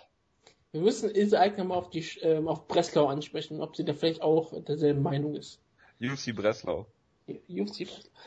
[0.70, 4.22] Wir müssen Ilse Eigner mal auf die, ähm, auf Breslau ansprechen, ob sie da vielleicht
[4.22, 5.58] auch derselben Meinung ist.
[6.00, 6.86] UFC Breslau.
[7.28, 7.86] UFC.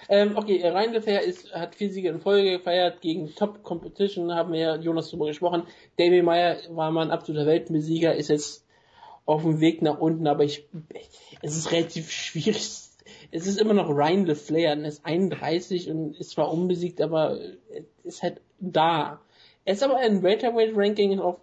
[0.09, 4.59] Ähm, okay, Rheingefähr ist, hat vier Siege in Folge gefeiert gegen Top Competition, haben wir
[4.59, 5.63] ja Jonas drüber gesprochen.
[5.97, 8.65] Damien Meyer war mal ein absoluter Weltbesieger, ist jetzt
[9.25, 10.65] auf dem Weg nach unten, aber ich,
[11.41, 12.67] es ist relativ schwierig.
[13.31, 17.39] Es ist immer noch Ryan LeFlair, er ist 31 und ist zwar unbesiegt, aber
[18.03, 19.21] ist halt da.
[19.65, 21.37] Er ist aber in Welterweight Ranking auf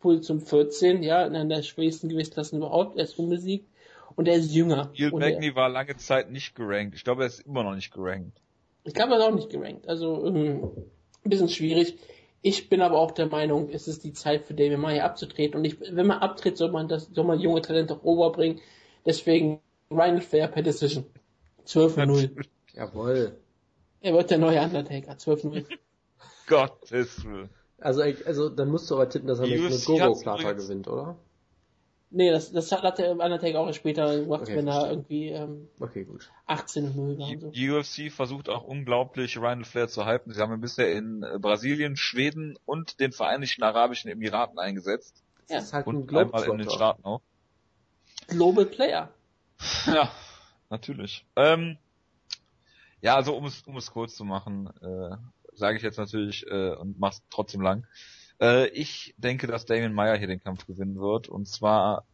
[0.00, 3.66] Position 14, ja, in einer der schwersten Gewichtsklassen überhaupt, er ist unbesiegt
[4.18, 4.90] und er ist jünger.
[4.98, 6.96] Neil Magny war lange Zeit nicht gerankt.
[6.96, 8.42] Ich glaube, er ist immer noch nicht gerankt.
[8.82, 9.88] Ich glaube, er ist auch nicht gerankt.
[9.88, 10.70] Also ähm,
[11.24, 11.96] ein bisschen schwierig.
[12.42, 15.56] Ich bin aber auch der Meinung, es ist die Zeit für David Meyer abzutreten.
[15.56, 18.60] Und ich, wenn man abtritt, soll man das, soll man junge Talente auch overbringen.
[19.06, 21.06] Deswegen Ryan Fair per Decision.
[21.68, 22.44] 12-0.
[22.74, 23.38] Jawohl.
[24.00, 25.12] Er wird der neue Undertaker.
[25.12, 25.64] 12-0.
[26.48, 27.50] Gottes Willen.
[27.78, 31.16] Also, also, dann musst du aber tippen, dass er mit Gogo-Plata gewinnt, oder?
[32.10, 36.04] Nee, das, das hat der Undertaker auch später gemacht, okay, wenn er irgendwie ähm, okay,
[36.04, 36.30] gut.
[36.46, 37.38] 18 0 war.
[37.38, 37.50] So.
[37.50, 40.32] Die UFC versucht auch unglaublich Ryan Flair zu halten.
[40.32, 45.22] Sie haben ihn bisher in äh, Brasilien, Schweden und den Vereinigten Arabischen Emiraten eingesetzt.
[45.50, 47.20] Ja, das ist halt und ein einmal in den Staaten auch.
[48.26, 49.10] Global Player.
[49.86, 50.10] Ja,
[50.70, 51.26] natürlich.
[51.34, 51.78] Ähm,
[53.00, 55.16] ja, also um es, um es kurz zu machen, äh,
[55.54, 57.86] sage ich jetzt natürlich äh, und mach's trotzdem lang.
[58.40, 61.28] Äh, ich denke, dass Damien Meyer hier den Kampf gewinnen wird.
[61.28, 62.04] Und zwar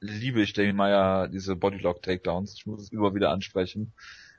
[0.00, 2.54] liebe ich Damien Meyer diese Bodylock Takedowns.
[2.54, 3.92] Ich muss es immer wieder ansprechen.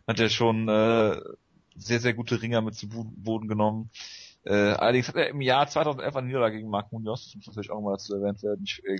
[0.08, 1.20] Hat er schon äh,
[1.76, 3.90] sehr, sehr gute Ringer mit zu Boden genommen.
[4.44, 7.72] Äh, allerdings hat er im Jahr 2011 eine Niederlage gegen Mark Munoz, das muss natürlich
[7.72, 8.64] auch mal dazu erwähnt werden.
[8.64, 9.00] Ich äh,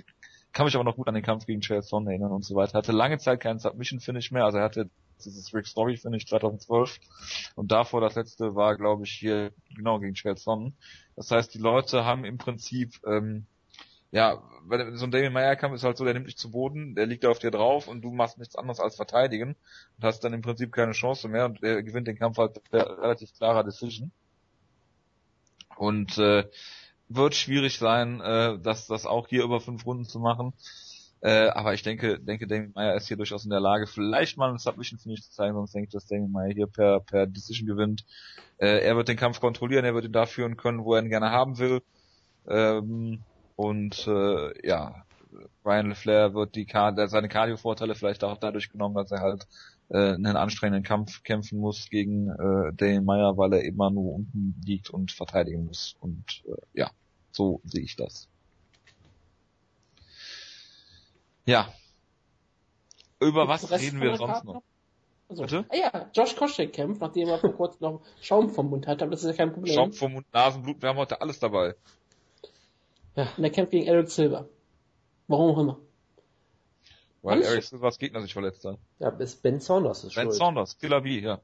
[0.52, 2.78] kann mich aber noch gut an den Kampf gegen Chael Sonnen erinnern und so weiter.
[2.78, 4.90] Hatte lange Zeit keinen Submission-Finish mehr, also er hatte
[5.24, 6.98] dieses Rick Story Finish 2012
[7.54, 10.76] und davor das letzte war, glaube ich, hier genau gegen Chael Sonnen.
[11.14, 13.46] Das heißt, die Leute haben im Prinzip, ähm,
[14.12, 14.42] ja,
[14.94, 17.26] so ein Damien Meyer Kampf ist halt so, der nimmt dich zu Boden, der liegt
[17.26, 19.56] auf dir drauf und du machst nichts anderes als verteidigen
[19.96, 22.98] und hast dann im Prinzip keine Chance mehr und der gewinnt den Kampf halt per
[22.98, 24.12] relativ klarer Decision.
[25.76, 26.48] Und äh,
[27.08, 30.54] wird schwierig sein, äh, das, das auch hier über fünf Runden zu machen.
[31.22, 34.50] Äh, aber ich denke, denke, Damien Meyer ist hier durchaus in der Lage, vielleicht mal
[34.50, 37.66] ein Submission Finish zu zeigen, sonst denke ich, dass Damien Meyer hier per, per Decision
[37.66, 38.04] gewinnt.
[38.58, 41.08] Äh, er wird den Kampf kontrollieren, er wird ihn da führen können, wo er ihn
[41.08, 41.82] gerne haben will.
[42.48, 43.22] Ähm,
[43.56, 45.06] und äh, ja,
[45.64, 49.46] Ryan LeFlair wird die seine Cardio-Vorteile vielleicht auch dadurch genommen, dass er halt
[49.88, 54.54] äh, einen anstrengenden Kampf kämpfen muss gegen äh, Damien Meyer, weil er immer nur unten
[54.64, 55.96] liegt und verteidigen muss.
[56.00, 56.90] Und äh, ja,
[57.32, 58.28] so sehe ich das.
[61.46, 61.72] Ja.
[63.20, 64.62] Über was reden wir sonst noch?
[65.28, 65.64] Also, Bitte?
[65.70, 69.12] Ah ja, Josh Koscheck kämpft, nachdem er vor kurzem noch Schaum vom Mund hat, aber
[69.12, 69.74] das ist ja kein Problem.
[69.74, 71.74] Schaum vom Mund, Nasenblut, wir haben heute alles dabei.
[73.16, 73.28] Ja.
[73.36, 74.48] Und er kämpft gegen Eric Silver.
[75.26, 75.78] Warum auch immer.
[77.22, 78.78] Weil Eric Silvers Gegner sich verletzt hat.
[79.00, 80.34] Ja, ist Ben Saunders ist Ben schuld.
[80.34, 81.40] Saunders, Killer B, ja.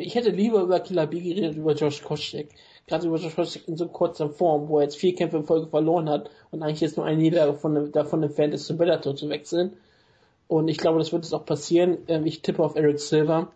[0.00, 2.50] Ich hätte lieber über Killer B geredet, über Josh Koscheck.
[2.86, 5.66] Gerade über Josh Koscheck in so kurzer Form, wo er jetzt vier Kämpfe in Folge
[5.66, 9.28] verloren hat und eigentlich jetzt nur eine Niederlage von, davon entfernt ist, zu Bellator zu
[9.28, 9.72] wechseln.
[10.46, 11.98] Und ich glaube, das wird jetzt auch passieren.
[12.06, 13.48] Ähm, ich tippe auf Eric Silver.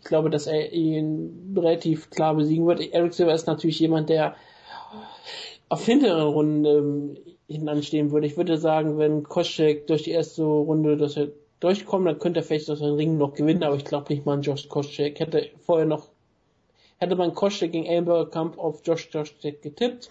[0.00, 2.80] Ich glaube, dass er ihn relativ klar besiegen wird.
[2.92, 4.36] Eric Silver ist natürlich jemand, der
[5.68, 8.26] auf hinteren Runden ähm, würde.
[8.26, 11.28] Ich würde sagen, wenn Koscheck durch die erste Runde, dass er
[11.60, 14.34] durchkommt, dann könnte er vielleicht aus den Ring noch gewinnen, aber ich glaube nicht mal
[14.34, 15.20] an Josh Koscheck.
[15.20, 16.08] Hätte vorher noch,
[16.98, 20.10] hätte man Koscheck gegen Ellenberger Kampf auf Josh Koscheck getippt,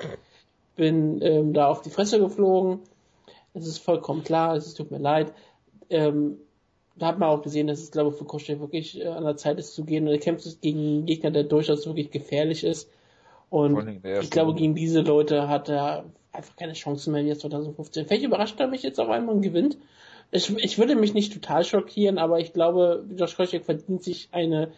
[0.75, 2.79] bin ähm, da auf die Fresse geflogen.
[3.53, 5.33] Es ist vollkommen klar, es tut mir leid.
[5.89, 6.37] Ähm,
[6.95, 9.37] da hat man auch gesehen, dass es, glaube ich, für Koscheck wirklich äh, an der
[9.37, 12.89] Zeit ist zu gehen und er kämpft gegen einen Gegner, der durchaus wirklich gefährlich ist.
[13.49, 18.05] Und ich glaube, gegen diese Leute hat er einfach keine Chance mehr jetzt 2015.
[18.05, 19.77] Vielleicht überrascht er mich jetzt auf einmal und gewinnt.
[20.31, 24.71] Ich, ich würde mich nicht total schockieren, aber ich glaube, Josh Koscheck verdient sich eine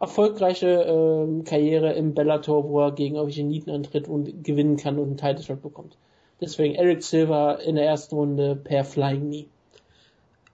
[0.00, 5.06] erfolgreiche ähm, Karriere im Bellator, wo er gegen irgendwelche Nieten antritt und gewinnen kann und
[5.06, 5.96] einen Title Shot bekommt.
[6.40, 9.46] Deswegen Eric Silver in der ersten Runde per Flying Knee.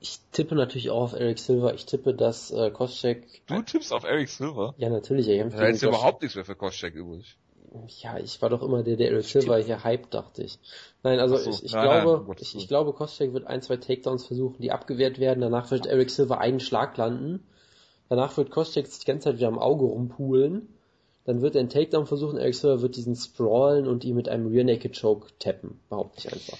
[0.00, 1.74] Ich tippe natürlich auch auf Eric Silver.
[1.74, 3.24] Ich tippe, dass äh, Koscheck...
[3.46, 4.74] Du tippst auf Eric Silver?
[4.78, 5.26] Ja, natürlich.
[5.28, 7.36] Er da ist überhaupt nichts mehr für Koscheck übrig.
[8.02, 10.58] Ja, ich war doch immer der, der Eric Silver hier hype, dachte ich.
[11.02, 13.76] Nein, also so, ich, ich nein, glaube, nein, ich, ich glaube, Koscheck wird ein, zwei
[13.76, 15.40] Takedowns versuchen, die abgewehrt werden.
[15.40, 17.46] Danach wird Eric Silver einen Schlag landen.
[18.08, 20.68] Danach wird Koscheck die ganze Zeit wieder am Auge rumpulen.
[21.24, 22.38] Dann wird er einen Takedown versuchen.
[22.38, 25.78] Eric Silver wird diesen sprawlen und ihn mit einem Rear Naked Choke tappen.
[25.90, 26.58] Behaupte ich einfach.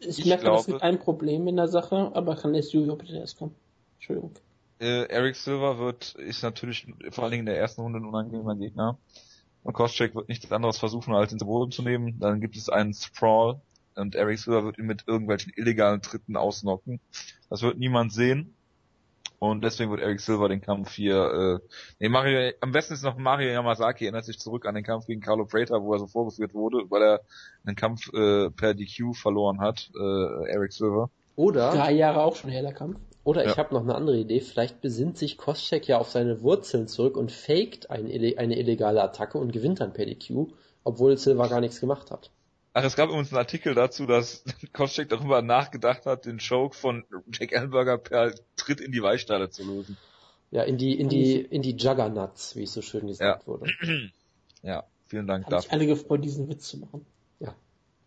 [0.00, 2.96] Ich, ich merke, glaube, das ist ein Problem in der Sache, aber kann jetzt Julio
[2.96, 3.54] bitte erst kommen.
[3.96, 4.32] Entschuldigung.
[4.80, 8.56] Äh, Eric Silver wird, ist natürlich vor allen Dingen in der ersten Runde ein unangenehmer
[8.56, 8.98] Gegner.
[9.62, 12.18] Und Koscheck wird nichts anderes versuchen, als ihn zu Boden zu nehmen.
[12.18, 13.60] Dann gibt es einen Sprawl
[13.94, 17.00] und Eric Silver wird ihn mit irgendwelchen illegalen Tritten ausnocken.
[17.48, 18.54] Das wird niemand sehen.
[19.38, 21.66] Und deswegen wird Eric Silver den Kampf hier, äh,
[21.98, 25.22] nee, Mario, am besten ist noch Mario Yamazaki, erinnert sich zurück an den Kampf gegen
[25.22, 27.20] Carlo Prater, wo er so vorgeführt wurde, weil er
[27.64, 31.08] einen Kampf äh, per DQ verloren hat, äh, Eric Silver.
[31.36, 31.70] Oder?
[31.70, 32.98] Drei Jahre auch schon her, der Kampf.
[33.22, 33.50] Oder ja.
[33.50, 34.40] ich habe noch eine andere Idee.
[34.40, 39.38] Vielleicht besinnt sich Koscheck ja auf seine Wurzeln zurück und faked eine, eine illegale Attacke
[39.38, 40.48] und gewinnt dann per DQ,
[40.84, 42.30] obwohl Silva gar nichts gemacht hat.
[42.72, 47.04] Ach, es gab übrigens einen Artikel dazu, dass Koscheck darüber nachgedacht hat, den Choke von
[47.32, 49.96] Jack Ellenberger per Tritt in die Weichsteine zu lösen.
[50.52, 53.46] Ja, in die, in die, in die Juggernauts, wie es so schön gesagt ja.
[53.46, 53.70] wurde.
[54.62, 55.68] Ja, vielen Dank Hab dafür.
[55.68, 57.06] Ich alle gefreut, diesen Witz zu machen.
[57.38, 57.54] Ja.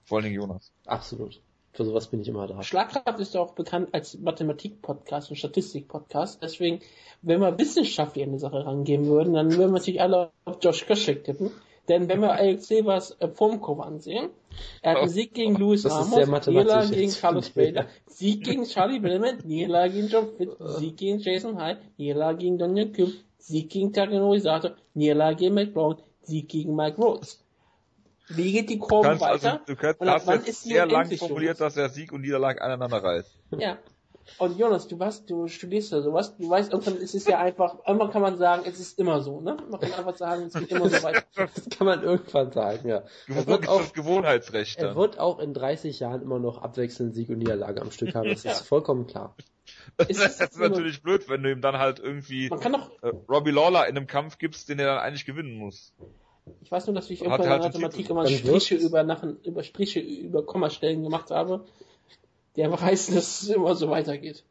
[0.06, 0.72] Vor allen Dingen Jonas.
[0.86, 1.42] Absolut.
[1.74, 2.62] Für sowas bin ich immer da.
[2.62, 6.42] Schlagkraft ist ja auch bekannt als Mathematik-Podcast und Statistik-Podcast.
[6.44, 6.82] Deswegen,
[7.24, 10.86] wenn wir wissenschaftlich an die Sache rangehen würden, dann würden wir sich alle auf Josh
[10.86, 11.52] Koscheck tippen.
[11.90, 14.30] Denn wenn wir Alex Silvers äh, Formkurve ansehen,
[14.82, 19.40] er hat einen Sieg gegen Louis Ramos, Niederlage gegen Carlos Bader, Sieg gegen Charlie Billman,
[19.44, 24.40] Niederlage gegen John Fitz, Sieg gegen Jason Hyde, Niederlage gegen Daniel Kim, Sieg gegen Takanori
[24.40, 27.43] Sato, Niederlage gegen Matt Brown, Sieg gegen Mike Rhodes.
[28.30, 29.54] Wie geht die Kurve kannst, also weiter?
[29.54, 32.62] Also, du kannst, und hast wann ist sehr lang formuliert, dass der Sieg und Niederlage
[32.62, 33.38] aneinander reißt.
[33.58, 33.78] Ja.
[34.38, 37.80] Und Jonas, du weißt, du studierst ja sowas, du weißt, irgendwann ist es ja einfach,
[37.86, 39.58] irgendwann kann man sagen, es ist immer so, ne?
[39.70, 41.24] Man kann einfach sagen, es geht immer so weiter.
[41.36, 43.04] Das kann man irgendwann sagen, ja.
[43.28, 44.80] Er wird auch, das Gewohnheitsrecht.
[44.80, 48.30] Er wird auch in 30 Jahren immer noch abwechselnd Sieg und Niederlage am Stück haben,
[48.30, 48.52] das ja.
[48.52, 49.36] ist vollkommen klar.
[49.98, 53.12] das ist, ist natürlich blöd, wenn du ihm dann halt irgendwie man kann doch, äh,
[53.30, 55.94] Robbie Lawler in einem Kampf gibst, den er dann eigentlich gewinnen muss.
[56.62, 59.64] Ich weiß nur, dass ich irgendwann halt in der Mathematik immer Striche über, nach, über
[59.64, 61.66] Striche über Kommastellen gemacht habe,
[62.56, 64.44] die einfach heißen, dass es immer so weitergeht.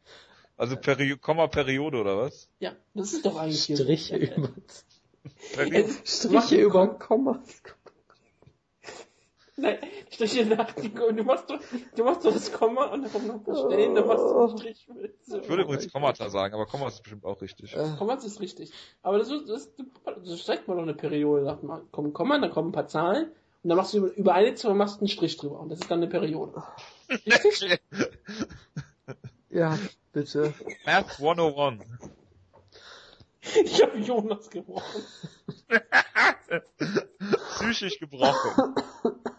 [0.57, 2.49] Also Peri Komma-Periode oder was?
[2.59, 4.49] Ja, das ist doch eigentlich Striche über
[6.05, 7.61] Striche über Kommas.
[9.63, 9.77] Nein,
[10.11, 11.59] Striche nach du machst doch,
[11.95, 14.87] du machst doch das Komma und dann noch ein Stellen, dann machst du einen Strich
[14.93, 15.15] mit.
[15.25, 17.73] Ich würde übrigens Kommata sagen, aber Komma ist bestimmt auch richtig.
[17.73, 17.95] Äh.
[17.97, 18.73] Komma ist richtig.
[19.03, 19.71] Aber das, das,
[20.25, 21.45] das streckt man doch eine Periode.
[21.45, 23.31] Da kommt Komma, dann kommen ein paar Zahlen
[23.63, 25.89] und dann machst du über, eine Zahl machst du einen Strich drüber und das ist
[25.89, 26.61] dann eine Periode.
[27.09, 27.79] Richtig?
[29.49, 29.79] ja,
[30.11, 30.53] bitte.
[30.85, 31.85] Math 101.
[33.63, 35.03] Ich habe Jonas gebrochen.
[37.55, 38.75] Psychisch gebrochen.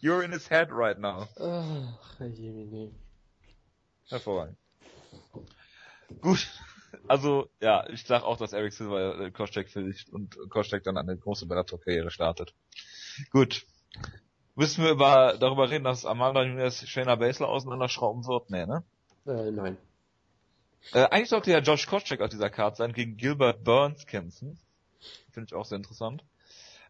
[0.00, 1.28] You're in his head right now.
[1.40, 2.92] Ach, Jemini.
[4.08, 4.56] Hervorragend.
[6.20, 6.48] Gut.
[7.06, 11.16] Also, ja, ich sag auch, dass Eric Silver äh, Koscheck finisht und Koscheck dann eine
[11.16, 12.54] große Bellator-Karriere startet.
[13.30, 13.66] Gut.
[14.54, 18.50] Müssen wir über, darüber reden, dass Amanda Nunes Shayna Baszler auseinanderschrauben wird?
[18.50, 18.82] Nee, ne?
[19.26, 19.76] Äh, nein.
[20.92, 24.58] Äh, eigentlich sollte ja Josh Koscheck auf dieser Karte sein, gegen Gilbert Burns kämpfen.
[25.30, 26.24] Finde ich auch sehr interessant.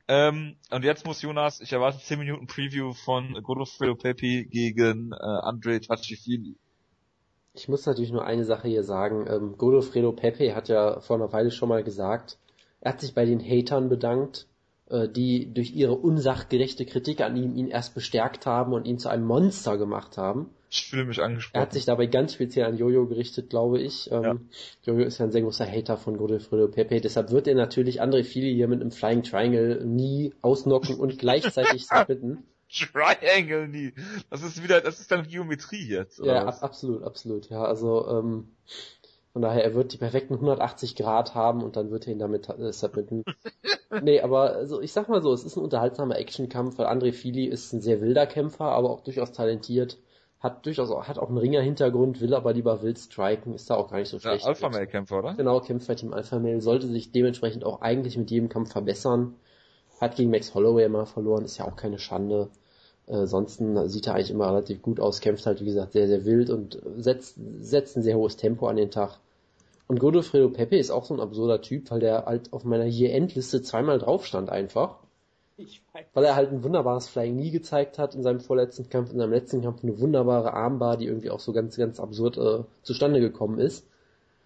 [0.09, 5.17] Ähm, und jetzt muss Jonas, ich erwarte 10 Minuten Preview von Godofredo Pepe gegen äh,
[5.17, 6.57] Andre Tachifili.
[7.53, 9.27] Ich muss natürlich nur eine Sache hier sagen.
[9.29, 12.39] Ähm, Godofredo Pepe hat ja vor einer Weile schon mal gesagt,
[12.81, 14.47] er hat sich bei den Hatern bedankt,
[14.89, 19.11] äh, die durch ihre unsachgerechte Kritik an ihm ihn erst bestärkt haben und ihn zu
[19.11, 20.51] einem Monster gemacht haben.
[20.71, 21.57] Ich fühle mich angesprochen.
[21.57, 24.11] Er hat sich dabei ganz speziell an Jojo gerichtet, glaube ich.
[24.13, 24.37] Ähm, ja.
[24.85, 28.23] Jojo ist ja ein sehr großer Hater von Godofredo Pepe, deshalb wird er natürlich André
[28.23, 32.45] Fili hier mit einem Flying Triangle nie ausnocken und gleichzeitig submitten.
[32.71, 33.95] Triangle nie.
[34.29, 36.21] Das ist wieder, das ist dann Geometrie jetzt.
[36.21, 37.49] Oder ja, ab, absolut, absolut.
[37.49, 38.51] Ja, also ähm,
[39.33, 42.49] von daher, er wird die perfekten 180 Grad haben und dann wird er ihn damit
[42.51, 43.25] äh, submitten.
[44.03, 47.47] nee, aber also ich sag mal so, es ist ein unterhaltsamer Actionkampf, weil André Fili
[47.47, 49.97] ist ein sehr wilder Kämpfer, aber auch durchaus talentiert
[50.41, 53.91] hat durchaus auch, hat auch einen Ringer-Hintergrund, will aber lieber wild striken, ist da auch
[53.91, 54.45] gar nicht so schlecht.
[54.45, 55.35] Ja, Alpha Male Kämpfer, oder?
[55.35, 59.35] Genau, kämpft bei Team Alpha Male, sollte sich dementsprechend auch eigentlich mit jedem Kampf verbessern.
[60.01, 62.51] Hat gegen Max Holloway mal verloren, ist ja auch keine Schande.
[63.09, 66.25] Äh, ansonsten sieht er eigentlich immer relativ gut aus, kämpft halt wie gesagt sehr, sehr
[66.25, 69.19] wild und setzt, setzt ein sehr hohes Tempo an den Tag.
[69.89, 73.63] Und Godofredo Pepe ist auch so ein absurder Typ, weil der halt auf meiner Year-End-Liste
[73.63, 74.99] zweimal drauf stand einfach.
[76.15, 79.33] Weil er halt ein wunderbares Flying Knee gezeigt hat in seinem vorletzten Kampf, in seinem
[79.33, 83.59] letzten Kampf eine wunderbare Armbar, die irgendwie auch so ganz, ganz absurd äh, zustande gekommen
[83.59, 83.87] ist.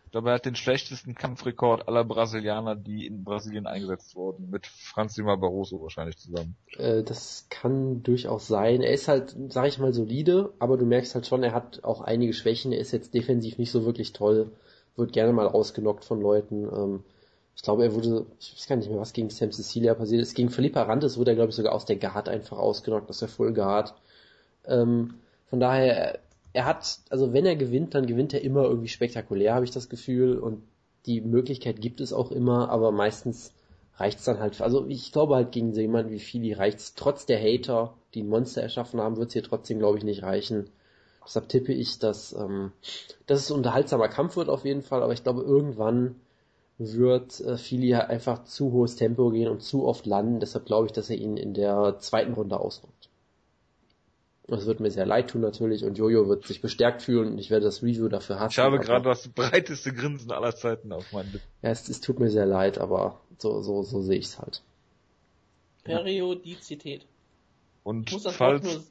[0.07, 4.67] Ich glaube, er hat den schlechtesten Kampfrekord aller Brasilianer, die in Brasilien eingesetzt wurden, mit
[4.67, 6.55] Franz Lima Barroso wahrscheinlich zusammen.
[6.77, 8.83] Äh, das kann durchaus sein.
[8.83, 12.03] Er ist halt, sag ich mal, solide, aber du merkst halt schon, er hat auch
[12.03, 12.73] einige Schwächen.
[12.73, 14.53] Er ist jetzt defensiv nicht so wirklich toll,
[14.97, 16.65] wird gerne mal ausgenockt von Leuten.
[16.65, 17.05] Ähm,
[17.55, 20.35] ich glaube, er wurde, ich weiß gar nicht mehr, was gegen Sam Cecilia passiert ist.
[20.35, 23.29] Gegen Philippa Arantes wurde er, glaube ich, sogar aus der Guard einfach ausgenockt, aus der
[23.29, 23.95] Full Guard.
[24.67, 25.15] Ähm,
[25.47, 26.19] von daher,
[26.55, 29.89] er hat, also wenn er gewinnt, dann gewinnt er immer irgendwie spektakulär, habe ich das
[29.89, 30.39] Gefühl.
[30.39, 30.63] Und
[31.07, 33.53] die Möglichkeit gibt es auch immer, aber meistens
[33.97, 34.61] reicht es dann halt.
[34.61, 38.29] Also ich glaube halt gegen so jemanden wie reicht es trotz der Hater, die ein
[38.29, 40.71] Monster erschaffen haben, wird es hier trotzdem, glaube ich, nicht reichen.
[41.25, 42.73] Deshalb tippe ich, dass, ähm,
[43.27, 46.17] dass es ein unterhaltsamer Kampf wird auf jeden Fall, aber ich glaube irgendwann
[46.93, 50.41] wird äh, Fili einfach zu hohes Tempo gehen und zu oft landen.
[50.41, 53.09] Deshalb glaube ich, dass er ihn in der zweiten Runde ausnockt.
[54.49, 57.51] Das wird mir sehr leid tun natürlich und Jojo wird sich bestärkt fühlen und ich
[57.51, 58.53] werde das Review dafür hassen.
[58.53, 61.47] Ich habe gerade das breiteste Grinsen aller Zeiten auf meinen Lippen.
[61.63, 64.63] Ja, es, es tut mir sehr leid, aber so, so, so sehe ich es halt.
[65.85, 67.07] Periodizität.
[67.85, 68.65] Und ich muss das, falls...
[68.65, 68.85] Wort nur,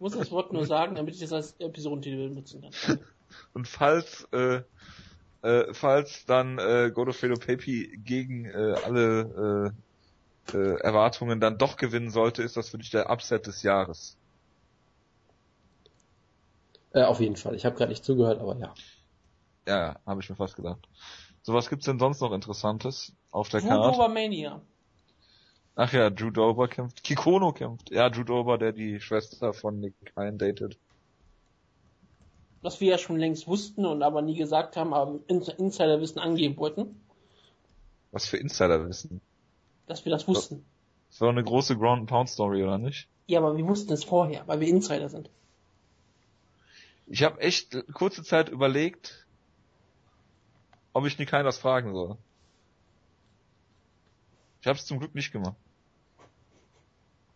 [0.00, 2.98] muss das Wort nur sagen, damit ich das als Episodentitel benutzen kann.
[3.54, 4.62] und falls äh,
[5.42, 9.72] äh, falls dann äh, Godofredo Pepe gegen äh, alle
[10.52, 14.16] äh, äh, Erwartungen dann doch gewinnen sollte, ist das für dich der Upset des Jahres.
[16.92, 17.54] Äh, auf jeden Fall.
[17.54, 18.74] Ich habe gerade nicht zugehört, aber ja.
[19.66, 20.88] Ja, habe ich mir fast gedacht.
[21.42, 23.96] So, was gibt's denn sonst noch Interessantes auf der Karte?
[23.96, 24.60] Drew Mania.
[25.76, 27.04] Ach ja, Drew Dober kämpft.
[27.04, 27.90] Kikono kämpft.
[27.90, 30.78] Ja, Drew Dober, der die Schwester von Nick Kine datet
[32.68, 37.00] was wir ja schon längst wussten und aber nie gesagt haben, aber Insiderwissen angeben wollten.
[38.12, 39.22] Was für Insiderwissen?
[39.86, 40.66] Dass wir das wussten.
[41.08, 43.08] Das war eine große Ground Pound Story, oder nicht?
[43.26, 45.30] Ja, aber wir wussten es vorher, weil wir Insider sind.
[47.06, 49.26] Ich habe echt kurze Zeit überlegt,
[50.92, 52.18] ob ich Nikai was fragen soll.
[54.60, 55.56] Ich habe es zum Glück nicht gemacht.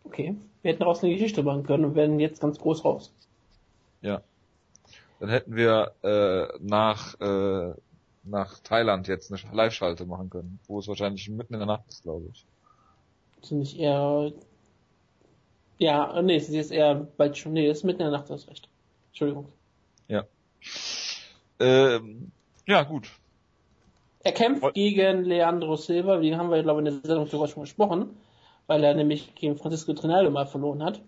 [0.03, 3.11] Okay, wir hätten daraus eine Geschichte machen können und werden jetzt ganz groß raus.
[4.01, 4.21] Ja
[5.23, 7.73] dann hätten wir äh, nach äh,
[8.25, 12.03] nach Thailand jetzt eine Live-Schalte machen können, wo es wahrscheinlich mitten in der Nacht ist,
[12.03, 12.45] glaube ich.
[13.41, 14.33] Sind nicht eher
[15.77, 18.67] ja, nee, sie ist eher bald schon, nee, ist mitten in der Nacht, das recht.
[19.11, 19.47] Entschuldigung.
[20.09, 20.25] Ja.
[21.61, 22.33] Ähm,
[22.67, 23.09] ja, gut.
[24.25, 27.47] Er kämpft Und gegen Leandro Silva, die haben wir, glaube ich, in der Sendung sogar
[27.47, 28.17] schon gesprochen,
[28.67, 31.01] weil er nämlich gegen Francisco Trinaldo mal verloren hat.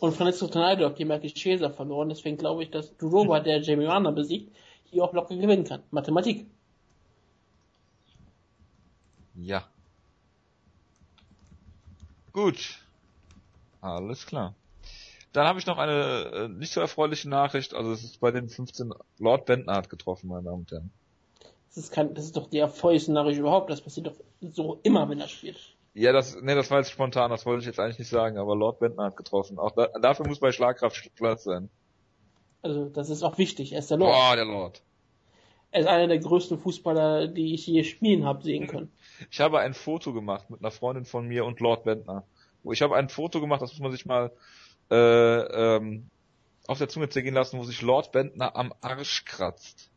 [0.00, 2.08] Und Francisco Ronaldo hat gegen Michael Chiesa verloren.
[2.08, 4.54] Deswegen glaube ich, dass Duroba, der Jamie Warner besiegt,
[4.84, 5.82] hier auch locker gewinnen kann.
[5.90, 6.46] Mathematik.
[9.34, 9.64] Ja.
[12.32, 12.80] Gut.
[13.80, 14.54] Alles klar.
[15.32, 17.74] Dann habe ich noch eine äh, nicht so erfreuliche Nachricht.
[17.74, 20.90] Also es ist bei den 15 Lord Bentner hat getroffen, meine Damen und Herren.
[21.68, 23.68] Das ist, kein, das ist doch die erfreulichste Nachricht überhaupt.
[23.68, 25.75] Das passiert doch so immer, wenn er spielt.
[25.98, 28.54] Ja, das, nee, das war jetzt spontan, das wollte ich jetzt eigentlich nicht sagen, aber
[28.54, 29.58] Lord Bentner hat getroffen.
[29.58, 31.70] Auch da, dafür muss bei Schlagkraft Platz sein.
[32.60, 33.72] Also, das ist auch wichtig.
[33.72, 34.14] Er ist der Lord.
[34.14, 34.82] Oh, der Lord.
[35.70, 38.92] Er ist einer der größten Fußballer, die ich je spielen habe sehen können.
[39.30, 42.24] Ich habe ein Foto gemacht mit einer Freundin von mir und Lord Bentner.
[42.70, 44.32] Ich habe ein Foto gemacht, das muss man sich mal
[44.90, 46.10] äh, ähm,
[46.66, 49.90] auf der Zunge zergehen lassen, wo sich Lord Bentner am Arsch kratzt.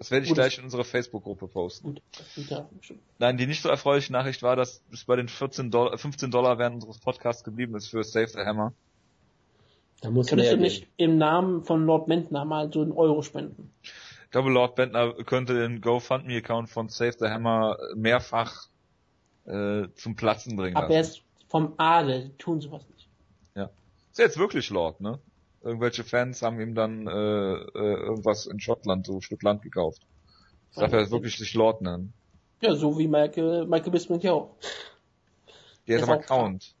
[0.00, 1.88] Das werde ich Gut, gleich in unserer Facebook-Gruppe posten.
[1.88, 5.98] Gut, das Nein, die nicht so erfreuliche Nachricht war, dass es bei den 14 Dollar,
[5.98, 8.72] 15 Dollar während unseres Podcasts geblieben ist für Save the Hammer.
[10.00, 13.74] Da muss Könntest du nicht im Namen von Lord Bentner mal so einen Euro spenden?
[13.82, 18.68] Ich glaube, Lord Bentner könnte den GoFundMe-Account von Save the Hammer mehrfach
[19.44, 23.06] äh, zum Platzen bringen Aber er ist vom Adel, tun sowas nicht.
[23.54, 23.68] Ja.
[24.12, 25.18] Ist jetzt wirklich Lord, ne?
[25.62, 30.06] Irgendwelche Fans haben ihm dann äh, äh, irgendwas in Schottland, so ein Stück Land gekauft.
[30.70, 32.12] Ich darf er wirklich sich Lord nennen.
[32.60, 34.56] Ja, so wie Michael, Michael Bismarck ja auch.
[35.86, 36.74] Der ist aber Count.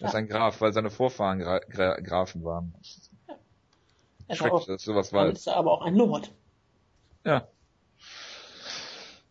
[0.00, 2.74] Er ist ein Graf, weil seine Vorfahren Gra Gra Grafen waren.
[3.28, 3.34] Ja.
[4.28, 5.32] Er Schrecklich, dass sowas weiß.
[5.32, 6.30] ist er aber auch ein Lord.
[7.24, 7.48] Ja.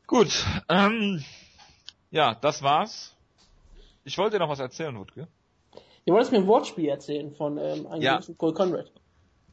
[0.07, 1.23] Gut, ähm,
[2.11, 3.15] ja, das war's.
[4.03, 5.27] Ich wollte dir noch was erzählen, Wutke.
[6.05, 8.15] Du wolltest mir ein Wortspiel erzählen von ähm, einem ja.
[8.15, 8.91] gewissen Cole Conrad.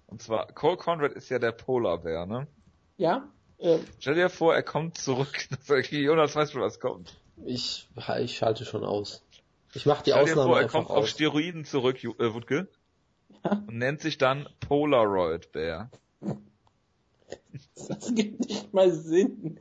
[0.07, 2.49] Und zwar, Cole Conrad ist ja der Polarbär, ne?
[2.97, 3.29] Ja.
[3.61, 5.47] Ähm, Stell dir vor, er kommt zurück.
[5.91, 7.21] Jonas weiß schon, was kommt.
[7.45, 7.89] Ich,
[8.21, 9.25] ich schalte schon aus.
[9.75, 10.97] Ich mach die Stell Ausnahme dir vor, er kommt aus.
[10.97, 12.69] auf Steroiden zurück, äh, Wutke.
[13.45, 13.53] Ja?
[13.53, 15.91] Und nennt sich dann Polaroid Bär.
[17.75, 19.61] Das gibt nicht mal Sinn.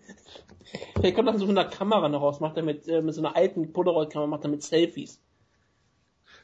[1.02, 3.22] Der kommt dann so mit einer Kamera noch raus, macht er mit, äh, mit so
[3.22, 5.20] einer alten Polaroid-Kamera, macht er mit Selfies.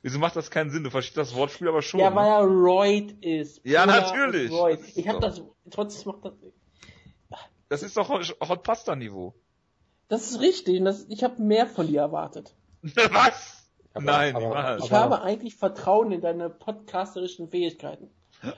[0.05, 0.83] Wieso macht das keinen Sinn?
[0.83, 1.99] Du verstehst das Wortspiel aber schon.
[1.99, 3.59] Ja, weil er Roid ist.
[3.65, 4.51] Ja, natürlich.
[4.51, 4.79] Roid.
[4.93, 5.41] Ich hab das,
[5.71, 6.33] trotzdem macht das.
[7.69, 9.33] Das ist doch Hot Pasta Niveau.
[10.07, 10.83] Das ist richtig.
[10.83, 12.53] Das, ich habe mehr von dir erwartet.
[12.83, 13.67] was?
[13.95, 18.11] Aber, Nein, aber, ich habe eigentlich Vertrauen in deine podcasterischen Fähigkeiten.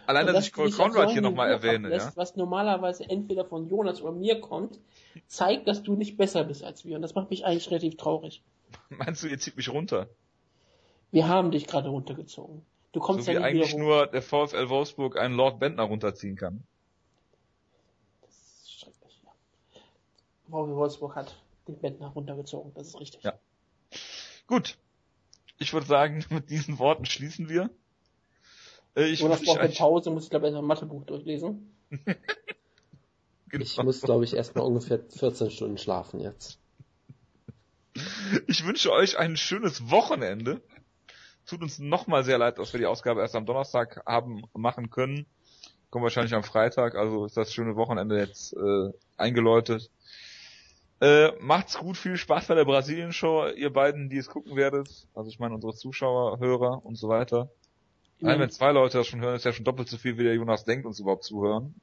[0.06, 2.11] Allein, dass, dass ich Cole Conrad hier nochmal erwähne, ja.
[2.15, 4.82] Was normalerweise entweder von Jonas oder mir kommt,
[5.28, 6.98] zeigt, dass du nicht besser bist als wir.
[6.98, 8.44] Und das macht mich eigentlich relativ traurig.
[8.90, 10.10] Meinst du, ihr zieht mich runter?
[11.11, 12.65] Wir haben dich gerade runtergezogen.
[12.91, 16.35] Du kommst so ja wie nicht eigentlich nur der VfL Wolfsburg einen Lord Bentner runterziehen
[16.35, 16.63] kann.
[18.21, 19.31] Das ist schrecklich, ja.
[20.49, 21.35] VfL Wolfsburg hat
[21.67, 23.23] den Bentner runtergezogen, das ist richtig.
[23.23, 23.34] Ja.
[24.47, 24.77] Gut.
[25.59, 27.69] Ich würde sagen, mit diesen Worten schließen wir.
[28.95, 31.75] Äh, ich Jonas braucht eine Pause, muss ich glaube ich erst ein Mathebuch durchlesen.
[33.49, 33.63] genau.
[33.63, 36.59] Ich muss glaube ich erstmal ungefähr 14 Stunden schlafen jetzt.
[38.47, 40.61] Ich wünsche euch ein schönes Wochenende.
[41.48, 45.26] Tut uns nochmal sehr leid, dass wir die Ausgabe erst am Donnerstag haben machen können.
[45.90, 49.90] Kommt wahrscheinlich am Freitag, also ist das schöne Wochenende jetzt äh, eingeläutet.
[50.99, 54.90] Äh, macht's gut, viel Spaß bei der Brasilien-Show, ihr beiden, die es gucken werdet.
[55.14, 57.49] Also ich meine unsere Zuschauer, Hörer und so weiter.
[58.19, 58.28] Mhm.
[58.28, 60.36] Allein wenn zwei Leute das schon hören, ist ja schon doppelt so viel, wie der
[60.36, 61.76] Jonas denkt, uns überhaupt zuhören.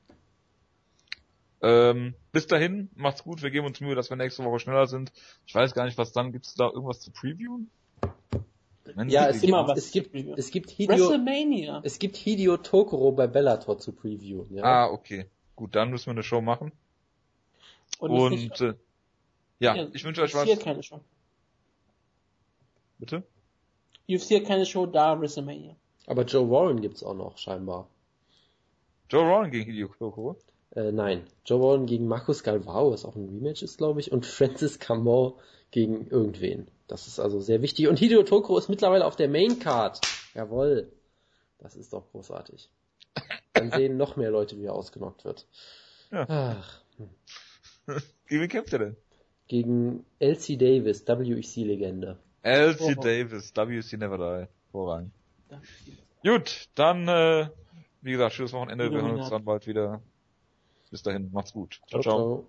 [1.62, 5.12] Ähm, bis dahin, macht's gut, wir geben uns Mühe, dass wir nächste Woche schneller sind.
[5.46, 7.70] Ich weiß gar nicht, was dann, gibt's da irgendwas zu previewen?
[9.06, 11.80] Ja, es gibt, es gibt, es gibt Hideo, WrestleMania.
[11.84, 14.62] es gibt Hideo Tokoro bei Bellator zu previewen, ja.
[14.64, 15.26] Ah, okay.
[15.56, 16.72] Gut, dann müssen wir eine Show machen.
[17.98, 18.74] Und, Und äh,
[19.60, 20.48] ja, ja, ich wünsche euch was.
[20.48, 21.00] UFC keine Show.
[22.98, 23.22] Bitte?
[24.08, 25.76] UFC hat keine Show da, WrestleMania.
[26.06, 27.88] Aber Joe Warren gibt's auch noch, scheinbar.
[29.08, 30.36] Joe Warren gegen Hideo Tokoro?
[30.74, 31.24] Äh, nein.
[31.46, 35.34] Joe Warren gegen Marcus Galvao, was auch ein Rematch ist, glaube ich, und Francis Camon
[35.70, 36.68] gegen irgendwen.
[36.86, 37.88] Das ist also sehr wichtig.
[37.88, 40.00] Und Hideo Tokoro ist mittlerweile auf der Main Card.
[40.34, 40.92] Jawoll.
[41.58, 42.68] Das ist doch großartig.
[43.54, 45.46] Dann sehen noch mehr Leute, wie er ausgenockt wird.
[46.10, 46.26] Ja.
[46.28, 46.80] Ach.
[48.26, 48.96] Gegen wen kämpft er denn?
[49.46, 52.18] Gegen LC Davis, WEC-Legende.
[52.42, 52.94] LC oh.
[53.00, 54.48] Davis, WEC Never Die.
[54.72, 55.12] Vorrang.
[56.24, 57.48] Gut, dann, äh,
[58.00, 58.90] wie gesagt, schönes Wochenende.
[58.90, 60.02] Wir hören uns dann bald wieder.
[60.90, 61.80] Bis dahin, macht's gut.
[61.88, 62.02] ciao.
[62.02, 62.16] ciao.
[62.16, 62.46] ciao.